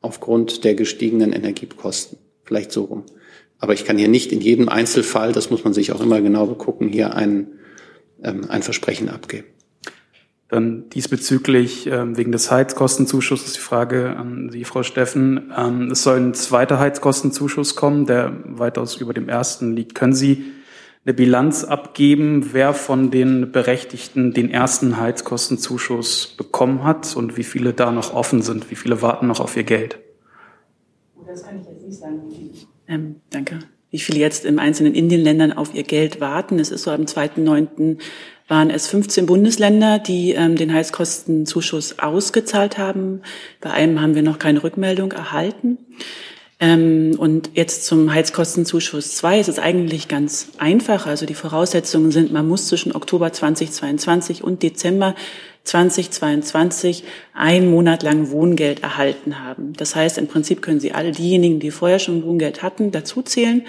aufgrund 0.00 0.62
der 0.62 0.76
gestiegenen 0.76 1.32
Energiekosten. 1.32 2.18
Vielleicht 2.44 2.70
so 2.70 2.84
rum. 2.84 3.02
Aber 3.58 3.72
ich 3.72 3.84
kann 3.84 3.98
hier 3.98 4.06
nicht 4.06 4.30
in 4.30 4.40
jedem 4.40 4.68
Einzelfall, 4.68 5.32
das 5.32 5.50
muss 5.50 5.64
man 5.64 5.74
sich 5.74 5.90
auch 5.90 6.00
immer 6.00 6.20
genau 6.20 6.46
begucken, 6.46 6.88
hier 6.88 7.16
einen 7.16 7.48
ähm, 8.22 8.50
ein 8.50 8.62
Versprechen 8.62 9.08
abgeben. 9.08 9.46
Dann 10.48 10.88
diesbezüglich 10.90 11.86
ähm, 11.86 12.16
wegen 12.16 12.30
des 12.30 12.50
Heizkostenzuschusses 12.50 13.54
die 13.54 13.60
Frage 13.60 14.16
an 14.16 14.50
Sie, 14.50 14.64
Frau 14.64 14.82
Steffen. 14.82 15.52
Ähm, 15.56 15.90
es 15.90 16.02
soll 16.02 16.18
ein 16.20 16.34
zweiter 16.34 16.78
Heizkostenzuschuss 16.78 17.76
kommen, 17.76 18.06
der 18.06 18.32
weitaus 18.44 18.96
über 18.96 19.14
dem 19.14 19.28
ersten 19.28 19.74
liegt. 19.74 19.94
Können 19.94 20.12
Sie 20.12 20.44
eine 21.04 21.14
Bilanz 21.14 21.64
abgeben, 21.64 22.52
wer 22.52 22.72
von 22.72 23.10
den 23.10 23.52
Berechtigten 23.52 24.32
den 24.32 24.50
ersten 24.50 24.98
Heizkostenzuschuss 24.98 26.34
bekommen 26.36 26.84
hat 26.84 27.16
und 27.16 27.36
wie 27.36 27.44
viele 27.44 27.72
da 27.72 27.90
noch 27.90 28.14
offen 28.14 28.42
sind? 28.42 28.70
Wie 28.70 28.76
viele 28.76 29.02
warten 29.02 29.26
noch 29.26 29.40
auf 29.40 29.56
ihr 29.56 29.64
Geld? 29.64 29.98
Das 31.26 31.42
kann 31.42 31.60
ich 31.60 31.66
jetzt 31.66 31.86
nicht 31.86 31.98
sagen. 31.98 32.20
Ähm, 32.86 33.16
danke. 33.30 33.58
Wie 33.94 34.00
viele 34.00 34.18
jetzt 34.18 34.44
im 34.44 34.58
einzelnen 34.58 34.92
Indienländern 34.92 35.52
auf 35.52 35.72
ihr 35.72 35.84
Geld 35.84 36.20
warten? 36.20 36.58
Es 36.58 36.72
ist 36.72 36.82
so 36.82 36.90
am 36.90 37.02
2.9 37.02 37.98
waren 38.48 38.70
es 38.70 38.88
15 38.88 39.24
Bundesländer, 39.24 40.00
die 40.00 40.32
ähm, 40.32 40.56
den 40.56 40.72
Heizkostenzuschuss 40.72 42.00
ausgezahlt 42.00 42.76
haben. 42.76 43.22
Bei 43.60 43.70
einem 43.70 44.00
haben 44.00 44.16
wir 44.16 44.24
noch 44.24 44.40
keine 44.40 44.64
Rückmeldung 44.64 45.12
erhalten. 45.12 45.78
Ähm, 46.60 47.16
und 47.18 47.50
jetzt 47.54 47.84
zum 47.86 48.12
Heizkostenzuschuss 48.12 49.16
2 49.16 49.40
ist 49.40 49.48
es 49.48 49.58
eigentlich 49.58 50.08
ganz 50.08 50.48
einfach. 50.58 51.06
Also 51.06 51.26
die 51.26 51.34
Voraussetzungen 51.34 52.12
sind, 52.12 52.32
man 52.32 52.46
muss 52.46 52.68
zwischen 52.68 52.94
Oktober 52.94 53.32
2022 53.32 54.44
und 54.44 54.62
Dezember 54.62 55.14
2022 55.64 57.04
einen 57.32 57.70
Monat 57.70 58.02
lang 58.02 58.30
Wohngeld 58.30 58.82
erhalten 58.82 59.42
haben. 59.42 59.72
Das 59.72 59.96
heißt, 59.96 60.18
im 60.18 60.28
Prinzip 60.28 60.60
können 60.60 60.78
Sie 60.78 60.92
alle 60.92 61.10
diejenigen, 61.10 61.58
die 61.58 61.70
vorher 61.70 61.98
schon 61.98 62.22
Wohngeld 62.22 62.62
hatten, 62.62 62.92
dazuzählen 62.92 63.62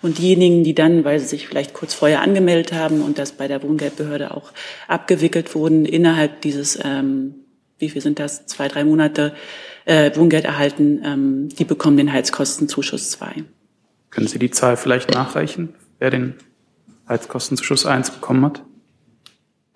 und 0.00 0.18
diejenigen, 0.18 0.64
die 0.64 0.74
dann, 0.74 1.04
weil 1.04 1.20
sie 1.20 1.26
sich 1.26 1.46
vielleicht 1.46 1.74
kurz 1.74 1.92
vorher 1.92 2.22
angemeldet 2.22 2.72
haben 2.72 3.02
und 3.02 3.18
das 3.18 3.32
bei 3.32 3.48
der 3.48 3.62
Wohngeldbehörde 3.62 4.34
auch 4.34 4.52
abgewickelt 4.88 5.54
wurden, 5.54 5.84
innerhalb 5.84 6.40
dieses, 6.40 6.78
ähm, 6.82 7.34
wie 7.78 7.90
viel 7.90 8.00
sind 8.00 8.18
das, 8.18 8.46
zwei, 8.46 8.68
drei 8.68 8.82
Monate 8.84 9.34
äh, 9.84 10.10
Wohngeld 10.16 10.44
erhalten, 10.44 11.00
ähm, 11.04 11.48
die 11.48 11.64
bekommen 11.64 11.96
den 11.96 12.12
Heizkostenzuschuss 12.12 13.10
2. 13.12 13.44
Können 14.10 14.26
Sie 14.26 14.38
die 14.38 14.50
Zahl 14.50 14.76
vielleicht 14.76 15.10
nachreichen, 15.10 15.74
wer 15.98 16.10
den 16.10 16.34
Heizkostenzuschuss 17.08 17.86
1 17.86 18.10
bekommen 18.10 18.44
hat? 18.44 18.62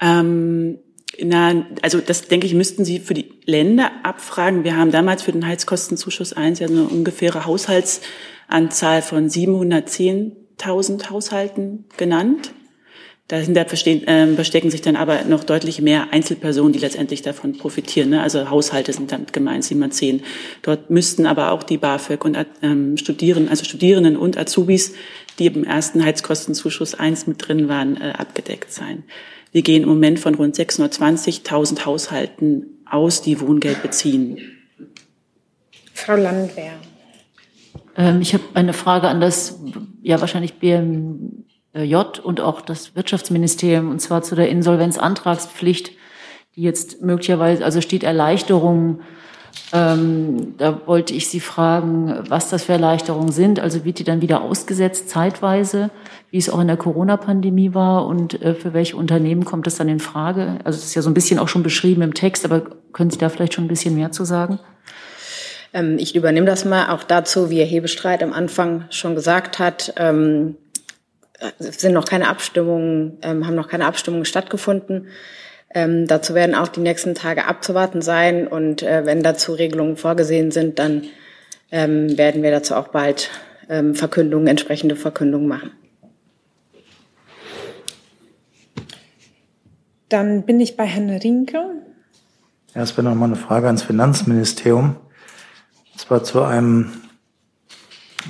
Ähm, 0.00 0.78
na, 1.22 1.66
also 1.82 2.00
das 2.00 2.28
denke 2.28 2.46
ich, 2.46 2.54
müssten 2.54 2.84
Sie 2.84 2.98
für 2.98 3.14
die 3.14 3.32
Länder 3.44 3.90
abfragen. 4.02 4.64
Wir 4.64 4.76
haben 4.76 4.90
damals 4.90 5.22
für 5.22 5.32
den 5.32 5.46
Heizkostenzuschuss 5.46 6.34
1 6.34 6.59
ja 6.59 6.66
eine 6.66 6.84
ungefähre 6.84 7.46
Haushaltsanzahl 7.46 9.02
von 9.02 9.28
710.000 9.28 11.11
Haushalten 11.11 11.86
genannt. 11.96 12.52
Dahinter 13.29 13.62
äh, 13.62 14.35
verstecken 14.35 14.70
sich 14.70 14.83
dann 14.83 14.95
aber 14.95 15.24
noch 15.24 15.43
deutlich 15.43 15.81
mehr 15.81 16.12
Einzelpersonen, 16.12 16.72
die 16.72 16.79
letztendlich 16.79 17.22
davon 17.22 17.59
profitieren. 17.59 18.11
Ne? 18.11 18.22
Also 18.22 18.51
Haushalte 18.51 18.93
sind 18.93 19.11
damit 19.11 19.33
gemeint, 19.33 19.64
710. 19.64 20.22
Dort 20.62 20.91
müssten 20.91 21.27
aber 21.27 21.51
auch 21.51 21.64
die 21.64 21.77
BAföG 21.77 22.24
und 22.24 22.39
ähm, 22.62 22.97
Studierenden, 22.97 23.49
also 23.49 23.64
Studierenden 23.64 24.16
und 24.16 24.39
Azubis, 24.39 24.95
die 25.41 25.47
im 25.47 25.64
ersten 25.64 26.05
Heizkostenzuschuss 26.05 26.95
1 26.95 27.27
mit 27.27 27.47
drin 27.47 27.68
waren, 27.68 28.01
äh, 28.01 28.12
abgedeckt 28.16 28.72
sein. 28.72 29.03
Wir 29.51 29.62
gehen 29.62 29.83
im 29.83 29.89
Moment 29.89 30.20
von 30.20 30.37
rund 30.37 30.55
620.000 30.55 31.85
Haushalten 31.85 32.85
aus, 32.89 33.22
die 33.22 33.41
Wohngeld 33.41 33.83
beziehen. 33.83 34.39
Frau 35.95 36.14
Landwehr. 36.14 36.74
Ähm, 37.97 38.20
ich 38.20 38.35
habe 38.35 38.45
eine 38.55 38.72
Frage 38.72 39.09
an 39.09 39.20
das, 39.20 39.59
ja 40.03 40.20
wahrscheinlich 40.20 40.55
BMJ 41.77 42.20
und 42.22 42.41
auch 42.41 42.61
das 42.61 42.97
Wirtschaftsministerium, 42.97 43.91
und 43.91 44.01
zwar 44.01 44.22
zu 44.22 44.35
der 44.35 44.49
Insolvenzantragspflicht, 44.49 45.93
die 46.55 46.62
jetzt 46.62 47.03
möglicherweise, 47.03 47.64
also 47.64 47.81
steht 47.81 48.03
Erleichterung 48.03 49.01
ähm, 49.72 50.55
da 50.59 50.87
wollte 50.87 51.14
ich 51.14 51.29
Sie 51.29 51.41
fragen, 51.41 52.24
was 52.29 52.51
das 52.51 52.64
für 52.64 52.72
Erleichterungen 52.72 53.33
sind. 53.33 53.59
Also 53.59 53.85
wird 53.85 53.99
die 53.99 54.05
dann 54.05 54.22
wieder 54.22 54.43
ausgesetzt 54.43 55.09
zeitweise, 55.09 55.91
wie 56.31 56.39
es 56.39 56.49
auch 56.49 56.61
in 56.61 56.68
der 56.68 56.77
Corona-Pandemie 56.77 57.74
war 57.74 58.07
und 58.07 58.41
äh, 58.43 58.55
für 58.55 58.74
welche 58.74 58.97
Unternehmen 58.97 59.45
kommt 59.45 59.66
das 59.66 59.77
dann 59.77 59.89
in 59.89 60.01
Frage? 60.01 60.59
Also 60.64 60.79
es 60.79 60.85
ist 60.85 60.95
ja 60.95 61.03
so 61.03 61.11
ein 61.11 61.14
bisschen 61.14 61.39
auch 61.39 61.49
schon 61.49 61.62
beschrieben 61.62 62.03
im 62.03 62.14
Text, 62.14 62.45
aber 62.45 62.62
können 62.93 63.11
Sie 63.11 63.18
da 63.18 63.29
vielleicht 63.29 63.55
schon 63.55 63.64
ein 63.64 63.68
bisschen 63.68 63.97
mehr 63.97 64.12
zu 64.12 64.24
sagen? 64.24 64.61
Ähm, 65.72 65.97
ich 65.99 66.14
übernehme 66.14 66.47
das 66.47 66.64
mal 66.64 66.91
auch 66.91 67.03
dazu, 67.03 67.51
wie 67.51 67.59
Herr 67.59 67.66
Hebestreit 67.66 68.22
am 68.22 68.33
Anfang 68.33 68.85
schon 68.91 69.14
gesagt 69.14 69.59
hat. 69.59 69.95
Ähm, 69.97 70.57
sind 71.59 71.93
noch 71.93 72.07
keine 72.07 72.28
Abstimmungen, 72.28 73.18
ähm, 73.22 73.47
haben 73.47 73.55
noch 73.55 73.68
keine 73.68 73.87
Abstimmungen 73.87 74.24
stattgefunden. 74.24 75.09
Ähm, 75.74 76.07
dazu 76.07 76.34
werden 76.34 76.55
auch 76.55 76.68
die 76.68 76.80
nächsten 76.80 77.14
Tage 77.14 77.47
abzuwarten 77.47 78.01
sein 78.01 78.47
und 78.47 78.82
äh, 78.82 79.05
wenn 79.05 79.22
dazu 79.22 79.53
Regelungen 79.53 79.97
vorgesehen 79.97 80.51
sind, 80.51 80.78
dann 80.78 81.05
ähm, 81.70 82.16
werden 82.16 82.43
wir 82.43 82.51
dazu 82.51 82.74
auch 82.74 82.89
bald 82.89 83.30
ähm, 83.68 83.95
Verkündungen, 83.95 84.47
entsprechende 84.47 84.97
Verkündungen 84.97 85.49
machen. 85.49 85.72
Dann 90.09 90.45
bin 90.45 90.61
ich 90.61 90.76
bei 90.76 90.84
Herrn 90.84 91.11
Rinke. 91.11 91.61
Erst 92.74 92.97
wäre 92.97 93.09
noch 93.09 93.16
mal 93.16 93.26
eine 93.26 93.37
Frage 93.37 93.66
ans 93.66 93.82
Finanzministerium. 93.82 94.97
Und 95.93 96.01
zwar 96.01 96.22
zu 96.22 96.43
einem 96.43 96.93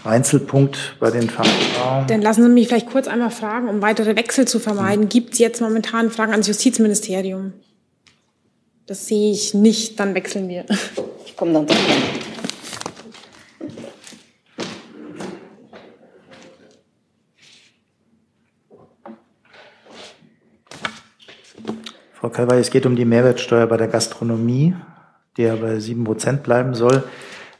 Einzelpunkt 0.05 0.97
bei 1.01 1.11
den 1.11 1.29
Vereinbarungen. 1.29 2.07
Dann 2.09 2.23
lassen 2.23 2.43
Sie 2.43 2.49
mich 2.49 2.69
vielleicht 2.69 2.91
kurz 2.91 3.09
einmal 3.09 3.31
fragen, 3.31 3.69
um 3.69 3.83
weitere 3.83 4.17
Wechsel 4.17 4.47
zu 4.47 4.59
vermeiden. 4.59 5.05
Mhm. 5.05 5.09
Gibt 5.09 5.33
es 5.33 5.39
jetzt 5.39 5.61
momentan 5.61 6.11
Fragen 6.11 6.33
ans 6.33 6.47
Justizministerium? 6.47 7.53
Das 8.87 9.07
sehe 9.07 9.33
ich 9.33 9.53
nicht, 9.53 9.99
dann 9.99 10.15
wechseln 10.15 10.49
wir. 10.49 10.65
Ich 11.25 11.37
komme 11.37 11.53
dann 11.53 11.69
zurück. 11.69 11.81
Frau 22.13 22.31
Kalwey, 22.31 22.61
es 22.61 22.71
geht 22.71 22.87
um 22.87 22.97
die 22.97 23.05
Mehrwertsteuer 23.05 23.67
bei 23.67 23.77
der 23.77 23.89
Gastronomie, 23.89 24.75
die 25.37 25.43
ja 25.43 25.55
bei 25.55 25.79
sieben 25.79 26.05
Prozent 26.05 26.43
bleiben 26.43 26.75
soll. 26.75 27.05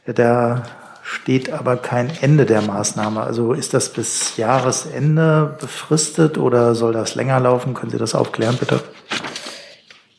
Da 0.05 0.63
steht 1.07 1.51
aber 1.51 1.77
kein 1.77 2.11
Ende 2.21 2.45
der 2.45 2.61
Maßnahme. 2.61 3.21
Also 3.21 3.53
ist 3.53 3.73
das 3.73 3.89
bis 3.89 4.35
Jahresende 4.35 5.55
befristet 5.59 6.37
oder 6.37 6.75
soll 6.75 6.91
das 6.91 7.15
länger 7.15 7.39
laufen? 7.39 7.73
Können 7.73 7.91
Sie 7.91 7.97
das 7.97 8.13
aufklären, 8.13 8.57
bitte? 8.59 8.81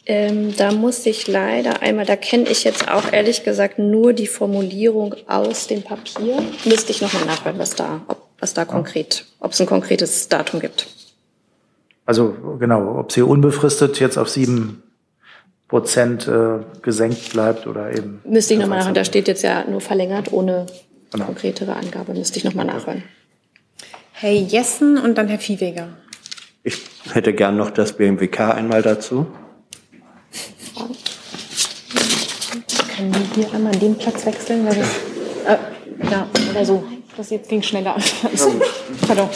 Ähm, 0.06 0.56
da 0.56 0.72
muss 0.72 1.04
ich 1.04 1.28
leider 1.28 1.82
einmal, 1.82 2.06
da 2.06 2.16
kenne 2.16 2.48
ich 2.48 2.64
jetzt 2.64 2.90
auch 2.90 3.12
ehrlich 3.12 3.44
gesagt 3.44 3.78
nur 3.78 4.14
die 4.14 4.26
Formulierung 4.26 5.14
aus 5.26 5.66
dem 5.66 5.82
Papier. 5.82 6.42
Müsste 6.64 6.92
ich 6.92 7.02
nochmal 7.02 7.26
nachhören, 7.26 7.58
was 7.58 7.74
da, 7.74 8.00
ob, 8.08 8.26
was 8.40 8.54
da 8.54 8.64
konkret, 8.64 9.26
ob 9.40 9.52
es 9.52 9.60
ein 9.60 9.66
konkretes 9.66 10.30
Datum 10.30 10.60
gibt. 10.60 10.86
Also 12.06 12.34
genau, 12.58 12.98
ob 12.98 13.12
sie 13.12 13.20
unbefristet 13.20 14.00
jetzt 14.00 14.16
auf 14.16 14.30
sieben 14.30 14.82
Prozent 15.68 16.26
äh, 16.26 16.60
gesenkt 16.80 17.32
bleibt 17.32 17.66
oder 17.66 17.92
eben. 17.92 18.20
Müsste 18.24 18.54
ich 18.54 18.60
nochmal 18.60 18.78
nachhören. 18.78 18.94
Da 18.94 19.04
steht 19.04 19.28
jetzt 19.28 19.42
ja 19.42 19.64
nur 19.68 19.82
verlängert 19.82 20.32
ohne 20.32 20.64
genau. 21.12 21.26
konkretere 21.26 21.76
Angabe. 21.76 22.14
Müsste 22.14 22.38
ich 22.38 22.44
nochmal 22.44 22.64
nachhören. 22.64 23.02
Herr 24.12 24.32
Jessen 24.32 24.98
und 24.98 25.16
dann 25.16 25.28
Herr 25.28 25.38
Viehweger. 25.38 25.88
Ich 26.64 26.78
hätte 27.12 27.34
gern 27.34 27.56
noch 27.56 27.70
das 27.70 27.92
BMWK 27.92 28.54
einmal 28.54 28.82
dazu. 28.82 29.26
Können 32.96 33.14
wir 33.14 33.20
hier 33.34 33.54
einmal 33.54 33.72
den 33.76 33.94
Platz 33.96 34.26
wechseln? 34.26 34.66
Weil 34.66 34.74
das, 34.74 34.88
äh, 35.46 36.10
ja, 36.10 36.26
oder 36.50 36.64
so. 36.64 36.82
Das 37.16 37.30
jetzt 37.30 37.48
ging 37.48 37.62
schneller. 37.62 37.96
Pardon. 39.06 39.28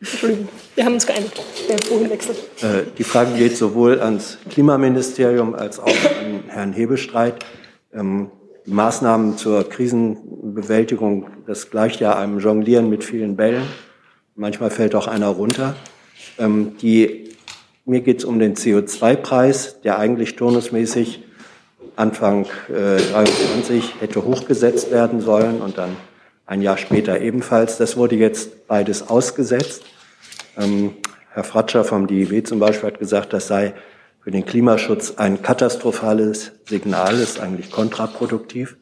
Entschuldigung, 0.00 0.48
wir 0.74 0.84
haben 0.84 0.94
uns 0.94 1.06
geeinigt. 1.06 1.42
Der 1.68 1.78
Wohnwechsel. 1.90 2.34
Äh, 2.60 2.82
die 2.98 3.04
Frage 3.04 3.32
geht 3.36 3.56
sowohl 3.56 4.00
ans 4.00 4.38
Klimaministerium 4.50 5.54
als 5.54 5.78
auch 5.78 5.86
an 5.86 6.44
Herrn 6.48 6.72
Hebestreit. 6.72 7.44
Ähm, 7.94 8.30
die 8.66 8.72
Maßnahmen 8.72 9.38
zur 9.38 9.68
Krisenbewältigung, 9.68 11.28
das 11.46 11.70
gleicht 11.70 12.00
ja 12.00 12.16
einem 12.16 12.40
Jonglieren 12.40 12.90
mit 12.90 13.04
vielen 13.04 13.36
Bällen. 13.36 13.62
Manchmal 14.34 14.70
fällt 14.70 14.94
auch 14.94 15.06
einer 15.06 15.28
runter. 15.28 15.76
Ähm, 16.38 16.76
die, 16.82 17.30
mir 17.86 18.00
geht 18.00 18.18
es 18.18 18.24
um 18.24 18.38
den 18.38 18.54
CO2-Preis, 18.54 19.80
der 19.80 19.98
eigentlich 19.98 20.36
turnusmäßig 20.36 21.22
Anfang 21.94 22.44
äh, 22.68 23.00
23 23.00 24.00
hätte 24.00 24.22
hochgesetzt 24.24 24.90
werden 24.90 25.22
sollen 25.22 25.62
und 25.62 25.78
dann 25.78 25.96
ein 26.46 26.62
Jahr 26.62 26.78
später 26.78 27.20
ebenfalls. 27.20 27.76
Das 27.76 27.96
wurde 27.96 28.16
jetzt 28.16 28.66
beides 28.66 29.08
ausgesetzt. 29.08 29.82
Ähm, 30.56 30.94
Herr 31.32 31.44
Fratscher 31.44 31.84
vom 31.84 32.06
DIW 32.06 32.42
zum 32.44 32.60
Beispiel 32.60 32.88
hat 32.88 32.98
gesagt, 32.98 33.32
das 33.32 33.48
sei 33.48 33.74
für 34.22 34.30
den 34.30 34.46
Klimaschutz 34.46 35.14
ein 35.18 35.42
katastrophales 35.42 36.52
Signal, 36.68 37.14
ist 37.20 37.38
eigentlich 37.38 37.70
kontraproduktiv. 37.70 38.76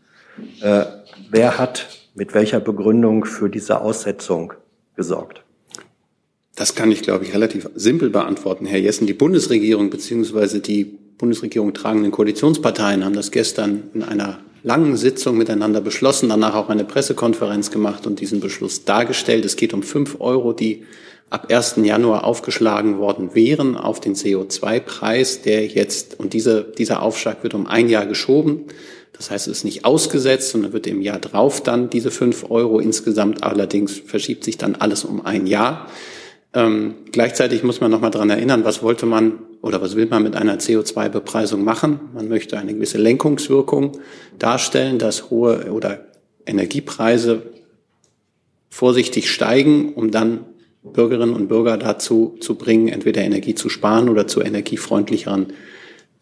Äh, 0.60 0.84
wer 1.30 1.58
hat 1.58 1.88
mit 2.14 2.32
welcher 2.32 2.60
Begründung 2.60 3.24
für 3.24 3.50
diese 3.50 3.80
Aussetzung 3.80 4.52
gesorgt? 4.96 5.42
Das 6.54 6.76
kann 6.76 6.92
ich, 6.92 7.02
glaube 7.02 7.24
ich, 7.24 7.34
relativ 7.34 7.68
simpel 7.74 8.10
beantworten, 8.10 8.64
Herr 8.64 8.78
Jessen. 8.78 9.06
Die 9.06 9.14
Bundesregierung 9.14 9.90
bzw. 9.90 10.60
die 10.60 10.84
Bundesregierung 11.18 11.74
tragenden 11.74 12.12
Koalitionsparteien 12.12 13.04
haben 13.04 13.14
das 13.14 13.30
gestern 13.30 13.84
in 13.92 14.02
einer 14.02 14.38
langen 14.64 14.96
Sitzung 14.96 15.36
miteinander 15.36 15.80
beschlossen, 15.80 16.30
danach 16.30 16.54
auch 16.54 16.70
eine 16.70 16.84
Pressekonferenz 16.84 17.70
gemacht 17.70 18.06
und 18.06 18.18
diesen 18.18 18.40
Beschluss 18.40 18.84
dargestellt. 18.84 19.44
Es 19.44 19.56
geht 19.56 19.74
um 19.74 19.82
fünf 19.82 20.20
Euro, 20.20 20.52
die 20.52 20.84
ab 21.30 21.52
1. 21.52 21.76
Januar 21.82 22.24
aufgeschlagen 22.24 22.98
worden 22.98 23.34
wären 23.34 23.76
auf 23.76 24.00
den 24.00 24.14
CO2-Preis, 24.14 25.42
der 25.42 25.66
jetzt, 25.66 26.18
und 26.18 26.32
diese, 26.32 26.64
dieser 26.64 27.02
Aufschlag 27.02 27.42
wird 27.42 27.54
um 27.54 27.66
ein 27.66 27.88
Jahr 27.88 28.06
geschoben. 28.06 28.64
Das 29.12 29.30
heißt, 29.30 29.48
es 29.48 29.58
ist 29.58 29.64
nicht 29.64 29.84
ausgesetzt, 29.84 30.50
sondern 30.50 30.72
wird 30.72 30.86
im 30.86 31.02
Jahr 31.02 31.20
drauf 31.20 31.62
dann 31.62 31.90
diese 31.90 32.10
fünf 32.10 32.50
Euro 32.50 32.80
insgesamt. 32.80 33.44
Allerdings 33.44 34.00
verschiebt 34.06 34.44
sich 34.44 34.58
dann 34.58 34.74
alles 34.76 35.04
um 35.04 35.24
ein 35.24 35.46
Jahr. 35.46 35.88
Ähm, 36.54 36.94
gleichzeitig 37.10 37.64
muss 37.64 37.80
man 37.80 37.90
noch 37.90 38.00
mal 38.00 38.10
daran 38.10 38.30
erinnern, 38.30 38.64
was 38.64 38.82
wollte 38.82 39.06
man 39.06 39.40
oder 39.60 39.82
was 39.82 39.96
will 39.96 40.06
man 40.06 40.22
mit 40.22 40.36
einer 40.36 40.58
CO2-Bepreisung 40.58 41.64
machen? 41.64 41.98
Man 42.14 42.28
möchte 42.28 42.56
eine 42.58 42.74
gewisse 42.74 42.98
Lenkungswirkung 42.98 43.98
darstellen, 44.38 45.00
dass 45.00 45.30
hohe 45.30 45.72
oder 45.72 46.06
Energiepreise 46.46 47.42
vorsichtig 48.70 49.30
steigen, 49.30 49.94
um 49.94 50.12
dann 50.12 50.44
Bürgerinnen 50.84 51.34
und 51.34 51.48
Bürger 51.48 51.76
dazu 51.76 52.36
zu 52.40 52.56
bringen, 52.56 52.88
entweder 52.88 53.22
Energie 53.22 53.54
zu 53.54 53.68
sparen 53.68 54.08
oder 54.08 54.26
zu 54.26 54.40
energiefreundlicheren 54.42 55.54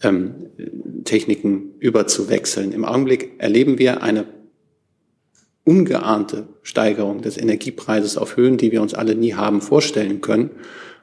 ähm, 0.02 0.34
Techniken 1.04 1.74
überzuwechseln. 1.78 2.72
Im 2.72 2.84
Augenblick 2.84 3.32
erleben 3.38 3.78
wir 3.78 4.02
eine 4.02 4.24
ungeahnte 5.64 6.46
Steigerung 6.62 7.22
des 7.22 7.36
Energiepreises 7.36 8.16
auf 8.16 8.36
Höhen, 8.36 8.56
die 8.56 8.72
wir 8.72 8.82
uns 8.82 8.94
alle 8.94 9.14
nie 9.14 9.34
haben 9.34 9.60
vorstellen 9.60 10.20
können. 10.20 10.50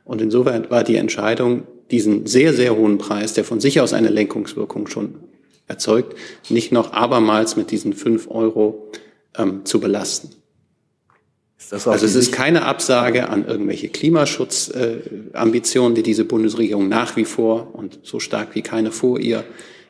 Und 0.04 0.22
insoweit 0.22 0.70
war 0.70 0.84
die 0.84 0.96
Entscheidung, 0.96 1.64
diesen 1.92 2.26
sehr, 2.26 2.54
sehr 2.54 2.76
hohen 2.76 2.98
Preis, 2.98 3.34
der 3.34 3.44
von 3.44 3.60
sich 3.60 3.82
aus 3.82 3.94
eine 3.94 4.10
Lenkungswirkung 4.10 4.88
schon 4.88 5.16
erzeugt, 5.68 6.16
nicht 6.50 6.72
noch 6.72 6.94
abermals 6.94 7.56
mit 7.56 7.72
diesen 7.72 7.94
fünf 7.94 8.30
Euro 8.30 8.92
ähm, 9.38 9.66
zu 9.66 9.80
belasten 9.80 10.32
also 11.72 12.06
es 12.06 12.16
ist 12.16 12.32
keine 12.32 12.64
Absage 12.64 13.30
an 13.30 13.46
irgendwelche 13.46 13.90
Klimaschutzambitionen, 13.90 15.94
äh, 15.94 15.96
die 15.96 16.04
diese 16.04 16.26
Bundesregierung 16.26 16.90
nach 16.90 17.16
wie 17.16 17.26
vor 17.26 17.76
und 17.76 18.00
so 18.04 18.20
stark 18.20 18.56
wie 18.56 18.62
keine 18.62 18.92
vor 18.92 19.20
ihr 19.20 19.44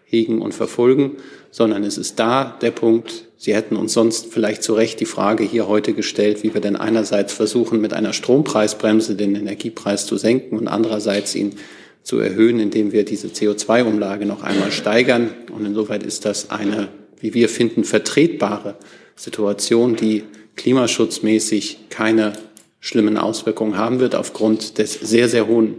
hegen 0.10 0.42
und 0.42 0.54
verfolgen, 0.54 1.18
sondern 1.52 1.84
es 1.84 1.98
ist 1.98 2.20
da 2.20 2.58
der 2.62 2.72
Punkt, 2.72 3.30
Sie 3.42 3.56
hätten 3.56 3.78
uns 3.78 3.94
sonst 3.94 4.34
vielleicht 4.34 4.64
zu 4.64 4.74
Recht 4.74 5.00
die 5.00 5.06
Frage 5.06 5.46
hier 5.46 5.70
heute 5.70 5.94
gestellt, 5.94 6.44
wie 6.44 6.54
wir 6.54 6.60
denn 6.60 6.76
einerseits 6.76 7.32
versuchen, 7.32 7.80
mit 7.80 7.94
einer 7.94 8.12
Strompreisbremse 8.12 9.16
den 9.16 9.34
Energiepreis 9.34 10.06
zu 10.06 10.18
senken 10.18 10.58
und 10.58 10.68
andererseits 10.68 11.36
ihn 11.36 11.56
zu 12.04 12.20
erhöhen, 12.20 12.60
indem 12.60 12.92
wir 12.92 13.06
diese 13.06 13.30
CO2-Umlage 13.30 14.26
noch 14.26 14.44
einmal 14.44 14.74
steigern. 14.74 15.30
Und 15.54 15.66
insoweit 15.66 16.04
ist 16.04 16.26
das 16.26 16.50
eine, 16.50 16.90
wie 17.22 17.34
wir 17.34 17.48
finden, 17.48 17.86
vertretbare 17.86 18.76
Situation, 19.16 19.96
die 19.96 20.24
klimaschutzmäßig 20.58 21.88
keine 21.90 22.34
schlimmen 22.82 23.18
Auswirkungen 23.18 23.78
haben 23.78 24.02
wird 24.02 24.16
aufgrund 24.16 24.80
des 24.80 24.96
sehr, 24.96 25.30
sehr 25.30 25.48
hohen 25.48 25.76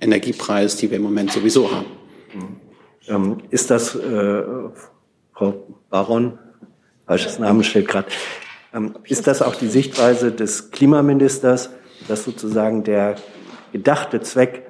Energiepreises, 0.00 0.78
die 0.78 0.90
wir 0.90 0.96
im 0.96 1.02
Moment 1.02 1.32
sowieso 1.32 1.70
haben. 1.70 1.86
Ähm, 3.08 3.38
ist 3.50 3.70
das, 3.70 3.94
äh, 3.94 4.42
Frau 5.32 5.54
Baron, 5.90 6.38
falsches 7.06 7.38
Name 7.38 7.64
steht 7.64 7.88
gerade, 7.88 8.08
ähm, 8.72 8.94
ist 9.04 9.26
das 9.26 9.42
auch 9.42 9.54
die 9.54 9.68
Sichtweise 9.68 10.32
des 10.32 10.70
Klimaministers, 10.70 11.70
dass 12.08 12.24
sozusagen 12.24 12.82
der 12.84 13.16
gedachte 13.72 14.20
Zweck 14.20 14.62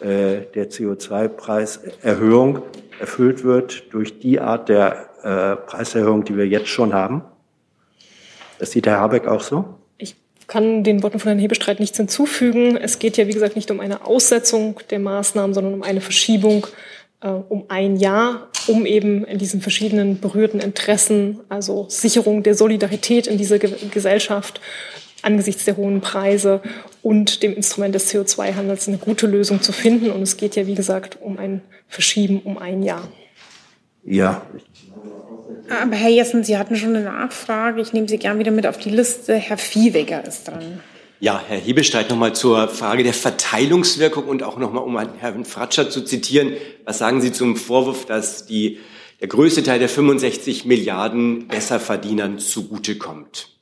äh, 0.00 0.42
der 0.54 0.70
CO2-Preiserhöhung 0.70 2.62
erfüllt 3.00 3.44
wird 3.44 3.92
durch 3.92 4.18
die 4.18 4.40
Art 4.40 4.68
der 4.68 5.10
äh, 5.22 5.56
Preiserhöhung, 5.56 6.24
die 6.24 6.36
wir 6.36 6.46
jetzt 6.46 6.68
schon 6.68 6.94
haben? 6.94 7.22
Das 8.58 8.70
sieht 8.70 8.86
Herr 8.86 9.00
Habeck 9.00 9.26
auch 9.26 9.42
so? 9.42 9.76
Ich 9.98 10.16
kann 10.46 10.84
den 10.84 11.02
Worten 11.02 11.18
von 11.18 11.28
Herrn 11.28 11.38
Hebestreit 11.38 11.80
nichts 11.80 11.96
hinzufügen. 11.96 12.76
Es 12.76 12.98
geht 12.98 13.16
ja, 13.16 13.26
wie 13.26 13.32
gesagt, 13.32 13.56
nicht 13.56 13.70
um 13.70 13.80
eine 13.80 14.06
Aussetzung 14.06 14.80
der 14.90 14.98
Maßnahmen, 14.98 15.54
sondern 15.54 15.74
um 15.74 15.82
eine 15.82 16.00
Verschiebung 16.00 16.66
um 17.20 17.64
ein 17.68 17.96
Jahr, 17.96 18.48
um 18.66 18.86
eben 18.86 19.24
in 19.24 19.38
diesen 19.38 19.60
verschiedenen 19.60 20.20
berührten 20.20 20.60
Interessen, 20.60 21.40
also 21.48 21.86
Sicherung 21.88 22.42
der 22.42 22.54
Solidarität 22.54 23.26
in 23.26 23.36
dieser 23.36 23.58
Ge 23.58 23.74
Gesellschaft 23.90 24.60
angesichts 25.22 25.66
der 25.66 25.76
hohen 25.76 26.00
Preise 26.00 26.62
und 27.02 27.42
dem 27.42 27.54
Instrument 27.54 27.94
des 27.94 28.10
CO2-Handels 28.10 28.88
eine 28.88 28.96
gute 28.96 29.26
Lösung 29.26 29.60
zu 29.60 29.72
finden. 29.72 30.10
Und 30.10 30.22
es 30.22 30.38
geht 30.38 30.56
ja, 30.56 30.66
wie 30.66 30.74
gesagt, 30.74 31.18
um 31.20 31.38
ein 31.38 31.60
Verschieben 31.88 32.40
um 32.44 32.56
ein 32.56 32.82
Jahr. 32.82 33.06
Ja, 34.02 34.42
aber 35.70 35.94
Herr 35.94 36.10
Jessen, 36.10 36.42
Sie 36.42 36.58
hatten 36.58 36.74
schon 36.74 36.96
eine 36.96 37.04
Nachfrage. 37.04 37.80
Ich 37.80 37.92
nehme 37.92 38.08
Sie 38.08 38.18
gern 38.18 38.38
wieder 38.38 38.50
mit 38.50 38.66
auf 38.66 38.78
die 38.78 38.90
Liste. 38.90 39.36
Herr 39.36 39.56
Viehweger 39.56 40.24
ist 40.26 40.48
dran. 40.48 40.80
Ja, 41.22 41.38
Herr 41.46 41.58
Hebelstein, 41.58 42.06
nochmal 42.08 42.34
zur 42.34 42.66
Frage 42.68 43.02
der 43.02 43.12
Verteilungswirkung 43.12 44.24
und 44.24 44.42
auch 44.42 44.56
nochmal, 44.56 44.84
um 44.84 44.98
Herrn 45.18 45.44
Fratscher 45.44 45.90
zu 45.90 46.02
zitieren. 46.02 46.54
Was 46.86 46.96
sagen 46.96 47.20
Sie 47.20 47.30
zum 47.30 47.58
Vorwurf, 47.58 48.06
dass 48.06 48.46
die, 48.46 48.78
der 49.20 49.28
größte 49.28 49.62
Teil 49.62 49.78
der 49.78 49.90
65 49.90 50.64
Milliarden 50.64 51.46
Besserverdienern 51.46 52.38
zugutekommt? 52.38 53.59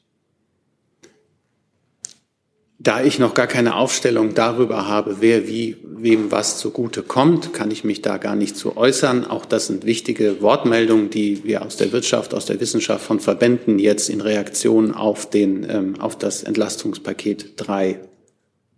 Da 2.81 3.03
ich 3.03 3.19
noch 3.19 3.35
gar 3.35 3.49
keine 3.49 3.75
Aufstellung 3.75 4.35
darüber 4.35 4.87
habe, 4.87 5.17
wer 5.19 5.49
wie 5.49 5.77
wem 5.83 6.31
was 6.31 6.59
zugute 6.59 7.03
kommt, 7.03 7.53
kann 7.53 7.73
ich 7.73 7.83
mich 7.83 8.03
da 8.03 8.19
gar 8.19 8.37
nicht 8.37 8.57
zu 8.57 8.77
äußern. 8.77 9.27
Auch 9.27 9.45
das 9.45 9.67
sind 9.67 9.85
wichtige 9.85 10.41
Wortmeldungen, 10.41 11.11
die 11.11 11.43
wir 11.43 11.63
aus 11.63 11.77
der 11.77 11.91
Wirtschaft, 11.91 12.35
aus 12.35 12.47
der 12.47 12.61
Wissenschaft 12.61 13.05
von 13.05 13.19
Verbänden 13.19 13.81
jetzt 13.81 14.09
in 14.09 14.21
Reaktion 14.21 14.95
auf, 14.95 15.29
den, 15.29 15.67
ähm, 15.69 16.01
auf 16.01 16.17
das 16.17 16.45
Entlastungspaket 16.45 17.55
3 17.57 17.99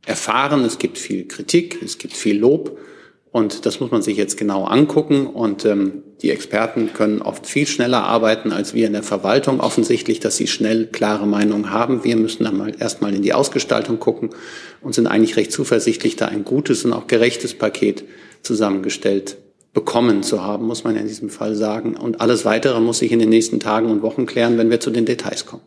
erfahren. 0.06 0.64
Es 0.64 0.78
gibt 0.78 0.96
viel 0.96 1.28
Kritik, 1.28 1.82
es 1.82 1.98
gibt 1.98 2.14
viel 2.14 2.38
Lob. 2.38 2.78
Und 3.32 3.64
das 3.64 3.78
muss 3.78 3.92
man 3.92 4.02
sich 4.02 4.16
jetzt 4.16 4.36
genau 4.36 4.64
angucken. 4.64 5.28
Und 5.28 5.64
ähm, 5.64 6.02
die 6.20 6.30
Experten 6.30 6.92
können 6.92 7.22
oft 7.22 7.46
viel 7.46 7.66
schneller 7.66 8.02
arbeiten 8.02 8.50
als 8.50 8.74
wir 8.74 8.86
in 8.86 8.92
der 8.92 9.04
Verwaltung. 9.04 9.60
Offensichtlich, 9.60 10.18
dass 10.18 10.36
sie 10.36 10.48
schnell 10.48 10.86
klare 10.86 11.26
Meinungen 11.26 11.70
haben. 11.70 12.02
Wir 12.02 12.16
müssen 12.16 12.42
dann 12.42 12.56
mal 12.56 12.74
erstmal 12.76 13.14
in 13.14 13.22
die 13.22 13.32
Ausgestaltung 13.32 14.00
gucken 14.00 14.30
und 14.80 14.94
sind 14.94 15.06
eigentlich 15.06 15.36
recht 15.36 15.52
zuversichtlich, 15.52 16.16
da 16.16 16.26
ein 16.26 16.44
gutes 16.44 16.84
und 16.84 16.92
auch 16.92 17.06
gerechtes 17.06 17.54
Paket 17.54 18.04
zusammengestellt 18.42 19.36
bekommen 19.72 20.24
zu 20.24 20.42
haben, 20.42 20.66
muss 20.66 20.82
man 20.82 20.96
in 20.96 21.06
diesem 21.06 21.30
Fall 21.30 21.54
sagen. 21.54 21.96
Und 21.96 22.20
alles 22.20 22.44
Weitere 22.44 22.80
muss 22.80 22.98
sich 22.98 23.12
in 23.12 23.20
den 23.20 23.28
nächsten 23.28 23.60
Tagen 23.60 23.88
und 23.90 24.02
Wochen 24.02 24.26
klären, 24.26 24.58
wenn 24.58 24.70
wir 24.70 24.80
zu 24.80 24.90
den 24.90 25.06
Details 25.06 25.46
kommen. 25.46 25.62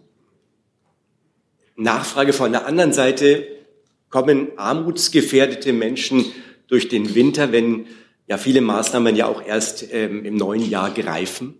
Nachfrage 1.78 2.34
von 2.34 2.51
der 2.51 2.66
anderen 2.66 2.91
Seite. 2.91 3.47
Kommen 4.09 4.49
armutsgefährdete 4.57 5.74
Menschen 5.74 6.26
durch 6.74 6.89
den 6.89 7.13
Winter, 7.13 7.51
wenn 7.51 7.86
ja 8.28 8.39
viele 8.39 8.59
Maßnahmen 8.59 9.15
ja 9.15 9.28
auch 9.28 9.45
erst 9.45 9.86
ähm, 9.91 10.26
im 10.26 10.36
neuen 10.36 10.67
Jahr 10.67 10.91
greifen? 10.91 11.53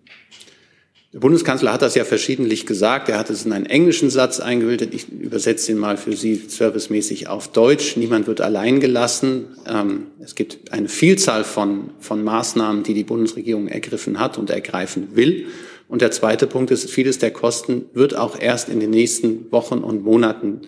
Der 1.14 1.20
Bundeskanzler 1.20 1.72
hat 1.72 1.84
das 1.84 1.94
ja 1.94 2.04
verschiedentlich 2.04 2.66
gesagt. 2.66 3.10
Er 3.10 3.20
hat 3.20 3.30
es 3.30 3.46
in 3.46 3.54
einen 3.54 3.68
englischen 3.68 4.10
Satz 4.10 4.40
eingebildet. 4.40 4.96
Ich 4.96 5.10
übersetze 5.10 5.72
ihn 5.72 5.78
mal 5.78 5.98
für 5.98 6.14
Sie 6.14 6.34
servicemäßig 6.48 7.28
auf 7.28 7.50
Deutsch. 7.50 7.96
Niemand 7.96 8.26
wird 8.26 8.42
allein 8.42 8.80
gelassen. 8.80 9.50
Ähm, 9.68 10.08
es 10.20 10.34
gibt 10.34 10.72
eine 10.72 10.90
Vielzahl 10.90 11.44
von, 11.44 11.92
von 12.00 12.24
Maßnahmen, 12.24 12.82
die 12.82 12.96
die 12.96 13.04
Bundesregierung 13.04 13.68
ergriffen 13.68 14.20
hat 14.20 14.40
und 14.40 14.50
ergreifen 14.50 15.10
will. 15.16 15.46
Und 15.88 16.02
der 16.02 16.10
zweite 16.10 16.48
Punkt 16.48 16.72
ist, 16.72 16.90
vieles 16.90 17.20
der 17.20 17.30
Kosten 17.30 17.86
wird 17.94 18.16
auch 18.16 18.40
erst 18.40 18.68
in 18.68 18.80
den 18.80 18.90
nächsten 18.90 19.52
Wochen 19.52 19.78
und 19.78 20.04
Monaten 20.04 20.62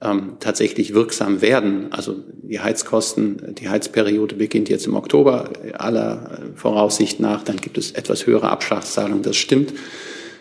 ähm, 0.00 0.36
tatsächlich 0.40 0.94
wirksam 0.94 1.40
werden. 1.40 1.92
Also 1.92 2.16
die 2.42 2.60
Heizkosten, 2.60 3.54
die 3.54 3.68
Heizperiode 3.68 4.36
beginnt 4.36 4.68
jetzt 4.68 4.86
im 4.86 4.94
Oktober 4.94 5.50
aller 5.72 6.38
Voraussicht 6.54 7.18
nach. 7.18 7.42
Dann 7.42 7.56
gibt 7.56 7.78
es 7.78 7.92
etwas 7.92 8.26
höhere 8.26 8.50
Abschlagszahlungen. 8.50 9.22
Das 9.22 9.36
stimmt. 9.36 9.72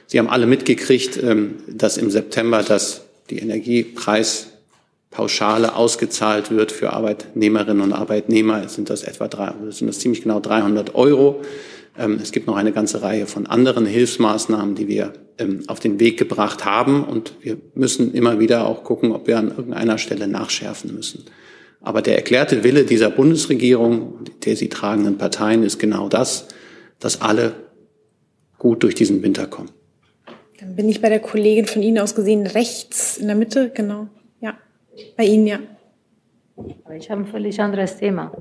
Sie 0.08 0.20
haben 0.20 0.30
alle 0.30 0.46
mitgekriegt, 0.46 1.18
ähm, 1.22 1.56
dass 1.68 1.98
im 1.98 2.10
September 2.12 2.64
das, 2.64 3.02
die 3.30 3.40
Energiepreispauschale 3.40 5.76
ausgezahlt 5.76 6.52
wird 6.52 6.72
für 6.72 6.94
Arbeitnehmerinnen 6.94 7.82
und 7.82 7.92
Arbeitnehmer. 7.94 8.70
Sind 8.70 8.90
das 8.90 9.04
etwa 9.04 9.28
drei, 9.28 9.54
sind 9.70 9.88
das 9.88 10.00
ziemlich 10.00 10.22
genau 10.22 10.40
300 10.42 10.96
Euro. 10.96 11.42
Ähm, 11.98 12.20
es 12.22 12.32
gibt 12.32 12.48
noch 12.48 12.56
eine 12.56 12.72
ganze 12.72 13.02
Reihe 13.02 13.28
von 13.28 13.48
anderen 13.48 13.86
Hilfsmaßnahmen, 13.86 14.76
die 14.76 14.88
wir 14.88 15.14
ähm, 15.38 15.64
auf 15.68 15.80
den 15.80 16.00
Weg 16.00 16.18
gebracht 16.18 16.66
haben. 16.66 17.04
Und 17.04 17.36
wir 17.42 17.58
müssen 17.74 18.14
immer 18.14 18.40
wieder 18.40 18.68
auch 18.68 18.84
gucken, 18.84 19.12
ob 19.12 19.28
wir 19.28 19.38
an 19.38 19.50
irgendeiner 19.50 19.98
Stelle 19.98 20.28
nachschärfen 20.28 20.94
müssen. 20.94 21.26
Aber 21.82 22.02
der 22.02 22.16
erklärte 22.16 22.64
Wille 22.64 22.84
dieser 22.84 23.12
Bundesregierung, 23.12 24.20
der 24.44 24.56
sie 24.56 24.70
tragenden 24.70 25.18
Parteien, 25.18 25.64
ist 25.64 25.78
genau 25.78 26.10
das, 26.10 26.48
dass 27.00 27.22
alle 27.22 27.54
gut 28.58 28.84
durch 28.84 28.96
diesen 28.96 29.22
Winter 29.22 29.46
kommen. 29.48 29.70
Dann 30.60 30.76
bin 30.76 30.90
ich 30.90 31.02
bei 31.02 31.10
der 31.10 31.20
Kollegin 31.20 31.66
von 31.66 31.84
Ihnen 31.84 32.00
aus 32.00 32.16
gesehen 32.16 32.48
rechts 32.48 33.18
in 33.18 33.28
der 33.28 33.36
Mitte, 33.36 33.72
genau. 33.74 34.08
Ja, 34.42 34.58
bei 35.16 35.26
Ihnen, 35.26 35.46
ja. 35.46 35.60
Aber 36.86 36.96
ich 36.96 37.12
habe 37.12 37.22
ein 37.22 37.28
völlig 37.28 37.60
anderes 37.60 37.98
Thema. 37.98 38.32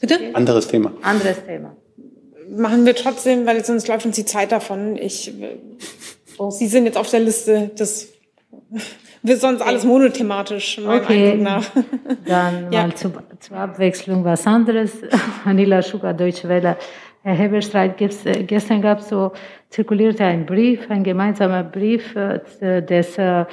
Bitte? 0.00 0.18
Anderes 0.32 0.68
Thema. 0.68 0.92
Anderes 1.02 1.44
Thema. 1.44 1.76
Machen 2.50 2.86
wir 2.86 2.94
trotzdem, 2.94 3.46
weil 3.46 3.64
sonst 3.64 3.88
läuft 3.88 4.06
uns 4.06 4.16
die 4.16 4.24
Zeit 4.24 4.52
davon. 4.52 4.96
Ich, 4.96 5.32
oh, 6.38 6.50
Sie 6.50 6.66
sind 6.66 6.86
jetzt 6.86 6.96
auf 6.96 7.10
der 7.10 7.20
Liste. 7.20 7.70
Das 7.76 8.08
wird 9.22 9.40
sonst 9.40 9.62
alles 9.62 9.84
monothematisch, 9.84 10.78
meinem 10.78 11.02
okay. 11.02 11.32
Eindruck 11.32 11.42
nach. 11.42 11.70
Dann 12.26 12.72
ja. 12.72 12.82
mal 12.82 12.94
zu, 12.94 13.12
zur 13.40 13.56
Abwechslung 13.56 14.24
was 14.24 14.46
anderes. 14.46 14.92
Anila 15.44 15.82
Schuka, 15.82 16.12
Deutsche 16.12 16.48
Welle. 16.48 16.76
Herr 17.22 17.34
Heberstreit, 17.34 17.96
gestern 17.96 18.82
gab 18.82 18.98
es 18.98 19.08
so, 19.08 19.32
zirkulierte 19.70 20.24
ein 20.24 20.44
Brief, 20.44 20.90
ein 20.90 21.02
gemeinsamer 21.02 21.64
Brief 21.64 22.14
äh, 22.14 22.82
des 22.82 23.16
äh, 23.16 23.46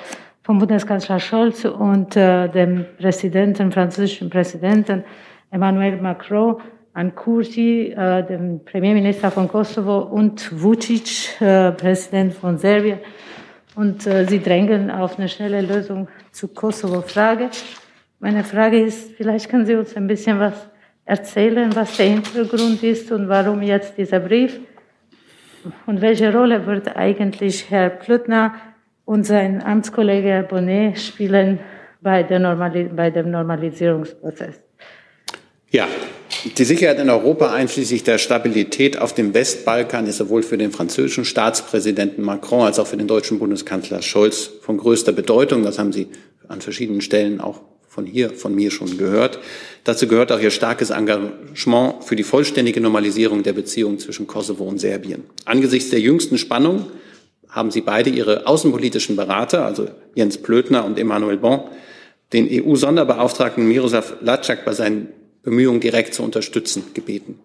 vom 0.43 0.59
Bundeskanzler 0.59 1.19
Scholz 1.19 1.63
und 1.63 2.17
äh, 2.17 2.49
dem 2.49 2.85
Präsidenten, 2.97 3.71
französischen 3.71 4.29
Präsidenten 4.29 5.05
Emmanuel 5.51 6.01
Macron 6.01 6.57
an 6.93 7.15
Kurti, 7.15 7.91
äh, 7.91 8.23
dem 8.25 8.63
Premierminister 8.65 9.31
von 9.31 9.47
Kosovo 9.47 9.99
und 9.99 10.49
Vucic, 10.61 11.41
äh, 11.41 11.71
Präsident 11.71 12.33
von 12.33 12.57
Serbien. 12.57 12.99
Und 13.75 14.05
äh, 14.05 14.25
sie 14.25 14.41
drängen 14.41 14.91
auf 14.91 15.17
eine 15.17 15.29
schnelle 15.29 15.61
Lösung 15.61 16.07
zur 16.31 16.53
Kosovo-Frage. 16.53 17.49
Meine 18.19 18.43
Frage 18.43 18.81
ist, 18.81 19.15
vielleicht 19.15 19.49
können 19.49 19.65
Sie 19.65 19.75
uns 19.75 19.95
ein 19.95 20.07
bisschen 20.07 20.39
was 20.39 20.53
erzählen, 21.05 21.73
was 21.75 21.97
der 21.97 22.07
Hintergrund 22.07 22.83
ist 22.83 23.11
und 23.11 23.29
warum 23.29 23.61
jetzt 23.61 23.97
dieser 23.97 24.19
Brief? 24.19 24.59
Und 25.85 26.01
welche 26.01 26.33
Rolle 26.33 26.65
wird 26.65 26.95
eigentlich 26.95 27.69
Herr 27.69 27.89
Plüttner 27.89 28.55
und 29.05 29.25
sein 29.25 29.63
Amtskollege 29.63 30.45
Bonnet 30.47 30.99
spielen 30.99 31.59
bei, 32.01 32.23
der 32.23 32.39
Normali 32.39 32.85
bei 32.85 33.09
dem 33.09 33.31
Normalisierungsprozess? 33.31 34.61
Ja, 35.69 35.87
die 36.45 36.65
Sicherheit 36.65 36.99
in 36.99 37.09
Europa 37.09 37.51
einschließlich 37.51 38.03
der 38.03 38.17
Stabilität 38.17 38.97
auf 38.97 39.13
dem 39.13 39.33
Westbalkan 39.33 40.07
ist 40.07 40.17
sowohl 40.17 40.43
für 40.43 40.57
den 40.57 40.71
französischen 40.71 41.25
Staatspräsidenten 41.25 42.23
Macron 42.23 42.61
als 42.61 42.79
auch 42.79 42.87
für 42.87 42.97
den 42.97 43.07
deutschen 43.07 43.39
Bundeskanzler 43.39 44.01
Scholz 44.01 44.49
von 44.61 44.77
größter 44.77 45.11
Bedeutung. 45.11 45.63
Das 45.63 45.77
haben 45.77 45.93
Sie 45.93 46.07
an 46.47 46.61
verschiedenen 46.61 47.01
Stellen 47.01 47.41
auch 47.41 47.61
von 47.87 48.05
hier, 48.05 48.31
von 48.31 48.55
mir 48.55 48.71
schon 48.71 48.97
gehört. 48.97 49.39
Dazu 49.83 50.07
gehört 50.07 50.31
auch 50.31 50.39
Ihr 50.39 50.49
starkes 50.49 50.89
Engagement 50.89 52.03
für 52.03 52.15
die 52.15 52.23
vollständige 52.23 52.81
Normalisierung 52.81 53.43
der 53.43 53.53
Beziehungen 53.53 53.99
zwischen 53.99 54.27
Kosovo 54.27 54.63
und 54.63 54.79
Serbien. 54.79 55.23
Angesichts 55.45 55.89
der 55.89 55.99
jüngsten 55.99 56.37
Spannung 56.37 56.87
haben 57.49 57.69
Sie 57.69 57.81
beide 57.81 58.09
Ihre 58.09 58.47
außenpolitischen 58.47 59.15
Berater, 59.15 59.65
also 59.65 59.89
Jens 60.15 60.37
Plötner 60.37 60.85
und 60.85 60.97
Emmanuel 60.97 61.37
Bon, 61.37 61.61
den 62.33 62.47
EU-Sonderbeauftragten 62.49 63.67
Miroslav 63.67 64.15
Lacak 64.21 64.63
bei 64.65 64.73
seinen 64.73 65.09
Bemühungen 65.43 65.81
direkt 65.81 66.13
zu 66.13 66.23
unterstützen, 66.23 66.83
gebeten. 66.93 67.39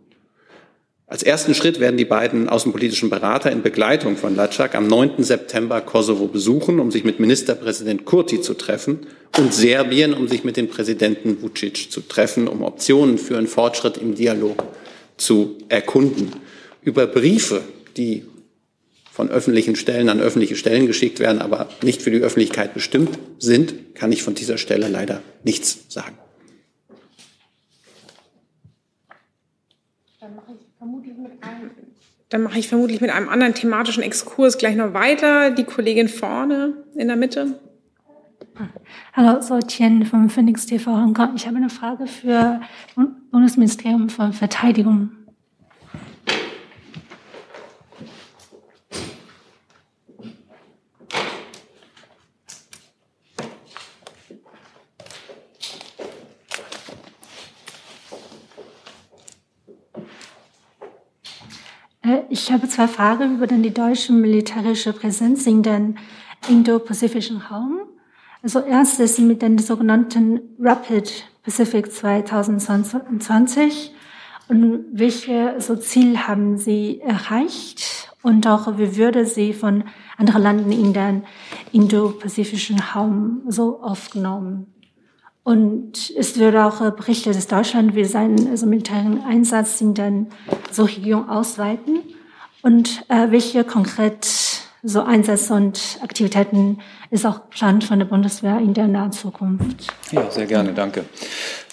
Als 1.08 1.22
ersten 1.22 1.54
Schritt 1.54 1.78
werden 1.78 1.96
die 1.96 2.04
beiden 2.04 2.48
außenpolitischen 2.48 3.10
Berater 3.10 3.52
in 3.52 3.62
Begleitung 3.62 4.16
von 4.16 4.34
Lacak 4.34 4.74
am 4.74 4.88
9. 4.88 5.22
September 5.22 5.80
Kosovo 5.80 6.26
besuchen, 6.26 6.80
um 6.80 6.90
sich 6.90 7.04
mit 7.04 7.20
Ministerpräsident 7.20 8.04
Kurti 8.04 8.40
zu 8.40 8.54
treffen 8.54 9.06
und 9.38 9.54
Serbien, 9.54 10.14
um 10.14 10.26
sich 10.26 10.42
mit 10.42 10.56
dem 10.56 10.66
Präsidenten 10.66 11.40
Vucic 11.42 11.92
zu 11.92 12.00
treffen, 12.00 12.48
um 12.48 12.62
Optionen 12.62 13.18
für 13.18 13.38
einen 13.38 13.46
Fortschritt 13.46 13.98
im 13.98 14.16
Dialog 14.16 14.64
zu 15.16 15.58
erkunden. 15.68 16.32
Über 16.82 17.06
Briefe, 17.06 17.62
die 17.96 18.24
von 19.12 19.30
öffentlichen 19.30 19.76
Stellen 19.76 20.08
an 20.08 20.20
öffentliche 20.20 20.56
Stellen 20.56 20.88
geschickt 20.88 21.20
werden, 21.20 21.40
aber 21.40 21.68
nicht 21.82 22.02
für 22.02 22.10
die 22.10 22.18
Öffentlichkeit 22.18 22.74
bestimmt 22.74 23.16
sind, 23.38 23.94
kann 23.94 24.10
ich 24.10 24.24
von 24.24 24.34
dieser 24.34 24.58
Stelle 24.58 24.88
leider 24.88 25.22
nichts 25.44 25.84
sagen. 25.88 26.18
Dann 32.28 32.42
mache 32.42 32.58
ich 32.58 32.68
vermutlich 32.68 33.00
mit 33.00 33.10
einem 33.10 33.28
anderen 33.28 33.54
thematischen 33.54 34.02
Exkurs 34.02 34.58
gleich 34.58 34.74
noch 34.74 34.94
weiter. 34.94 35.50
Die 35.50 35.64
Kollegin 35.64 36.08
vorne 36.08 36.74
in 36.96 37.06
der 37.06 37.16
Mitte. 37.16 37.60
Hallo, 39.12 39.40
so 39.40 39.58
Tien 39.60 40.04
vom 40.06 40.28
Phoenix 40.28 40.66
TV 40.66 40.90
Hongkong. 40.90 41.34
Ich 41.36 41.46
habe 41.46 41.56
eine 41.56 41.70
Frage 41.70 42.06
für 42.06 42.60
Bundesministerium 43.30 44.08
für 44.08 44.32
Verteidigung. 44.32 45.10
Ich 62.28 62.52
habe 62.52 62.68
zwei 62.68 62.86
Fragen 62.86 63.36
über 63.36 63.46
die 63.46 63.74
deutsche 63.74 64.12
militärische 64.12 64.92
Präsenz 64.92 65.46
in 65.46 65.62
den 65.62 65.98
Indo-Pazifischen 66.48 67.38
Raum. 67.38 67.80
Also 68.42 68.60
erstes 68.60 69.18
mit 69.18 69.42
den 69.42 69.58
sogenannten 69.58 70.40
Rapid 70.60 71.24
Pacific 71.42 71.92
2020 71.92 73.92
und 74.48 74.84
welche 74.92 75.56
so 75.58 75.74
Ziel 75.74 76.18
haben 76.18 76.58
Sie 76.58 77.00
erreicht 77.00 78.12
und 78.22 78.46
auch 78.46 78.78
wie 78.78 78.96
würde 78.96 79.26
sie 79.26 79.52
von 79.52 79.84
anderen 80.16 80.42
Ländern 80.42 80.72
in 80.72 80.92
den 80.92 81.24
Indo-Pazifischen 81.72 82.78
Raum 82.78 83.42
so 83.48 83.82
aufgenommen? 83.82 84.75
Und 85.46 86.12
es 86.18 86.36
wird 86.40 86.56
auch 86.56 86.80
berichtet, 86.96 87.36
dass 87.36 87.46
Deutschland 87.46 87.94
will 87.94 88.04
seinen 88.04 88.48
also 88.48 88.66
militären 88.66 89.22
Einsatz 89.22 89.80
in 89.80 89.94
den 89.94 90.26
so 90.72 90.82
Region 90.82 91.28
ausweiten. 91.28 92.00
Und 92.62 93.04
äh, 93.06 93.30
welche 93.30 93.62
konkret 93.62 94.24
so 94.86 95.02
Einsätze 95.02 95.52
und 95.52 95.98
Aktivitäten 96.00 96.78
ist 97.10 97.26
auch 97.26 97.42
geplant 97.42 97.82
von 97.82 97.98
der 97.98 98.06
Bundeswehr 98.06 98.58
in 98.58 98.72
der 98.72 98.86
nahen 98.86 99.10
Zukunft? 99.10 99.92
Ja, 100.12 100.30
sehr 100.30 100.46
gerne, 100.46 100.72
danke. 100.72 101.04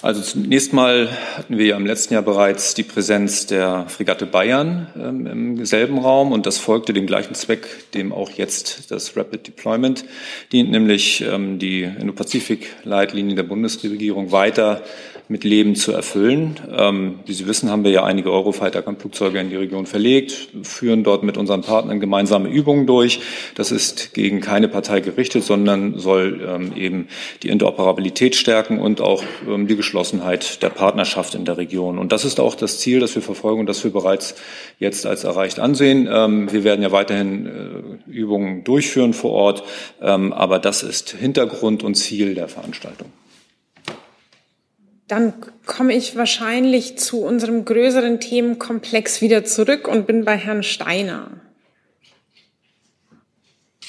Also 0.02 0.22
zunächst 0.22 0.74
mal 0.74 1.10
hatten 1.38 1.58
wir 1.58 1.66
ja 1.66 1.78
im 1.78 1.86
letzten 1.86 2.16
Jahr 2.16 2.24
bereits 2.24 2.74
die 2.74 2.84
Präsenz 2.84 3.46
der 3.46 3.86
Fregatte 3.88 4.26
Bayern 4.26 4.88
ähm, 4.98 5.28
im 5.28 5.66
selben 5.66 6.00
Raum 6.00 6.32
und 6.32 6.46
das 6.48 6.58
folgte 6.58 6.92
dem 6.92 7.06
gleichen 7.06 7.36
Zweck, 7.36 7.92
dem 7.94 8.12
auch 8.12 8.32
jetzt 8.32 8.92
das 8.92 9.16
Rapid 9.16 9.48
Deployment 9.48 10.06
dient, 10.52 10.72
nämlich 10.72 11.22
ähm, 11.22 11.60
die 11.60 11.84
Indo-Pazifik-Leitlinien 11.84 13.36
der 13.36 13.44
Bundesregierung 13.44 14.32
weiter 14.32 14.82
mit 15.28 15.44
Leben 15.44 15.76
zu 15.76 15.92
erfüllen. 15.94 16.60
Ähm, 16.78 17.20
wie 17.26 17.34
Sie 17.34 17.48
wissen, 17.48 17.70
haben 17.70 17.84
wir 17.84 17.92
ja 17.92 18.04
einige 18.04 18.32
Eurofighter-Kampfflugzeuge 18.32 19.40
in 19.40 19.50
die 19.50 19.56
Region 19.56 19.86
verlegt, 19.86 20.50
führen 20.64 21.04
dort 21.04 21.24
mit 21.24 21.38
unseren 21.38 21.62
Partnern 21.62 22.00
gemeinsame 22.00 22.50
Übungen 22.50 22.86
durch. 22.86 23.22
Das 23.56 23.72
ist 23.72 24.14
gegen 24.14 24.42
keine 24.42 24.68
Partei 24.68 25.00
gerichtet, 25.00 25.44
sondern 25.44 25.98
soll 25.98 26.42
ähm, 26.46 26.74
eben 26.76 27.08
die 27.42 27.50
Interoperabilität 27.50 28.36
stärken 28.36 28.80
und 28.80 29.02
auch 29.02 29.24
ähm, 29.48 29.68
die 29.68 29.76
Geschlossenheit 29.76 30.62
der 30.62 30.70
Partnerschaft 30.70 31.36
in 31.36 31.46
der 31.46 31.58
Region. 31.58 31.98
Und 31.98 32.12
das 32.12 32.26
ist 32.26 32.40
auch 32.40 32.56
das 32.56 32.80
Ziel, 32.80 33.00
das 33.00 33.16
wir 33.16 33.22
verfolgen 33.22 33.62
und 33.62 33.68
das 33.68 33.84
wir 33.84 33.92
bereits 33.92 34.36
jetzt 34.80 35.06
als 35.06 35.24
erreicht 35.24 35.60
ansehen. 35.60 36.10
Ähm, 36.12 36.52
wir 36.52 36.64
werden 36.64 36.82
ja 36.82 36.92
weiterhin 36.92 37.46
äh, 37.46 38.12
Übungen 38.12 38.64
durchführen 38.64 39.14
vor 39.14 39.32
Ort, 39.32 39.64
ähm, 40.02 40.34
aber 40.34 40.60
das 40.60 40.84
ist 40.84 41.12
Hintergrund 41.12 41.84
und 41.84 41.96
Ziel 41.96 42.36
der 42.36 42.48
Veranstaltung. 42.48 43.08
Dann 45.14 45.32
komme 45.68 45.94
ich 45.96 46.16
wahrscheinlich 46.16 46.98
zu 46.98 47.22
unserem 47.22 47.66
größeren 47.66 48.20
Themenkomplex 48.20 49.22
wieder 49.22 49.46
zurück 49.46 49.88
und 49.88 50.08
bin 50.08 50.26
bei 50.26 50.36
Herrn 50.38 50.64
Steiner. 50.64 51.30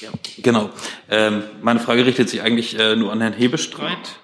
Ja, 0.00 0.10
genau. 0.42 0.68
Ähm, 1.10 1.44
meine 1.62 1.80
Frage 1.80 2.04
richtet 2.04 2.28
sich 2.28 2.42
eigentlich 2.42 2.78
äh, 2.78 2.94
nur 2.94 3.10
an 3.10 3.22
Herrn 3.22 3.32
Hebestreit. 3.32 4.20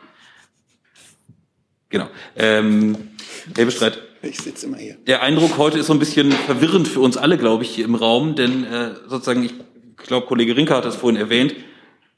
Genau. 1.89 2.11
Ähm, 2.37 3.09
Hebestreit. 3.57 3.99
Ich 4.21 4.37
sitze 4.37 4.67
immer 4.67 4.77
hier. 4.77 4.99
Der 5.07 5.23
Eindruck 5.23 5.57
heute 5.57 5.79
ist 5.79 5.87
so 5.87 5.95
ein 5.95 5.99
bisschen 5.99 6.31
verwirrend 6.33 6.87
für 6.87 7.01
uns 7.01 7.17
alle, 7.17 7.39
glaube 7.39 7.65
ich, 7.65 7.71
hier 7.71 7.87
im 7.87 7.95
Raum, 7.95 8.35
denn 8.35 8.65
äh, 8.65 8.91
sozusagen, 9.09 9.43
ich 9.43 9.55
glaube, 9.97 10.27
Kollege 10.27 10.55
Rinker 10.55 10.77
hat 10.77 10.85
das 10.85 10.97
vorhin 10.97 11.19
erwähnt, 11.19 11.55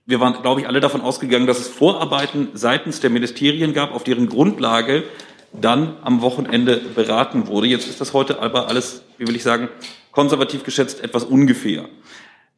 wir 0.04 0.20
waren, 0.20 0.40
glaube 0.42 0.60
ich, 0.60 0.66
alle 0.66 0.80
davon 0.80 1.00
ausgegangen, 1.00 1.46
dass 1.46 1.60
es 1.60 1.68
Vorarbeiten 1.68 2.48
seitens 2.54 3.00
der 3.00 3.10
Ministerien 3.10 3.72
gab, 3.72 3.92
auf 3.92 4.04
deren 4.04 4.28
Grundlage 4.28 5.04
dann 5.52 5.96
am 6.02 6.22
Wochenende 6.22 6.78
beraten 6.94 7.46
wurde. 7.46 7.66
Jetzt 7.66 7.88
ist 7.88 8.00
das 8.00 8.12
heute 8.12 8.40
aber 8.40 8.68
alles, 8.68 9.04
wie 9.18 9.28
will 9.28 9.36
ich 9.36 9.42
sagen, 9.42 9.68
konservativ 10.10 10.64
geschätzt 10.64 11.02
etwas 11.04 11.24
ungefähr. 11.24 11.88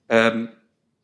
Ähm, 0.09 0.49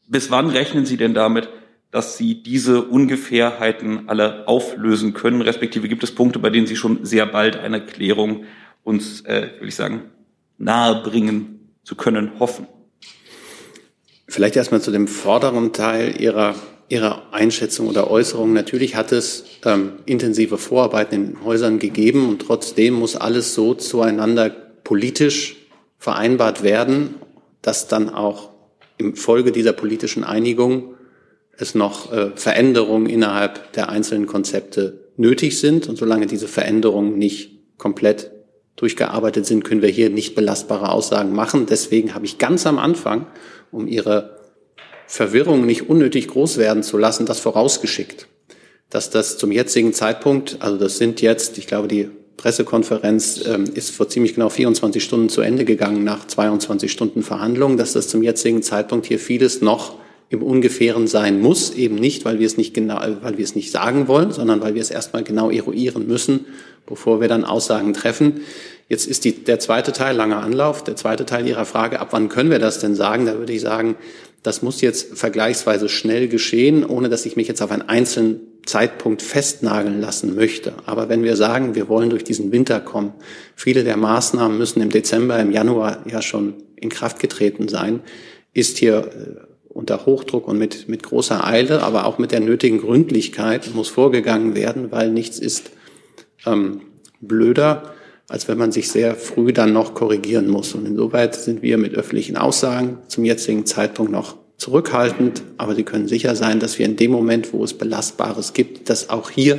bis 0.08 0.30
wann 0.30 0.48
rechnen 0.48 0.86
Sie 0.86 0.96
denn 0.96 1.14
damit, 1.14 1.48
dass 1.90 2.16
Sie 2.16 2.42
diese 2.42 2.82
Ungefährheiten 2.82 4.08
alle 4.08 4.46
auflösen 4.48 5.12
können? 5.12 5.42
Respektive 5.42 5.88
gibt 5.88 6.04
es 6.04 6.14
Punkte, 6.14 6.38
bei 6.38 6.50
denen 6.50 6.66
Sie 6.66 6.76
schon 6.76 7.04
sehr 7.04 7.26
bald 7.26 7.56
eine 7.56 7.84
Klärung 7.84 8.44
uns, 8.82 9.20
äh, 9.22 9.50
will 9.60 9.68
ich 9.68 9.74
sagen, 9.74 10.10
nahebringen 10.58 11.70
zu 11.84 11.96
können, 11.96 12.38
hoffen? 12.38 12.66
Vielleicht 14.30 14.54
erstmal 14.54 14.80
zu 14.80 14.92
dem 14.92 15.08
vorderen 15.08 15.72
Teil 15.72 16.20
Ihrer, 16.20 16.54
Ihrer 16.88 17.32
Einschätzung 17.32 17.88
oder 17.88 18.08
Äußerung. 18.08 18.52
Natürlich 18.52 18.94
hat 18.94 19.10
es 19.10 19.44
ähm, 19.64 19.94
intensive 20.06 20.56
Vorarbeiten 20.56 21.14
in 21.14 21.26
den 21.26 21.44
Häusern 21.44 21.80
gegeben 21.80 22.28
und 22.28 22.42
trotzdem 22.42 22.94
muss 22.94 23.16
alles 23.16 23.54
so 23.54 23.74
zueinander 23.74 24.48
politisch 24.84 25.56
vereinbart 25.98 26.62
werden, 26.62 27.16
dass 27.60 27.88
dann 27.88 28.08
auch 28.08 28.50
im 28.98 29.16
Folge 29.16 29.50
dieser 29.50 29.72
politischen 29.72 30.22
Einigung 30.22 30.94
es 31.58 31.74
noch 31.74 32.12
äh, 32.12 32.30
Veränderungen 32.36 33.06
innerhalb 33.06 33.72
der 33.72 33.88
einzelnen 33.88 34.28
Konzepte 34.28 35.10
nötig 35.16 35.58
sind. 35.58 35.88
Und 35.88 35.96
solange 35.96 36.28
diese 36.28 36.46
Veränderungen 36.46 37.18
nicht 37.18 37.78
komplett 37.78 38.30
durchgearbeitet 38.80 39.46
sind, 39.46 39.64
können 39.64 39.82
wir 39.82 39.90
hier 39.90 40.10
nicht 40.10 40.34
belastbare 40.34 40.90
Aussagen 40.90 41.32
machen. 41.32 41.66
Deswegen 41.66 42.14
habe 42.14 42.24
ich 42.24 42.38
ganz 42.38 42.66
am 42.66 42.78
Anfang, 42.78 43.26
um 43.70 43.86
Ihre 43.86 44.40
Verwirrung 45.06 45.66
nicht 45.66 45.90
unnötig 45.90 46.28
groß 46.28 46.56
werden 46.56 46.82
zu 46.82 46.96
lassen, 46.96 47.26
das 47.26 47.40
vorausgeschickt, 47.40 48.26
dass 48.88 49.10
das 49.10 49.38
zum 49.38 49.52
jetzigen 49.52 49.92
Zeitpunkt, 49.92 50.56
also 50.60 50.78
das 50.78 50.98
sind 50.98 51.20
jetzt, 51.20 51.58
ich 51.58 51.66
glaube, 51.66 51.88
die 51.88 52.08
Pressekonferenz 52.36 53.44
ähm, 53.46 53.64
ist 53.74 53.90
vor 53.90 54.08
ziemlich 54.08 54.34
genau 54.34 54.48
24 54.48 55.04
Stunden 55.04 55.28
zu 55.28 55.42
Ende 55.42 55.66
gegangen 55.66 56.04
nach 56.04 56.26
22 56.26 56.90
Stunden 56.90 57.22
Verhandlungen, 57.22 57.76
dass 57.76 57.92
das 57.92 58.08
zum 58.08 58.22
jetzigen 58.22 58.62
Zeitpunkt 58.62 59.04
hier 59.04 59.18
vieles 59.18 59.60
noch 59.60 59.96
im 60.30 60.42
Ungefähren 60.42 61.08
sein 61.08 61.40
muss, 61.40 61.74
eben 61.74 61.96
nicht, 61.96 62.24
weil 62.24 62.38
wir 62.38 62.46
es 62.46 62.56
nicht 62.56 62.72
genau, 62.72 63.00
weil 63.20 63.36
wir 63.36 63.44
es 63.44 63.56
nicht 63.56 63.72
sagen 63.72 64.06
wollen, 64.08 64.30
sondern 64.30 64.62
weil 64.62 64.74
wir 64.74 64.80
es 64.80 64.90
erstmal 64.90 65.24
genau 65.24 65.50
eruieren 65.50 66.06
müssen, 66.06 66.46
bevor 66.90 67.22
wir 67.22 67.28
dann 67.28 67.46
Aussagen 67.46 67.94
treffen. 67.94 68.42
Jetzt 68.88 69.06
ist 69.06 69.24
die, 69.24 69.44
der 69.44 69.58
zweite 69.60 69.92
Teil, 69.92 70.16
langer 70.16 70.42
Anlauf, 70.42 70.84
der 70.84 70.96
zweite 70.96 71.24
Teil 71.24 71.46
Ihrer 71.46 71.64
Frage, 71.64 72.00
ab 72.00 72.08
wann 72.10 72.28
können 72.28 72.50
wir 72.50 72.58
das 72.58 72.80
denn 72.80 72.94
sagen? 72.94 73.24
Da 73.24 73.38
würde 73.38 73.52
ich 73.52 73.62
sagen, 73.62 73.96
das 74.42 74.62
muss 74.62 74.80
jetzt 74.80 75.16
vergleichsweise 75.18 75.88
schnell 75.88 76.28
geschehen, 76.28 76.84
ohne 76.84 77.08
dass 77.08 77.24
ich 77.24 77.36
mich 77.36 77.46
jetzt 77.46 77.62
auf 77.62 77.70
einen 77.70 77.88
einzelnen 77.88 78.40
Zeitpunkt 78.66 79.22
festnageln 79.22 80.00
lassen 80.00 80.34
möchte. 80.34 80.72
Aber 80.86 81.08
wenn 81.08 81.22
wir 81.22 81.36
sagen, 81.36 81.74
wir 81.74 81.88
wollen 81.88 82.10
durch 82.10 82.24
diesen 82.24 82.52
Winter 82.52 82.80
kommen, 82.80 83.14
viele 83.54 83.84
der 83.84 83.96
Maßnahmen 83.96 84.58
müssen 84.58 84.82
im 84.82 84.90
Dezember, 84.90 85.38
im 85.38 85.50
Januar 85.52 86.04
ja 86.10 86.20
schon 86.20 86.54
in 86.76 86.88
Kraft 86.88 87.20
getreten 87.20 87.68
sein, 87.68 88.00
ist 88.52 88.78
hier 88.78 88.98
äh, 88.98 89.50
unter 89.68 90.04
Hochdruck 90.04 90.48
und 90.48 90.58
mit, 90.58 90.88
mit 90.88 91.02
großer 91.02 91.46
Eile, 91.46 91.82
aber 91.82 92.06
auch 92.06 92.18
mit 92.18 92.32
der 92.32 92.40
nötigen 92.40 92.80
Gründlichkeit 92.80 93.72
muss 93.74 93.88
vorgegangen 93.88 94.54
werden, 94.54 94.90
weil 94.90 95.10
nichts 95.10 95.38
ist 95.38 95.70
ähm, 96.46 96.82
blöder, 97.20 97.94
als 98.28 98.48
wenn 98.48 98.58
man 98.58 98.72
sich 98.72 98.88
sehr 98.90 99.16
früh 99.16 99.52
dann 99.52 99.72
noch 99.72 99.94
korrigieren 99.94 100.48
muss. 100.48 100.74
Und 100.74 100.86
insoweit 100.86 101.34
sind 101.34 101.62
wir 101.62 101.78
mit 101.78 101.94
öffentlichen 101.94 102.36
Aussagen 102.36 102.98
zum 103.08 103.24
jetzigen 103.24 103.66
Zeitpunkt 103.66 104.12
noch 104.12 104.36
zurückhaltend, 104.56 105.42
aber 105.56 105.74
Sie 105.74 105.84
können 105.84 106.06
sicher 106.06 106.36
sein, 106.36 106.60
dass 106.60 106.78
wir 106.78 106.86
in 106.86 106.96
dem 106.96 107.10
Moment, 107.10 107.52
wo 107.52 107.64
es 107.64 107.74
Belastbares 107.74 108.52
gibt, 108.52 108.90
das 108.90 109.08
auch 109.10 109.30
hier 109.30 109.58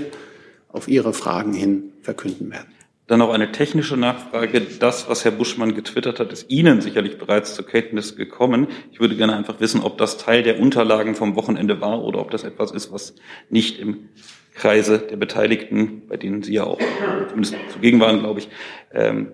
auf 0.70 0.88
Ihre 0.88 1.12
Fragen 1.12 1.54
hin 1.54 1.92
verkünden 2.02 2.52
werden. 2.52 2.72
Dann 3.08 3.20
noch 3.20 3.34
eine 3.34 3.52
technische 3.52 3.98
Nachfrage. 3.98 4.62
Das, 4.62 5.10
was 5.10 5.26
Herr 5.26 5.32
Buschmann 5.32 5.76
getwittert 5.76 6.22
hat, 6.22 6.32
ist 6.32 6.50
Ihnen 6.50 6.80
sicherlich 6.80 7.18
bereits 7.18 7.56
zur 7.56 7.66
Kenntnis 7.66 8.16
gekommen. 8.16 8.68
Ich 8.94 9.02
würde 9.02 9.18
gerne 9.18 9.36
einfach 9.36 9.60
wissen, 9.60 9.82
ob 9.82 9.98
das 9.98 10.18
Teil 10.18 10.44
der 10.44 10.60
Unterlagen 10.62 11.16
vom 11.16 11.36
Wochenende 11.36 11.82
war 11.82 12.04
oder 12.06 12.20
ob 12.20 12.32
das 12.32 12.46
etwas 12.46 12.72
ist, 12.72 12.94
was 12.94 13.16
nicht 13.50 13.80
im 13.80 14.08
Kreise 14.54 15.00
der 15.00 15.18
Beteiligten, 15.18 16.04
bei 16.08 16.18
denen 16.18 16.44
Sie 16.44 16.54
ja 16.54 16.64
auch 16.64 16.80
zumindest 17.30 17.56
zugegen 17.72 18.00
waren, 18.00 18.20
glaube 18.20 18.40
ich, 18.40 18.50
ähm, 18.94 19.32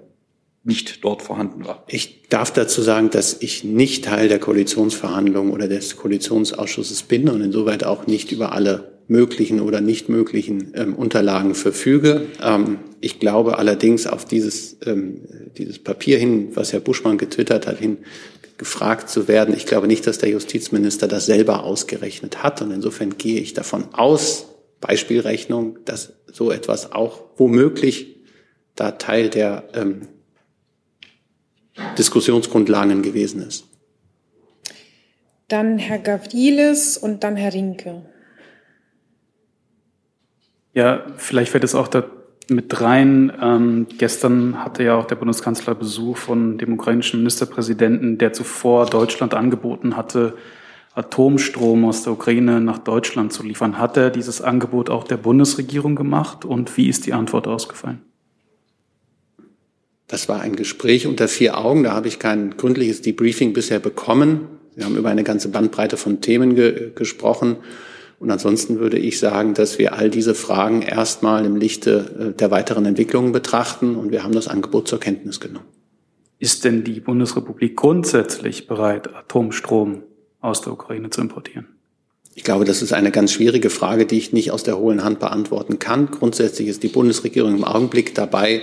nicht 0.64 1.04
dort 1.04 1.22
vorhanden 1.22 1.66
war. 1.66 1.84
Ich 1.88 2.24
darf 2.30 2.52
dazu 2.52 2.82
sagen, 2.82 3.10
dass 3.10 3.38
ich 3.42 3.64
nicht 3.64 4.04
Teil 4.04 4.28
der 4.28 4.40
Koalitionsverhandlungen 4.40 5.54
oder 5.54 5.68
des 5.68 5.96
Koalitionsausschusses 5.96 7.04
bin 7.04 7.30
und 7.30 7.42
insoweit 7.42 7.86
auch 7.86 8.06
nicht 8.06 8.34
über 8.34 8.52
alle 8.52 8.92
möglichen 9.08 9.62
oder 9.62 9.80
nicht 9.80 10.10
möglichen 10.10 10.74
ähm, 10.76 10.94
Unterlagen 10.94 11.56
verfüge. 11.56 12.26
Ähm, 12.44 12.80
ich 13.00 13.20
glaube 13.20 13.58
allerdings 13.58 14.08
auf 14.08 14.26
dieses, 14.26 14.78
ähm, 14.86 15.22
dieses 15.58 15.80
Papier 15.80 16.18
hin, 16.18 16.50
was 16.54 16.74
Herr 16.74 16.82
Buschmann 16.82 17.18
getwittert 17.18 17.66
hat, 17.66 17.80
hin 17.80 18.00
gefragt 18.58 19.10
zu 19.10 19.28
werden. 19.28 19.56
Ich 19.56 19.66
glaube 19.68 19.88
nicht, 19.88 20.06
dass 20.08 20.18
der 20.18 20.30
Justizminister 20.30 21.08
das 21.08 21.28
selber 21.28 21.64
ausgerechnet 21.64 22.44
hat 22.44 22.62
und 22.62 22.72
insofern 22.72 23.18
gehe 23.18 23.40
ich 23.40 23.54
davon 23.54 23.86
aus, 23.94 24.48
Beispielrechnung, 24.80 25.80
dass 25.86 26.14
so 26.32 26.52
etwas 26.52 26.92
auch 26.92 27.24
womöglich 27.38 28.18
da 28.76 28.92
Teil 28.92 29.30
der 29.30 29.64
ähm, 29.74 30.08
Diskussionsgrundlagen 31.98 33.02
gewesen 33.02 33.42
ist. 33.42 33.66
Dann 35.48 35.78
Herr 35.78 36.00
Gavrilis 36.00 36.98
und 36.98 37.24
dann 37.24 37.36
Herr 37.36 37.54
Rinke. 37.54 38.04
Ja, 40.74 41.06
vielleicht 41.18 41.52
fällt 41.52 41.64
es 41.64 41.74
auch 41.74 41.88
da 41.88 42.04
mit 42.50 42.82
rein. 42.82 43.32
Ähm, 43.42 43.88
gestern 43.98 44.64
hatte 44.64 44.84
ja 44.84 44.96
auch 44.96 45.06
der 45.06 45.16
Bundeskanzler 45.16 45.76
Besuch 45.76 46.18
von 46.18 46.58
dem 46.58 46.74
ukrainischen 46.74 47.22
Ministerpräsidenten, 47.22 48.18
der 48.18 48.34
zuvor 48.34 48.86
Deutschland 48.86 49.34
angeboten 49.34 49.98
hatte, 49.98 50.36
Atomstrom 50.98 51.86
aus 51.86 52.04
der 52.04 52.14
Ukraine 52.14 52.60
nach 52.60 52.80
Deutschland 52.80 53.32
zu 53.32 53.44
liefern. 53.44 53.78
Hat 53.78 53.98
er 53.98 54.10
dieses 54.10 54.42
Angebot 54.42 54.90
auch 54.90 55.04
der 55.04 55.18
Bundesregierung 55.18 55.96
gemacht 55.96 56.44
und 56.44 56.76
wie 56.76 56.90
ist 56.90 57.06
die 57.06 57.14
Antwort 57.14 57.48
ausgefallen? 57.48 58.02
Das 60.08 60.28
war 60.28 60.42
ein 60.42 60.56
Gespräch 60.56 61.06
unter 61.06 61.28
vier 61.28 61.58
Augen. 61.58 61.84
Da 61.84 61.94
habe 61.94 62.08
ich 62.08 62.18
kein 62.18 62.58
gründliches 62.58 63.02
Debriefing 63.02 63.54
bisher 63.54 63.80
bekommen. 63.80 64.48
Wir 64.76 64.86
haben 64.86 64.96
über 64.96 65.10
eine 65.10 65.24
ganze 65.24 65.50
Bandbreite 65.50 65.98
von 65.98 66.22
Themen 66.22 66.56
ge 66.56 66.92
gesprochen. 66.96 67.58
Und 68.20 68.32
ansonsten 68.32 68.80
würde 68.80 68.98
ich 68.98 69.20
sagen, 69.20 69.54
dass 69.54 69.78
wir 69.78 69.94
all 69.94 70.10
diese 70.10 70.34
Fragen 70.34 70.82
erstmal 70.82 71.46
im 71.46 71.56
Lichte 71.56 72.32
äh, 72.32 72.34
der 72.34 72.50
weiteren 72.50 72.86
Entwicklungen 72.86 73.32
betrachten 73.32 73.96
und 73.96 74.12
wir 74.12 74.24
haben 74.24 74.34
das 74.34 74.48
Angebot 74.48 74.88
zur 74.88 75.00
Kenntnis 75.00 75.40
genommen. 75.40 75.68
Ist 76.40 76.66
denn 76.66 76.84
die 76.84 77.00
Bundesrepublik 77.00 77.76
grundsätzlich 77.76 78.66
bereit, 78.66 79.14
Atomstrom 79.14 80.02
aus 80.48 80.62
der 80.62 80.74
Ukraine 80.74 81.10
zu 81.10 81.22
importieren? 81.22 81.68
Ich 82.34 82.44
glaube, 82.44 82.66
das 82.66 82.82
ist 82.82 82.94
eine 82.94 83.12
ganz 83.12 83.32
schwierige 83.32 83.70
Frage, 83.70 84.06
die 84.06 84.18
ich 84.18 84.32
nicht 84.32 84.52
aus 84.52 84.64
der 84.64 84.78
hohlen 84.78 85.04
Hand 85.04 85.20
beantworten 85.20 85.80
kann. 85.80 86.12
Grundsätzlich 86.12 86.68
ist 86.68 86.84
die 86.84 86.88
Bundesregierung 86.88 87.56
im 87.56 87.64
Augenblick 87.64 88.14
dabei, 88.14 88.62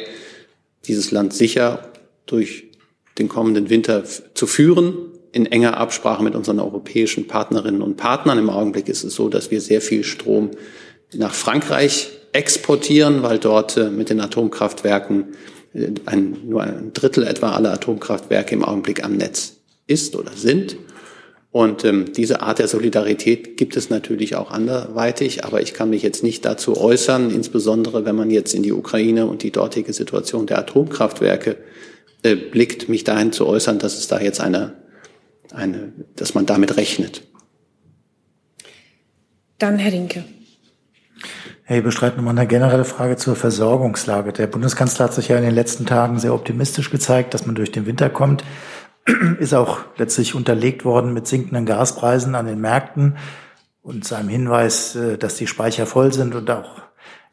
dieses 0.86 1.10
Land 1.10 1.32
sicher 1.32 1.90
durch 2.26 2.70
den 3.18 3.28
kommenden 3.28 3.70
Winter 3.70 4.04
zu 4.04 4.46
führen, 4.46 4.94
in 5.32 5.46
enger 5.46 5.76
Absprache 5.76 6.22
mit 6.22 6.36
unseren 6.36 6.60
europäischen 6.60 7.26
Partnerinnen 7.26 7.82
und 7.82 7.96
Partnern. 7.96 8.38
Im 8.38 8.50
Augenblick 8.50 8.88
ist 8.88 9.02
es 9.02 9.14
so, 9.14 9.28
dass 9.28 9.50
wir 9.50 9.60
sehr 9.60 9.80
viel 9.80 10.04
Strom 10.04 10.52
nach 11.12 11.34
Frankreich 11.34 12.10
exportieren, 12.32 13.22
weil 13.22 13.38
dort 13.38 13.76
äh, 13.76 13.90
mit 13.90 14.10
den 14.10 14.20
Atomkraftwerken 14.20 15.34
äh, 15.72 15.90
ein, 16.06 16.36
nur 16.44 16.62
ein 16.62 16.92
Drittel 16.92 17.24
etwa 17.24 17.52
aller 17.52 17.72
Atomkraftwerke 17.72 18.54
im 18.54 18.64
Augenblick 18.64 19.04
am 19.04 19.16
Netz 19.16 19.56
ist 19.86 20.14
oder 20.14 20.32
sind. 20.32 20.76
Und 21.54 21.84
ähm, 21.84 22.12
diese 22.12 22.42
Art 22.42 22.58
der 22.58 22.66
Solidarität 22.66 23.56
gibt 23.56 23.76
es 23.76 23.88
natürlich 23.88 24.34
auch 24.34 24.50
anderweitig, 24.50 25.44
aber 25.44 25.62
ich 25.62 25.72
kann 25.72 25.88
mich 25.88 26.02
jetzt 26.02 26.24
nicht 26.24 26.44
dazu 26.44 26.76
äußern, 26.76 27.30
insbesondere 27.30 28.04
wenn 28.04 28.16
man 28.16 28.28
jetzt 28.28 28.54
in 28.54 28.64
die 28.64 28.72
Ukraine 28.72 29.26
und 29.26 29.44
die 29.44 29.52
dortige 29.52 29.92
Situation 29.92 30.48
der 30.48 30.58
Atomkraftwerke 30.58 31.56
äh, 32.24 32.34
blickt, 32.34 32.88
mich 32.88 33.04
dahin 33.04 33.30
zu 33.30 33.46
äußern, 33.46 33.78
dass 33.78 33.96
es 33.96 34.08
da 34.08 34.18
jetzt 34.18 34.40
eine, 34.40 34.72
eine, 35.52 35.92
dass 36.16 36.34
man 36.34 36.44
damit 36.44 36.76
rechnet. 36.76 37.22
Dann 39.58 39.78
Herr 39.78 39.92
Rinke. 39.92 40.24
Herr 41.62 41.82
Bestreit, 41.82 42.16
nochmal 42.16 42.36
eine 42.36 42.48
generelle 42.48 42.84
Frage 42.84 43.16
zur 43.16 43.36
Versorgungslage. 43.36 44.32
Der 44.32 44.48
Bundeskanzler 44.48 45.04
hat 45.04 45.14
sich 45.14 45.28
ja 45.28 45.36
in 45.36 45.44
den 45.44 45.54
letzten 45.54 45.86
Tagen 45.86 46.18
sehr 46.18 46.34
optimistisch 46.34 46.90
gezeigt, 46.90 47.32
dass 47.32 47.46
man 47.46 47.54
durch 47.54 47.70
den 47.70 47.86
Winter 47.86 48.10
kommt 48.10 48.42
ist 49.38 49.54
auch 49.54 49.80
letztlich 49.96 50.34
unterlegt 50.34 50.84
worden 50.84 51.12
mit 51.12 51.26
sinkenden 51.26 51.66
Gaspreisen 51.66 52.34
an 52.34 52.46
den 52.46 52.60
Märkten 52.60 53.16
und 53.82 54.04
seinem 54.04 54.28
Hinweis, 54.28 54.96
äh, 54.96 55.18
dass 55.18 55.36
die 55.36 55.46
Speicher 55.46 55.86
voll 55.86 56.12
sind 56.12 56.34
und 56.34 56.50
auch 56.50 56.82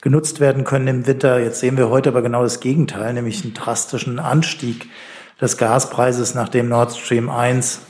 genutzt 0.02 0.40
werden 0.40 0.64
können 0.64 0.88
im 0.88 1.08
Winter. 1.08 1.40
Jetzt 1.40 1.60
sehen 1.60 1.78
wir 1.78 1.90
heute 1.90 2.10
aber 2.10 2.22
genau 2.22 2.44
das 2.44 2.60
Gegenteil, 2.60 3.14
nämlich 3.14 3.44
einen 3.44 3.54
drastischen 3.54 4.20
Anstieg 4.20 4.90
des 5.40 5.58
Gaspreises, 5.58 6.36
nachdem 6.36 6.70
Nord 6.70 6.96
Stream 6.96 7.30
1 7.30 7.82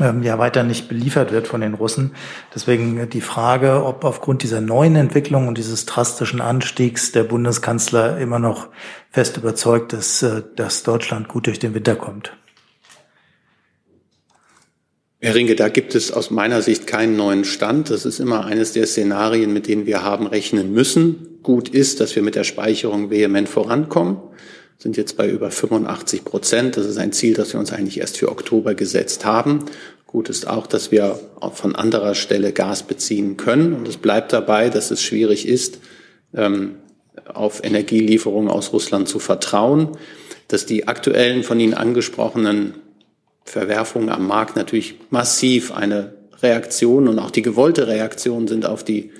ähm, 0.00 0.22
ja 0.22 0.38
weiter 0.38 0.62
nicht 0.62 0.88
beliefert 0.88 1.30
wird 1.30 1.46
von 1.46 1.60
den 1.60 1.74
Russen. 1.74 2.14
Deswegen 2.54 3.08
die 3.10 3.20
Frage, 3.20 3.84
ob 3.84 4.04
aufgrund 4.04 4.42
dieser 4.42 4.60
neuen 4.60 4.96
Entwicklung 4.96 5.46
und 5.46 5.58
dieses 5.58 5.86
drastischen 5.86 6.40
Anstiegs 6.40 7.12
der 7.12 7.24
Bundeskanzler 7.24 8.18
immer 8.18 8.38
noch 8.38 8.68
fest 9.10 9.36
überzeugt 9.36 9.92
ist, 9.92 10.22
äh, 10.22 10.42
dass 10.56 10.84
Deutschland 10.84 11.28
gut 11.28 11.46
durch 11.46 11.58
den 11.58 11.74
Winter 11.74 11.96
kommt. 11.96 12.32
Herr 15.24 15.34
Rinke, 15.34 15.56
da 15.56 15.70
gibt 15.70 15.94
es 15.94 16.12
aus 16.12 16.30
meiner 16.30 16.60
Sicht 16.60 16.86
keinen 16.86 17.16
neuen 17.16 17.46
Stand. 17.46 17.88
Das 17.88 18.04
ist 18.04 18.20
immer 18.20 18.44
eines 18.44 18.72
der 18.72 18.86
Szenarien, 18.86 19.54
mit 19.54 19.68
denen 19.68 19.86
wir 19.86 20.02
haben 20.02 20.26
rechnen 20.26 20.74
müssen. 20.74 21.38
Gut 21.42 21.70
ist, 21.70 22.00
dass 22.00 22.14
wir 22.14 22.22
mit 22.22 22.34
der 22.34 22.44
Speicherung 22.44 23.08
vehement 23.08 23.48
vorankommen. 23.48 24.18
Sind 24.76 24.98
jetzt 24.98 25.16
bei 25.16 25.26
über 25.26 25.50
85 25.50 26.26
Prozent. 26.26 26.76
Das 26.76 26.84
ist 26.84 26.98
ein 26.98 27.12
Ziel, 27.12 27.32
das 27.32 27.54
wir 27.54 27.58
uns 27.58 27.72
eigentlich 27.72 28.00
erst 28.00 28.18
für 28.18 28.30
Oktober 28.30 28.74
gesetzt 28.74 29.24
haben. 29.24 29.64
Gut 30.06 30.28
ist 30.28 30.46
auch, 30.46 30.66
dass 30.66 30.92
wir 30.92 31.18
von 31.54 31.74
anderer 31.74 32.14
Stelle 32.14 32.52
Gas 32.52 32.82
beziehen 32.82 33.38
können. 33.38 33.72
Und 33.72 33.88
es 33.88 33.96
bleibt 33.96 34.30
dabei, 34.34 34.68
dass 34.68 34.90
es 34.90 35.00
schwierig 35.00 35.48
ist, 35.48 35.78
ähm, 36.34 36.74
auf 37.32 37.64
Energielieferungen 37.64 38.50
aus 38.50 38.74
Russland 38.74 39.08
zu 39.08 39.18
vertrauen. 39.18 39.96
dass 40.48 40.66
die 40.66 40.86
aktuellen 40.86 41.42
von 41.42 41.58
Ihnen 41.58 41.72
angesprochenen 41.72 42.74
Verwerfungen 43.44 44.08
am 44.08 44.26
Markt 44.26 44.56
natürlich 44.56 44.98
massiv 45.10 45.72
eine 45.72 46.14
Reaktion 46.42 47.08
und 47.08 47.18
auch 47.18 47.30
die 47.30 47.42
gewollte 47.42 47.86
Reaktion 47.86 48.48
sind 48.48 48.66
auf 48.66 48.84
die 48.84 49.12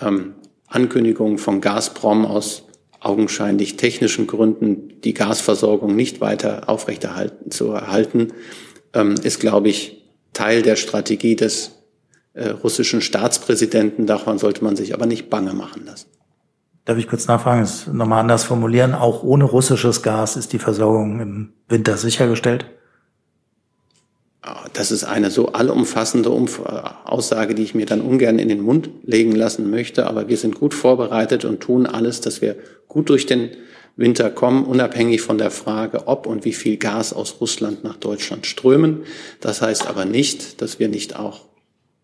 ähm, 0.00 0.34
Ankündigung 0.66 1.38
von 1.38 1.60
Gazprom 1.60 2.24
aus 2.24 2.64
augenscheinlich 3.00 3.76
technischen 3.76 4.26
Gründen 4.26 5.00
die 5.02 5.14
Gasversorgung 5.14 5.94
nicht 5.94 6.20
weiter 6.20 6.68
aufrechterhalten 6.68 7.50
zu 7.50 7.70
erhalten, 7.70 8.32
ähm, 8.94 9.14
ist, 9.22 9.40
glaube 9.40 9.68
ich, 9.68 10.04
Teil 10.32 10.62
der 10.62 10.76
Strategie 10.76 11.36
des 11.36 11.72
äh, 12.34 12.48
russischen 12.48 13.00
Staatspräsidenten. 13.00 14.06
Davon 14.06 14.38
sollte 14.38 14.64
man 14.64 14.76
sich 14.76 14.92
aber 14.92 15.06
nicht 15.06 15.30
bange 15.30 15.54
machen 15.54 15.86
lassen. 15.86 16.08
Darf 16.84 16.98
ich 16.98 17.08
kurz 17.08 17.26
nachfragen, 17.26 17.62
es 17.62 17.86
nochmal 17.86 18.20
anders 18.20 18.44
formulieren? 18.44 18.94
Auch 18.94 19.22
ohne 19.22 19.44
russisches 19.44 20.02
Gas 20.02 20.36
ist 20.36 20.52
die 20.52 20.58
Versorgung 20.58 21.20
im 21.20 21.52
Winter 21.68 21.96
sichergestellt? 21.96 22.66
Das 24.74 24.92
ist 24.92 25.04
eine 25.04 25.30
so 25.30 25.48
allumfassende 25.48 26.30
Umf 26.30 26.60
Aussage, 26.60 27.54
die 27.54 27.64
ich 27.64 27.74
mir 27.74 27.86
dann 27.86 28.00
ungern 28.00 28.38
in 28.38 28.48
den 28.48 28.60
Mund 28.60 28.90
legen 29.02 29.32
lassen 29.32 29.70
möchte. 29.70 30.06
Aber 30.06 30.28
wir 30.28 30.36
sind 30.36 30.54
gut 30.54 30.74
vorbereitet 30.74 31.44
und 31.44 31.60
tun 31.60 31.86
alles, 31.86 32.20
dass 32.20 32.42
wir 32.42 32.56
gut 32.86 33.08
durch 33.08 33.26
den 33.26 33.50
Winter 33.96 34.30
kommen, 34.30 34.64
unabhängig 34.64 35.22
von 35.22 35.38
der 35.38 35.50
Frage, 35.50 36.06
ob 36.06 36.26
und 36.26 36.44
wie 36.44 36.52
viel 36.52 36.76
Gas 36.76 37.12
aus 37.12 37.40
Russland 37.40 37.82
nach 37.82 37.96
Deutschland 37.96 38.46
strömen. 38.46 39.04
Das 39.40 39.62
heißt 39.62 39.88
aber 39.88 40.04
nicht, 40.04 40.60
dass 40.60 40.78
wir 40.78 40.88
nicht 40.88 41.18
auch 41.18 41.46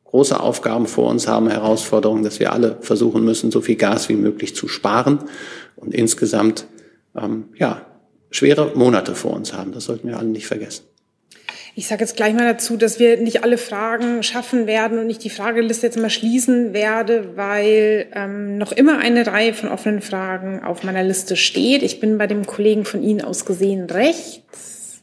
große 0.05 0.39
Aufgaben 0.39 0.87
vor 0.87 1.11
uns 1.11 1.29
haben, 1.29 1.49
Herausforderungen, 1.49 2.23
dass 2.23 2.41
wir 2.41 2.53
alle 2.53 2.79
versuchen 2.81 3.25
müssen, 3.25 3.51
so 3.51 3.61
viel 3.61 3.77
Gas 3.77 4.09
wie 4.09 4.17
möglich 4.17 4.55
zu 4.57 4.69
sparen 4.69 5.21
und 5.77 5.95
insgesamt 5.95 6.67
ähm, 7.15 7.45
ja 7.59 7.87
schwere 8.31 8.73
Monate 8.75 9.15
vor 9.15 9.35
uns 9.35 9.53
haben. 9.53 9.73
Das 9.73 9.85
sollten 9.85 10.09
wir 10.09 10.19
alle 10.19 10.29
nicht 10.29 10.47
vergessen. 10.47 10.85
Ich 11.75 11.87
sage 11.87 12.03
jetzt 12.03 12.17
gleich 12.17 12.35
mal 12.35 12.45
dazu, 12.45 12.77
dass 12.77 12.99
wir 12.99 13.17
nicht 13.17 13.45
alle 13.45 13.57
Fragen 13.57 14.23
schaffen 14.23 14.67
werden 14.67 14.99
und 14.99 15.09
ich 15.09 15.17
die 15.17 15.31
Frageliste 15.31 15.87
jetzt 15.87 15.99
mal 15.99 16.11
schließen 16.11 16.75
werde, 16.75 17.35
weil 17.35 18.09
ähm, 18.15 18.59
noch 18.59 18.73
immer 18.73 18.99
eine 18.99 19.27
Reihe 19.27 19.55
von 19.55 19.71
offenen 19.71 20.03
Fragen 20.03 20.63
auf 20.63 20.83
meiner 20.83 21.03
Liste 21.03 21.35
steht. 21.35 21.83
Ich 21.83 21.99
bin 21.99 22.19
bei 22.19 22.27
dem 22.27 22.45
Kollegen 22.45 22.85
von 22.85 23.03
Ihnen 23.03 23.23
aus 23.23 23.47
gesehen 23.47 23.89
rechts. 23.89 25.03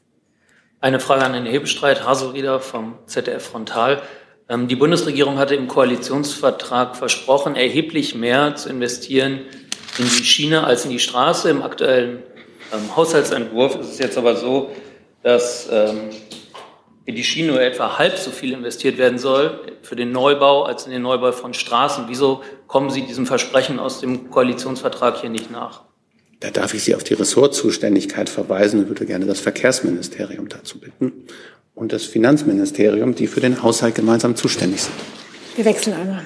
Eine 0.80 1.00
Frage 1.00 1.26
an 1.26 1.34
den 1.34 1.48
Hebestreit, 1.48 2.06
Hasorieder 2.06 2.60
vom 2.60 3.00
ZDF 3.08 3.44
Frontal. 3.44 4.04
Ähm, 4.48 4.68
die 4.68 4.76
Bundesregierung 4.76 5.40
hatte 5.40 5.56
im 5.56 5.68
Koalitionsvertrag 5.68 6.96
versprochen, 6.96 7.56
erheblich 7.56 8.14
mehr 8.14 8.56
zu 8.56 8.70
investieren 8.70 9.42
in 9.98 10.06
die 10.06 10.24
Schiene 10.24 10.66
als 10.66 10.86
in 10.86 10.92
die 10.92 11.00
Straße. 11.00 11.50
Im 11.50 11.64
aktuellen 11.64 12.22
ähm, 12.72 12.96
Haushaltsentwurf 12.96 13.76
ist 13.80 13.94
es 13.94 13.98
jetzt 13.98 14.20
aber 14.20 14.36
so, 14.36 14.70
dass 15.24 15.68
ähm, 15.72 16.12
in 17.10 17.16
die 17.16 17.24
Schiene 17.24 17.54
nur 17.54 17.62
etwa 17.62 17.98
halb 17.98 18.20
so 18.20 18.30
viel 18.30 18.54
investiert 18.54 19.00
werden 19.00 19.18
soll 19.18 19.62
für 19.82 19.96
den 19.96 20.12
Neubau 20.12 20.66
als 20.66 20.86
in 20.86 20.92
den 20.92 21.02
Neubau 21.02 21.32
von 21.32 21.56
Straßen. 21.56 22.06
Wieso 22.08 22.44
kommen 22.68 22.92
Sie 22.92 23.02
diesem 23.02 23.26
Versprechen 23.26 23.80
aus 23.80 24.00
dem 24.00 24.30
Koalitionsvertrag 24.30 25.20
hier 25.20 25.32
nicht 25.32 25.50
nach? 25.50 25.82
Da 26.40 26.52
darf 26.52 26.76
ich 26.76 26.84
Sie 26.84 26.94
auf 26.94 27.04
die 27.04 27.16
Ressortzuständigkeit 27.16 28.30
verweisen 28.30 28.82
und 28.82 28.90
würde 28.90 29.08
gerne 29.08 29.26
das 29.26 29.40
Verkehrsministerium 29.40 30.50
dazu 30.50 30.80
bitten 30.80 31.26
und 31.74 31.94
das 31.94 32.04
Finanzministerium, 32.06 33.16
die 33.16 33.26
für 33.26 33.42
den 33.42 33.64
Haushalt 33.64 33.96
gemeinsam 33.96 34.36
zuständig 34.36 34.84
sind. 34.84 34.96
Wir 35.56 35.66
wechseln 35.66 35.96
einmal. 35.96 36.24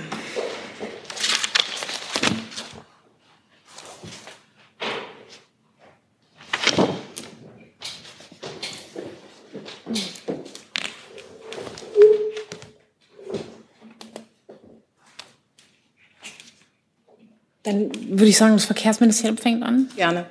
Würde 18.23 18.29
ich 18.29 18.37
sagen, 18.37 18.53
das 18.53 18.63
Verkehrsministerium 18.63 19.35
fängt 19.35 19.63
an. 19.63 19.89
Gerne. 19.97 20.25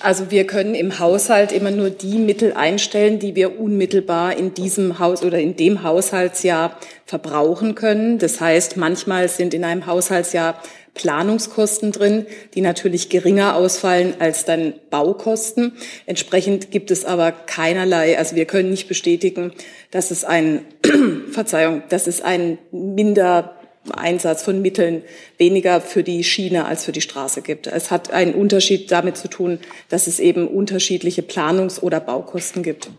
Also 0.00 0.30
wir 0.30 0.46
können 0.46 0.74
im 0.74 0.98
Haushalt 0.98 1.52
immer 1.52 1.70
nur 1.70 1.90
die 1.90 2.16
Mittel 2.16 2.54
einstellen, 2.54 3.18
die 3.18 3.34
wir 3.34 3.60
unmittelbar 3.60 4.38
in 4.38 4.54
diesem 4.54 4.98
Haus 4.98 5.22
oder 5.22 5.38
in 5.38 5.54
dem 5.54 5.82
Haushaltsjahr 5.82 6.78
verbrauchen 7.04 7.74
können. 7.74 8.18
Das 8.18 8.40
heißt, 8.40 8.78
manchmal 8.78 9.28
sind 9.28 9.52
in 9.52 9.64
einem 9.64 9.84
Haushaltsjahr 9.84 10.62
Planungskosten 10.94 11.92
drin, 11.92 12.24
die 12.54 12.62
natürlich 12.62 13.10
geringer 13.10 13.54
ausfallen 13.54 14.14
als 14.18 14.46
dann 14.46 14.72
Baukosten. 14.88 15.72
Entsprechend 16.06 16.70
gibt 16.70 16.90
es 16.90 17.04
aber 17.04 17.32
keinerlei, 17.32 18.16
also 18.16 18.34
wir 18.34 18.46
können 18.46 18.70
nicht 18.70 18.88
bestätigen, 18.88 19.52
dass 19.90 20.10
es 20.10 20.24
ein, 20.24 20.64
Verzeihung, 21.32 21.82
dass 21.90 22.06
es 22.06 22.22
ein 22.22 22.56
minder 22.72 23.56
Einsatz 23.92 24.42
von 24.42 24.62
Mitteln 24.62 25.02
weniger 25.38 25.80
für 25.80 26.02
die 26.02 26.24
Schiene 26.24 26.64
als 26.64 26.84
für 26.84 26.92
die 26.92 27.00
Straße 27.00 27.42
gibt. 27.42 27.66
Es 27.66 27.90
hat 27.90 28.10
einen 28.10 28.34
Unterschied 28.34 28.90
damit 28.90 29.16
zu 29.16 29.28
tun, 29.28 29.58
dass 29.88 30.06
es 30.06 30.20
eben 30.20 30.48
unterschiedliche 30.48 31.22
Planungs- 31.22 31.80
oder 31.80 32.00
Baukosten 32.00 32.62
gibt. 32.62 32.90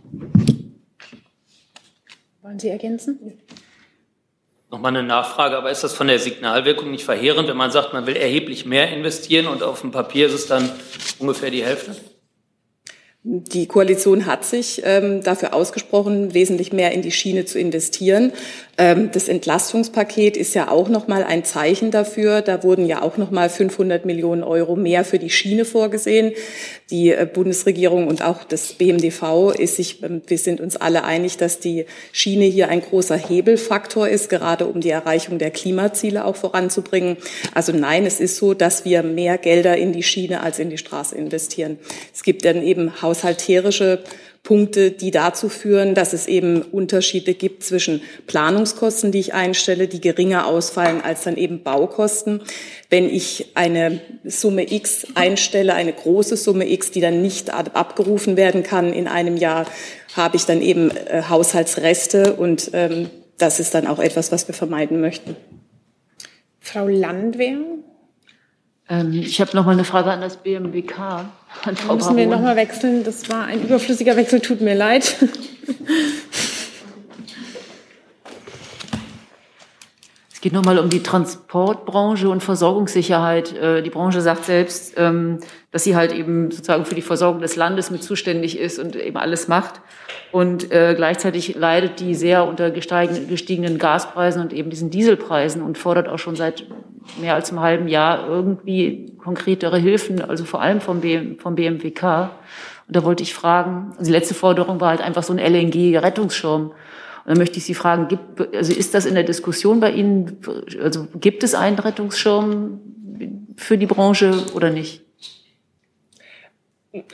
Wollen 2.41 2.59
Sie 2.59 2.69
ergänzen? 2.69 3.39
Nochmal 4.71 4.95
eine 4.95 5.07
Nachfrage, 5.07 5.57
aber 5.57 5.71
ist 5.71 5.83
das 5.83 5.93
von 5.93 6.07
der 6.07 6.19
Signalwirkung 6.19 6.91
nicht 6.91 7.05
verheerend, 7.05 7.47
wenn 7.47 7.57
man 7.57 7.71
sagt, 7.71 7.93
man 7.93 8.07
will 8.07 8.15
erheblich 8.15 8.65
mehr 8.65 8.91
investieren 8.91 9.47
und 9.47 9.63
auf 9.63 9.81
dem 9.81 9.91
Papier 9.91 10.27
ist 10.27 10.33
es 10.33 10.47
dann 10.47 10.71
ungefähr 11.19 11.49
die 11.49 11.63
Hälfte? 11.63 11.95
Die 13.27 13.65
Koalition 13.65 14.27
hat 14.27 14.45
sich 14.45 14.83
ähm, 14.85 15.23
dafür 15.23 15.55
ausgesprochen, 15.55 16.35
wesentlich 16.35 16.71
mehr 16.71 16.91
in 16.91 17.01
die 17.01 17.09
Schiene 17.09 17.45
zu 17.45 17.57
investieren. 17.57 18.31
Ähm, 18.77 19.09
das 19.11 19.27
Entlastungspaket 19.27 20.37
ist 20.37 20.53
ja 20.53 20.69
auch 20.69 20.89
noch 20.89 21.07
mal 21.07 21.23
ein 21.23 21.43
Zeichen 21.43 21.89
dafür. 21.89 22.43
Da 22.43 22.61
wurden 22.61 22.85
ja 22.85 23.01
auch 23.01 23.17
noch 23.17 23.31
mal 23.31 23.49
500 23.49 24.05
Millionen 24.05 24.43
Euro 24.43 24.75
mehr 24.75 25.03
für 25.03 25.17
die 25.17 25.31
Schiene 25.31 25.65
vorgesehen. 25.65 26.33
Die 26.91 27.11
äh, 27.11 27.27
Bundesregierung 27.31 28.07
und 28.07 28.21
auch 28.21 28.43
das 28.43 28.73
BMDV 28.73 29.51
ist 29.57 29.77
sich, 29.77 30.03
ähm, 30.03 30.21
wir 30.27 30.37
sind 30.37 30.61
uns 30.61 30.75
alle 30.75 31.03
einig, 31.03 31.37
dass 31.37 31.59
die 31.59 31.85
Schiene 32.11 32.45
hier 32.45 32.69
ein 32.69 32.81
großer 32.81 33.17
Hebelfaktor 33.17 34.07
ist, 34.07 34.29
gerade 34.29 34.67
um 34.67 34.81
die 34.81 34.91
Erreichung 34.91 35.39
der 35.39 35.49
Klimaziele 35.49 36.25
auch 36.25 36.35
voranzubringen. 36.35 37.17
Also 37.53 37.71
nein, 37.71 38.05
es 38.05 38.19
ist 38.19 38.37
so, 38.37 38.53
dass 38.53 38.85
wir 38.85 39.01
mehr 39.01 39.37
Gelder 39.37 39.77
in 39.77 39.93
die 39.93 40.03
Schiene 40.03 40.41
als 40.41 40.59
in 40.59 40.69
die 40.69 40.77
Straße 40.77 41.15
investieren. 41.15 41.79
Es 42.13 42.21
gibt 42.21 42.45
dann 42.45 42.61
eben 42.61 43.01
haushalterische 43.01 44.03
Punkte, 44.45 44.91
die 44.91 45.09
dazu 45.09 45.49
führen, 45.49 45.95
dass 45.95 46.13
es 46.13 46.27
eben 46.27 46.61
Unterschiede 46.61 47.33
gibt 47.33 47.63
zwischen 47.63 48.01
Planungskosten, 48.27 49.11
die 49.11 49.19
ich 49.19 49.33
einstelle, 49.33 49.87
die 49.87 49.99
geringer 49.99 50.45
ausfallen 50.45 51.01
als 51.01 51.23
dann 51.23 51.35
eben 51.35 51.63
Baukosten. 51.63 52.41
Wenn 52.91 53.09
ich 53.09 53.51
eine 53.55 53.99
Summe 54.23 54.71
X 54.71 55.07
einstelle, 55.15 55.73
eine 55.73 55.91
große 55.91 56.37
Summe 56.37 56.69
X, 56.69 56.91
die 56.91 57.01
dann 57.01 57.23
nicht 57.23 57.49
abgerufen 57.49 58.37
werden 58.37 58.61
kann 58.61 58.93
in 58.93 59.07
einem 59.07 59.35
Jahr, 59.35 59.65
habe 60.15 60.37
ich 60.37 60.45
dann 60.45 60.61
eben 60.61 60.91
äh, 60.91 61.23
Haushaltsreste 61.27 62.35
und 62.35 62.69
ähm, 62.73 63.09
das 63.39 63.59
ist 63.59 63.73
dann 63.73 63.87
auch 63.87 63.99
etwas, 63.99 64.31
was 64.31 64.47
wir 64.47 64.53
vermeiden 64.53 65.01
möchten. 65.01 65.35
Frau 66.59 66.87
Landwehr? 66.87 67.57
Ähm, 68.87 69.13
ich 69.13 69.41
habe 69.41 69.55
noch 69.55 69.65
mal 69.65 69.71
eine 69.71 69.85
Frage 69.85 70.11
an 70.11 70.21
das 70.21 70.37
BMWK. 70.37 71.25
An 71.63 71.75
Frau 71.75 71.95
müssen 71.95 72.15
wir 72.15 72.27
noch 72.27 72.41
mal 72.41 72.55
wechseln. 72.55 73.03
Das 73.03 73.29
war 73.29 73.45
ein 73.45 73.63
überflüssiger 73.63 74.15
Wechsel. 74.15 74.39
Tut 74.39 74.61
mir 74.61 74.75
leid. 74.75 75.15
geht 80.45 80.53
nochmal 80.53 80.77
um 80.77 80.89
die 80.89 81.01
Transportbranche 81.01 82.29
und 82.29 82.43
Versorgungssicherheit. 82.43 83.57
Äh, 83.57 83.81
die 83.81 83.89
Branche 83.89 84.21
sagt 84.21 84.45
selbst, 84.45 84.93
ähm, 84.95 85.39
dass 85.71 85.83
sie 85.83 85.95
halt 85.95 86.13
eben 86.13 86.51
sozusagen 86.51 86.85
für 86.85 86.93
die 86.93 87.01
Versorgung 87.01 87.41
des 87.41 87.55
Landes 87.55 87.89
mit 87.89 88.03
zuständig 88.03 88.59
ist 88.59 88.77
und 88.77 88.95
eben 88.95 89.17
alles 89.17 89.47
macht. 89.47 89.81
Und 90.31 90.71
äh, 90.71 90.93
gleichzeitig 90.95 91.55
leidet 91.55 91.99
die 91.99 92.13
sehr 92.13 92.47
unter 92.47 92.69
gestiegenen 92.69 93.79
Gaspreisen 93.79 94.39
und 94.39 94.53
eben 94.53 94.69
diesen 94.69 94.91
Dieselpreisen 94.91 95.63
und 95.63 95.79
fordert 95.79 96.07
auch 96.09 96.19
schon 96.19 96.35
seit 96.35 96.67
mehr 97.19 97.33
als 97.33 97.49
einem 97.49 97.61
halben 97.61 97.87
Jahr 97.87 98.27
irgendwie 98.29 99.17
konkretere 99.17 99.79
Hilfen, 99.79 100.21
also 100.21 100.45
vor 100.45 100.61
allem 100.61 100.79
vom, 100.79 101.01
BM, 101.01 101.39
vom 101.39 101.55
BMWK. 101.55 102.29
Und 102.87 102.95
da 102.95 103.03
wollte 103.03 103.23
ich 103.23 103.33
fragen, 103.33 103.93
also 103.93 104.03
die 104.03 104.11
letzte 104.11 104.35
Forderung 104.35 104.79
war 104.79 104.89
halt 104.89 105.01
einfach 105.01 105.23
so 105.23 105.33
ein 105.33 105.39
LNG-Rettungsschirm. 105.39 106.71
Und 107.25 107.31
dann 107.31 107.37
möchte 107.39 107.57
ich 107.57 107.65
Sie 107.65 107.73
fragen, 107.73 108.07
gibt, 108.07 108.55
also 108.55 108.71
ist 108.71 108.93
das 108.93 109.07
in 109.07 109.15
der 109.15 109.23
Diskussion 109.23 109.79
bei 109.79 109.91
Ihnen, 109.91 110.37
also 110.79 111.07
gibt 111.19 111.43
es 111.43 111.55
einen 111.55 111.79
Rettungsschirm 111.79 112.79
für 113.57 113.79
die 113.79 113.87
Branche 113.87 114.45
oder 114.53 114.69
nicht? 114.69 115.01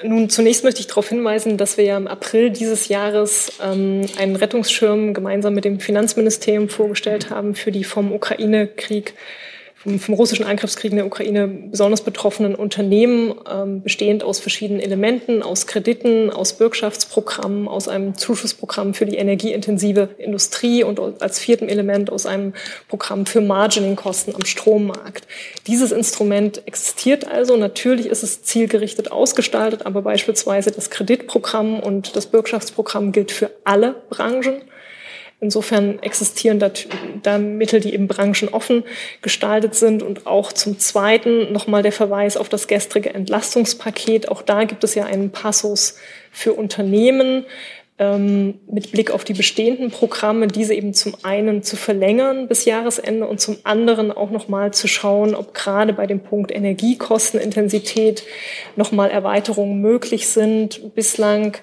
Nun, 0.03 0.29
zunächst 0.29 0.63
möchte 0.63 0.81
ich 0.81 0.87
darauf 0.87 1.07
hinweisen, 1.09 1.57
dass 1.57 1.77
wir 1.77 1.85
ja 1.85 1.97
im 1.97 2.07
April 2.07 2.51
dieses 2.51 2.89
Jahres 2.89 3.53
ähm, 3.63 4.05
einen 4.17 4.35
Rettungsschirm 4.35 5.13
gemeinsam 5.13 5.55
mit 5.55 5.65
dem 5.65 5.79
Finanzministerium 5.79 6.69
vorgestellt 6.69 7.29
haben 7.29 7.55
für 7.55 7.71
die 7.71 7.83
vom 7.83 8.11
Ukraine-Krieg 8.11 9.13
vom, 9.83 9.99
vom, 9.99 10.15
russischen 10.15 10.45
Angriffskrieg 10.45 10.91
in 10.91 10.97
der 10.97 11.05
Ukraine 11.05 11.47
besonders 11.47 12.01
betroffenen 12.01 12.55
Unternehmen, 12.55 13.33
ähm, 13.51 13.81
bestehend 13.81 14.23
aus 14.23 14.39
verschiedenen 14.39 14.79
Elementen, 14.79 15.41
aus 15.41 15.65
Krediten, 15.65 16.29
aus 16.29 16.53
Bürgschaftsprogrammen, 16.53 17.67
aus 17.67 17.87
einem 17.87 18.15
Zuschussprogramm 18.15 18.93
für 18.93 19.05
die 19.05 19.17
energieintensive 19.17 20.09
Industrie 20.17 20.83
und 20.83 20.99
als 21.21 21.39
viertem 21.39 21.67
Element 21.67 22.11
aus 22.11 22.25
einem 22.25 22.53
Programm 22.89 23.25
für 23.25 23.41
Margining-Kosten 23.41 24.35
am 24.35 24.45
Strommarkt. 24.45 25.27
Dieses 25.67 25.91
Instrument 25.91 26.61
existiert 26.67 27.27
also. 27.27 27.57
Natürlich 27.57 28.05
ist 28.05 28.23
es 28.23 28.43
zielgerichtet 28.43 29.11
ausgestaltet, 29.11 29.85
aber 29.85 30.01
beispielsweise 30.01 30.71
das 30.71 30.89
Kreditprogramm 30.89 31.79
und 31.79 32.15
das 32.15 32.27
Bürgschaftsprogramm 32.27 33.11
gilt 33.11 33.31
für 33.31 33.49
alle 33.63 33.95
Branchen. 34.09 34.61
Insofern 35.43 35.97
existieren 36.03 36.59
da, 36.59 36.71
da, 37.23 37.39
Mittel, 37.39 37.79
die 37.79 37.95
eben 37.95 38.07
branchenoffen 38.07 38.83
gestaltet 39.23 39.73
sind. 39.73 40.03
Und 40.03 40.27
auch 40.27 40.53
zum 40.53 40.77
Zweiten 40.77 41.51
nochmal 41.51 41.81
der 41.81 41.91
Verweis 41.91 42.37
auf 42.37 42.47
das 42.47 42.67
gestrige 42.67 43.11
Entlastungspaket. 43.15 44.29
Auch 44.29 44.43
da 44.43 44.65
gibt 44.65 44.83
es 44.83 44.93
ja 44.93 45.05
einen 45.05 45.31
Passus 45.31 45.97
für 46.31 46.53
Unternehmen 46.53 47.45
ähm, 47.97 48.59
mit 48.71 48.91
Blick 48.91 49.09
auf 49.09 49.23
die 49.23 49.33
bestehenden 49.33 49.89
Programme, 49.89 50.47
diese 50.47 50.75
eben 50.75 50.93
zum 50.93 51.15
einen 51.23 51.63
zu 51.63 51.75
verlängern 51.75 52.47
bis 52.47 52.65
Jahresende 52.65 53.25
und 53.27 53.41
zum 53.41 53.57
anderen 53.63 54.11
auch 54.11 54.29
nochmal 54.29 54.73
zu 54.73 54.87
schauen, 54.87 55.33
ob 55.33 55.55
gerade 55.55 55.93
bei 55.93 56.05
dem 56.05 56.19
Punkt 56.19 56.51
Energiekostenintensität 56.51 58.23
nochmal 58.75 59.09
Erweiterungen 59.09 59.81
möglich 59.81 60.27
sind. 60.27 60.93
Bislang 60.93 61.57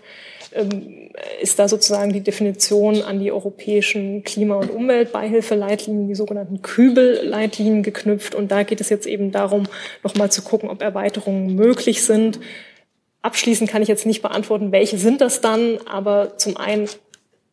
ähm, 0.52 0.97
ist 1.40 1.58
da 1.58 1.68
sozusagen 1.68 2.12
die 2.12 2.20
Definition 2.20 3.02
an 3.02 3.20
die 3.20 3.32
europäischen 3.32 4.24
Klima- 4.24 4.56
und 4.56 4.70
Umweltbeihilfeleitlinien, 4.70 6.08
die 6.08 6.14
sogenannten 6.14 6.62
Kübel-Leitlinien 6.62 7.82
geknüpft. 7.82 8.34
Und 8.34 8.50
da 8.50 8.62
geht 8.62 8.80
es 8.80 8.88
jetzt 8.88 9.06
eben 9.06 9.32
darum, 9.32 9.66
nochmal 10.02 10.30
zu 10.30 10.42
gucken, 10.42 10.68
ob 10.68 10.82
Erweiterungen 10.82 11.54
möglich 11.54 12.02
sind. 12.02 12.40
Abschließend 13.22 13.70
kann 13.70 13.82
ich 13.82 13.88
jetzt 13.88 14.06
nicht 14.06 14.22
beantworten, 14.22 14.72
welche 14.72 14.98
sind 14.98 15.20
das 15.20 15.40
dann, 15.40 15.78
aber 15.86 16.36
zum 16.36 16.56
einen 16.56 16.88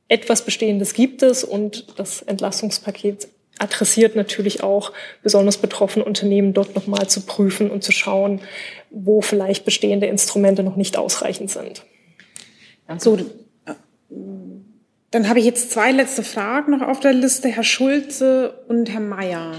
etwas 0.07 0.43
Bestehendes 0.43 0.93
gibt 0.93 1.23
es 1.23 1.43
und 1.43 1.99
das 1.99 2.21
Entlastungspaket 2.21 3.27
adressiert 3.57 4.15
natürlich 4.15 4.63
auch 4.63 4.91
besonders 5.23 5.57
betroffene 5.57 6.05
Unternehmen 6.05 6.53
dort 6.53 6.75
nochmal 6.75 7.07
zu 7.07 7.21
prüfen 7.21 7.71
und 7.71 7.83
zu 7.83 7.91
schauen, 7.91 8.41
wo 8.91 9.21
vielleicht 9.21 9.65
bestehende 9.65 10.07
Instrumente 10.07 10.61
noch 10.61 10.75
nicht 10.75 10.97
ausreichend 10.97 11.49
sind. 11.49 11.83
So, 12.97 13.17
dann 15.11 15.29
habe 15.29 15.39
ich 15.39 15.45
jetzt 15.45 15.71
zwei 15.71 15.91
letzte 15.91 16.23
Fragen 16.23 16.71
noch 16.71 16.81
auf 16.81 16.99
der 16.99 17.13
Liste. 17.13 17.47
Herr 17.47 17.63
Schulze 17.63 18.53
und 18.67 18.89
Herr 18.91 18.99
Mayer. 18.99 19.53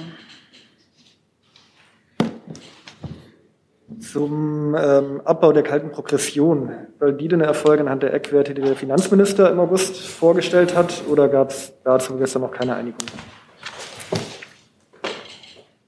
Zum 4.00 4.76
ähm, 4.78 5.22
Abbau 5.24 5.52
der 5.52 5.62
kalten 5.62 5.90
Progression. 5.90 6.72
Soll 7.00 7.14
die 7.14 7.28
denn 7.28 7.40
erfolgen 7.40 7.84
anhand 7.84 8.02
der 8.02 8.12
Eckwerte, 8.12 8.52
die 8.52 8.60
der 8.60 8.76
Finanzminister 8.76 9.50
im 9.50 9.58
August 9.58 9.96
vorgestellt 9.96 10.76
hat, 10.76 11.02
oder 11.08 11.28
gab 11.28 11.50
es 11.50 11.72
dazu 11.84 12.16
gestern 12.16 12.42
noch 12.42 12.52
keine 12.52 12.74
Einigung? 12.74 13.00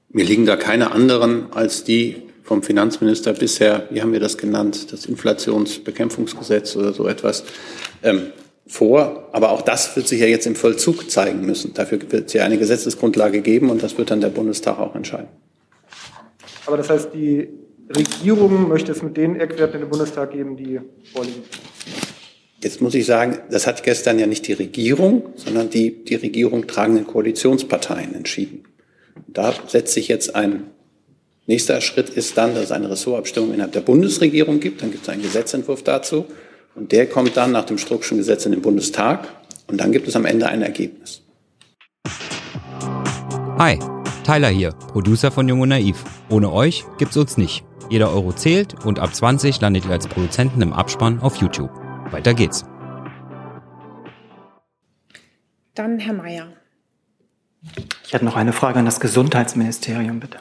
Mir 0.09 0.25
liegen 0.25 0.47
da 0.47 0.55
keine 0.55 0.91
anderen 0.91 1.53
als 1.53 1.83
die 1.83 2.23
vom 2.43 2.63
Finanzminister 2.63 3.33
bisher, 3.33 3.87
wie 3.91 4.01
haben 4.01 4.11
wir 4.11 4.19
das 4.19 4.39
genannt, 4.39 4.91
das 4.91 5.05
Inflationsbekämpfungsgesetz 5.05 6.75
oder 6.75 6.93
so 6.93 7.07
etwas, 7.07 7.43
ähm, 8.01 8.31
vor. 8.69 9.27
Aber 9.33 9.51
auch 9.51 9.61
das 9.61 9.95
wird 9.95 10.07
sich 10.07 10.21
ja 10.21 10.27
jetzt 10.27 10.47
im 10.47 10.55
Vollzug 10.55 11.11
zeigen 11.11 11.45
müssen. 11.45 11.73
Dafür 11.73 11.99
wird 12.09 12.27
es 12.27 12.33
ja 12.33 12.45
eine 12.45 12.57
Gesetzesgrundlage 12.57 13.41
geben 13.41 13.69
und 13.69 13.83
das 13.83 13.97
wird 13.97 14.11
dann 14.11 14.21
der 14.21 14.29
Bundestag 14.29 14.79
auch 14.79 14.95
entscheiden. 14.95 15.27
Aber 16.65 16.77
das 16.77 16.89
heißt, 16.89 17.09
die 17.13 17.49
Regierung 17.93 18.69
möchte 18.69 18.91
es 18.91 19.01
mit 19.01 19.17
den 19.17 19.39
Eckwerten 19.39 19.75
in 19.75 19.81
den 19.81 19.89
Bundestag 19.89 20.31
geben, 20.31 20.55
die 20.55 20.79
vorliegen. 21.11 21.41
Jetzt 22.61 22.81
muss 22.81 22.93
ich 22.93 23.05
sagen, 23.05 23.39
das 23.49 23.65
hat 23.65 23.83
gestern 23.83 24.19
ja 24.19 24.27
nicht 24.27 24.47
die 24.47 24.53
Regierung, 24.53 25.29
sondern 25.35 25.69
die 25.69 26.03
die 26.03 26.15
Regierung 26.15 26.67
tragenden 26.67 27.07
Koalitionsparteien 27.07 28.13
entschieden. 28.13 28.65
Da 29.27 29.53
setzt 29.67 29.93
sich 29.93 30.07
jetzt 30.07 30.35
ein 30.35 30.67
Nächster 31.47 31.81
Schritt 31.81 32.11
ist 32.11 32.37
dann, 32.37 32.53
dass 32.53 32.65
es 32.65 32.71
eine 32.71 32.91
Ressortabstimmung 32.91 33.55
innerhalb 33.55 33.71
der 33.71 33.81
Bundesregierung 33.81 34.59
gibt. 34.59 34.83
Dann 34.83 34.91
gibt 34.91 35.01
es 35.01 35.09
einen 35.09 35.23
Gesetzentwurf 35.23 35.81
dazu. 35.81 36.25
Und 36.79 36.93
der 36.93 37.07
kommt 37.07 37.35
dann 37.35 37.51
nach 37.51 37.65
dem 37.65 37.77
Struckschen 37.77 38.17
Gesetz 38.17 38.45
in 38.45 38.53
den 38.53 38.61
Bundestag. 38.61 39.27
Und 39.67 39.81
dann 39.81 39.91
gibt 39.91 40.07
es 40.07 40.15
am 40.15 40.23
Ende 40.23 40.47
ein 40.47 40.61
Ergebnis. 40.61 41.21
Hi, 43.57 43.77
Tyler 44.25 44.47
hier, 44.47 44.71
Producer 44.71 45.29
von 45.29 45.49
Jung 45.49 45.59
und 45.59 45.69
Naiv. 45.69 46.05
Ohne 46.29 46.53
euch 46.53 46.85
gibt's 46.97 47.17
uns 47.17 47.35
nicht. 47.35 47.65
Jeder 47.89 48.13
Euro 48.13 48.31
zählt 48.31 48.85
und 48.85 48.99
ab 48.99 49.13
20 49.13 49.59
landet 49.59 49.85
ihr 49.85 49.91
als 49.91 50.07
Produzenten 50.07 50.61
im 50.61 50.71
Abspann 50.71 51.19
auf 51.19 51.35
YouTube. 51.35 51.69
Weiter 52.11 52.33
geht's. 52.33 52.63
Dann 55.75 55.99
Herr 55.99 56.13
Mayer. 56.13 56.47
Ich 58.05 58.13
hätte 58.13 58.23
noch 58.23 58.37
eine 58.37 58.53
Frage 58.53 58.79
an 58.79 58.85
das 58.85 59.01
Gesundheitsministerium, 59.01 60.21
bitte. 60.21 60.37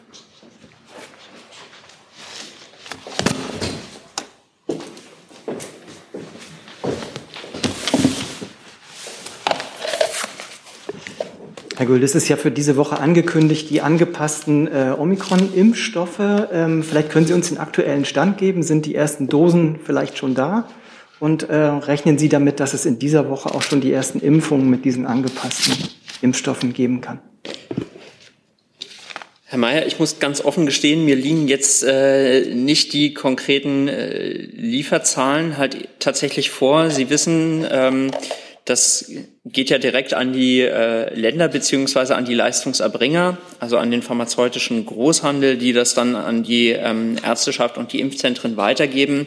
Herr 11.79 11.87
Göhl, 11.87 12.01
das 12.01 12.17
ist 12.17 12.29
ja 12.29 12.37
für 12.37 12.51
diese 12.51 12.77
Woche 12.77 12.99
angekündigt, 12.99 13.71
die 13.71 13.83
angepassten 13.83 14.67
äh, 14.67 14.93
Omikron-Impfstoffe. 14.99 16.19
Ähm, 16.19 16.83
vielleicht 16.83 17.09
können 17.09 17.25
Sie 17.25 17.33
uns 17.33 17.51
den 17.51 17.59
aktuellen 17.59 18.05
Stand 18.05 18.37
geben. 18.37 18.65
Sind 18.65 18.85
die 18.85 18.97
ersten 18.97 19.29
Dosen 19.29 19.79
vielleicht 19.85 20.19
schon 20.19 20.35
da? 20.35 20.69
Und 21.21 21.45
äh, 21.45 21.55
rechnen 21.55 22.19
Sie 22.19 22.29
damit, 22.29 22.59
dass 22.59 22.75
es 22.75 22.85
in 22.85 22.99
dieser 22.99 23.31
Woche 23.31 23.55
auch 23.55 23.63
schon 23.63 23.81
die 23.81 23.93
ersten 23.93 24.19
Impfungen 24.19 24.69
mit 24.69 24.85
diesen 24.85 25.07
angepassten 25.07 25.77
Impfstoffen 26.21 26.73
geben 26.73 27.01
kann? 27.01 27.21
Herr 29.45 29.61
Mayer, 29.61 29.87
ich 29.87 30.01
muss 30.01 30.19
ganz 30.19 30.45
offen 30.45 30.67
gestehen, 30.67 31.05
mir 31.05 31.15
liegen 31.15 31.47
jetzt 31.47 31.85
äh, 31.85 32.57
nicht 32.57 32.93
die 32.93 33.15
konkreten 33.15 33.87
äh, 33.87 34.33
Lieferzahlen 34.33 35.57
halt 35.57 35.89
tatsächlich 36.01 36.51
vor. 36.51 36.91
Sie 36.91 37.09
wissen, 37.09 37.65
ähm, 37.71 38.11
das 38.65 39.11
geht 39.53 39.71
ja 39.71 39.79
direkt 39.79 40.15
an 40.15 40.33
die 40.33 40.61
äh, 40.61 41.15
Länder 41.15 41.49
beziehungsweise 41.49 42.17
an 42.17 42.25
die 42.25 42.35
Leistungserbringer, 42.35 43.39
also 43.61 43.79
an 43.79 43.91
den 43.91 44.03
pharmazeutischen 44.03 44.85
Großhandel, 44.87 45.57
die 45.57 45.73
das 45.73 45.95
dann 45.95 46.17
an 46.17 46.43
die 46.43 46.71
ähm, 46.71 47.17
Ärzteschaft 47.25 47.79
und 47.79 47.93
die 47.93 48.01
Impfzentren 48.01 48.57
weitergeben. 48.57 49.27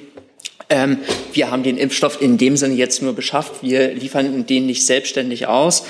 Ähm, 0.71 0.99
wir 1.33 1.51
haben 1.51 1.63
den 1.63 1.77
Impfstoff 1.77 2.21
in 2.21 2.37
dem 2.37 2.55
Sinne 2.55 2.75
jetzt 2.75 3.01
nur 3.01 3.13
beschafft. 3.13 3.61
Wir 3.61 3.93
liefern 3.93 4.45
den 4.45 4.65
nicht 4.65 4.85
selbstständig 4.85 5.47
aus, 5.47 5.85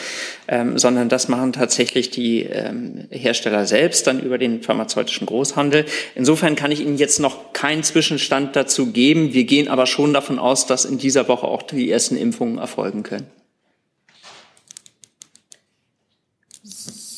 ähm, 0.48 0.80
sondern 0.80 1.08
das 1.08 1.28
machen 1.28 1.54
tatsächlich 1.54 2.10
die 2.10 2.44
ähm, 2.44 3.08
Hersteller 3.12 3.68
selbst 3.68 4.08
dann 4.08 4.20
über 4.20 4.40
den 4.40 4.64
pharmazeutischen 4.64 5.28
Großhandel. 5.28 5.86
Insofern 6.16 6.56
kann 6.56 6.72
ich 6.72 6.82
Ihnen 6.82 6.98
jetzt 6.98 7.20
noch 7.20 7.54
keinen 7.54 7.84
Zwischenstand 7.84 8.56
dazu 8.56 8.88
geben. 8.88 9.34
Wir 9.34 9.44
gehen 9.44 9.68
aber 9.68 9.86
schon 9.86 10.14
davon 10.14 10.40
aus, 10.40 10.66
dass 10.66 10.86
in 10.86 10.98
dieser 10.98 11.28
Woche 11.28 11.48
auch 11.48 11.62
die 11.62 11.92
ersten 11.92 12.18
Impfungen 12.18 12.58
erfolgen 12.58 13.04
können. 13.04 13.41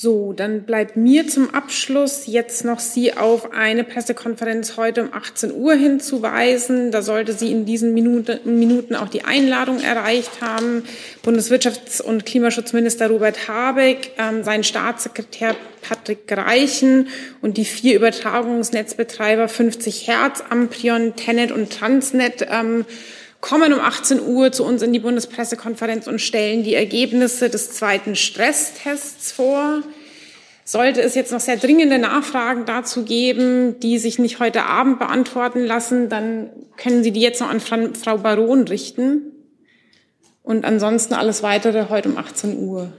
So, 0.04 0.34
dann 0.34 0.64
bleibt 0.64 0.98
mir 0.98 1.30
zum 1.30 1.56
Abschluss 1.56 2.24
jetzt 2.28 2.66
noch 2.66 2.82
Sie 2.82 3.14
auf 3.14 3.54
eine 3.54 3.86
Pressekonferenz 3.86 4.76
heute 4.76 5.04
um 5.04 5.14
18 5.14 5.54
Uhr 5.54 5.76
hinzuweisen. 5.76 6.92
Da 6.92 7.02
sollte 7.02 7.32
Sie 7.32 7.54
in 7.54 7.64
diesen 7.64 7.94
Minuten, 7.94 8.40
Minuten 8.44 8.98
auch 8.98 9.08
die 9.08 9.24
Einladung 9.24 9.80
erreicht 9.80 10.42
haben. 10.42 10.84
Bundeswirtschafts- 11.26 12.02
und 12.02 12.26
Klimaschutzminister 12.26 13.08
Robert 13.08 13.48
Habeck, 13.48 14.12
ähm, 14.18 14.44
sein 14.44 14.66
Staatssekretär 14.66 15.56
Patrick 15.82 16.28
Greichen 16.28 17.08
und 17.42 17.56
die 17.56 17.64
vier 17.64 17.96
Übertragungsnetzbetreiber 17.96 19.48
50 19.48 20.08
Hertz, 20.08 20.44
Amprion, 20.50 21.16
Tenet 21.16 21.54
und 21.54 21.72
Transnet 21.72 22.46
ähm, 22.52 22.84
kommen 23.40 23.72
um 23.72 23.80
18 23.80 24.22
Uhr 24.22 24.52
zu 24.52 24.66
uns 24.66 24.82
in 24.82 24.92
die 24.92 25.00
Bundespressekonferenz 25.00 26.08
und 26.08 26.20
stellen 26.20 26.64
die 26.64 26.76
Ergebnisse 26.76 27.50
des 27.50 27.72
zweiten 27.72 28.18
Stresstests 28.18 29.32
vor. 29.32 29.82
Sollte 30.66 31.02
es 31.02 31.16
jetzt 31.16 31.32
noch 31.32 31.42
sehr 31.42 31.58
dringende 31.58 32.00
Nachfragen 32.00 32.66
dazu 32.66 33.04
geben, 33.04 33.80
die 33.82 33.98
sich 33.98 34.18
nicht 34.18 34.40
heute 34.40 34.64
Abend 34.64 35.00
beantworten 35.00 35.64
lassen, 35.64 36.08
dann 36.08 36.50
können 36.78 37.04
Sie 37.04 37.12
die 37.12 37.22
jetzt 37.22 37.42
noch 37.42 37.50
an 37.50 37.60
Frau 37.60 38.18
Baron 38.18 38.68
richten. 38.68 39.34
Und 40.42 40.66
ansonsten 40.66 41.14
alles 41.14 41.44
weitere 41.44 41.90
heute 41.90 42.10
um 42.10 42.18
18 42.18 42.60
Uhr. 42.60 42.92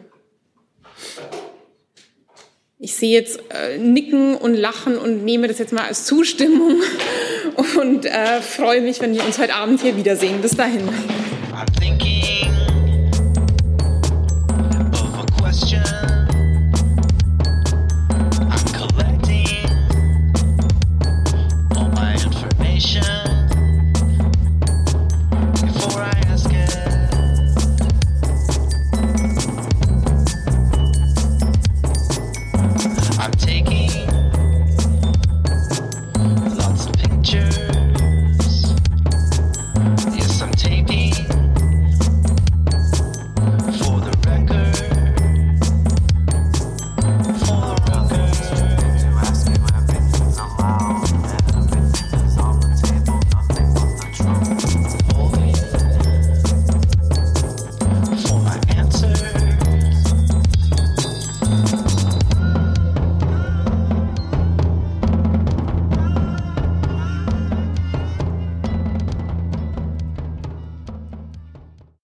Ich 2.78 2.96
sehe 2.96 3.12
jetzt 3.12 3.40
äh, 3.50 3.78
Nicken 3.78 4.34
und 4.34 4.54
Lachen 4.54 4.98
und 4.98 5.24
nehme 5.24 5.48
das 5.48 5.58
jetzt 5.58 5.72
mal 5.72 5.84
als 5.84 6.04
Zustimmung 6.04 6.82
und 7.80 8.04
äh, 8.04 8.42
freue 8.42 8.82
mich, 8.82 9.00
wenn 9.00 9.14
wir 9.14 9.24
uns 9.24 9.38
heute 9.38 9.54
Abend 9.54 9.80
hier 9.80 9.96
wiedersehen. 9.96 10.42
Bis 10.42 10.54
dahin. 10.54 10.82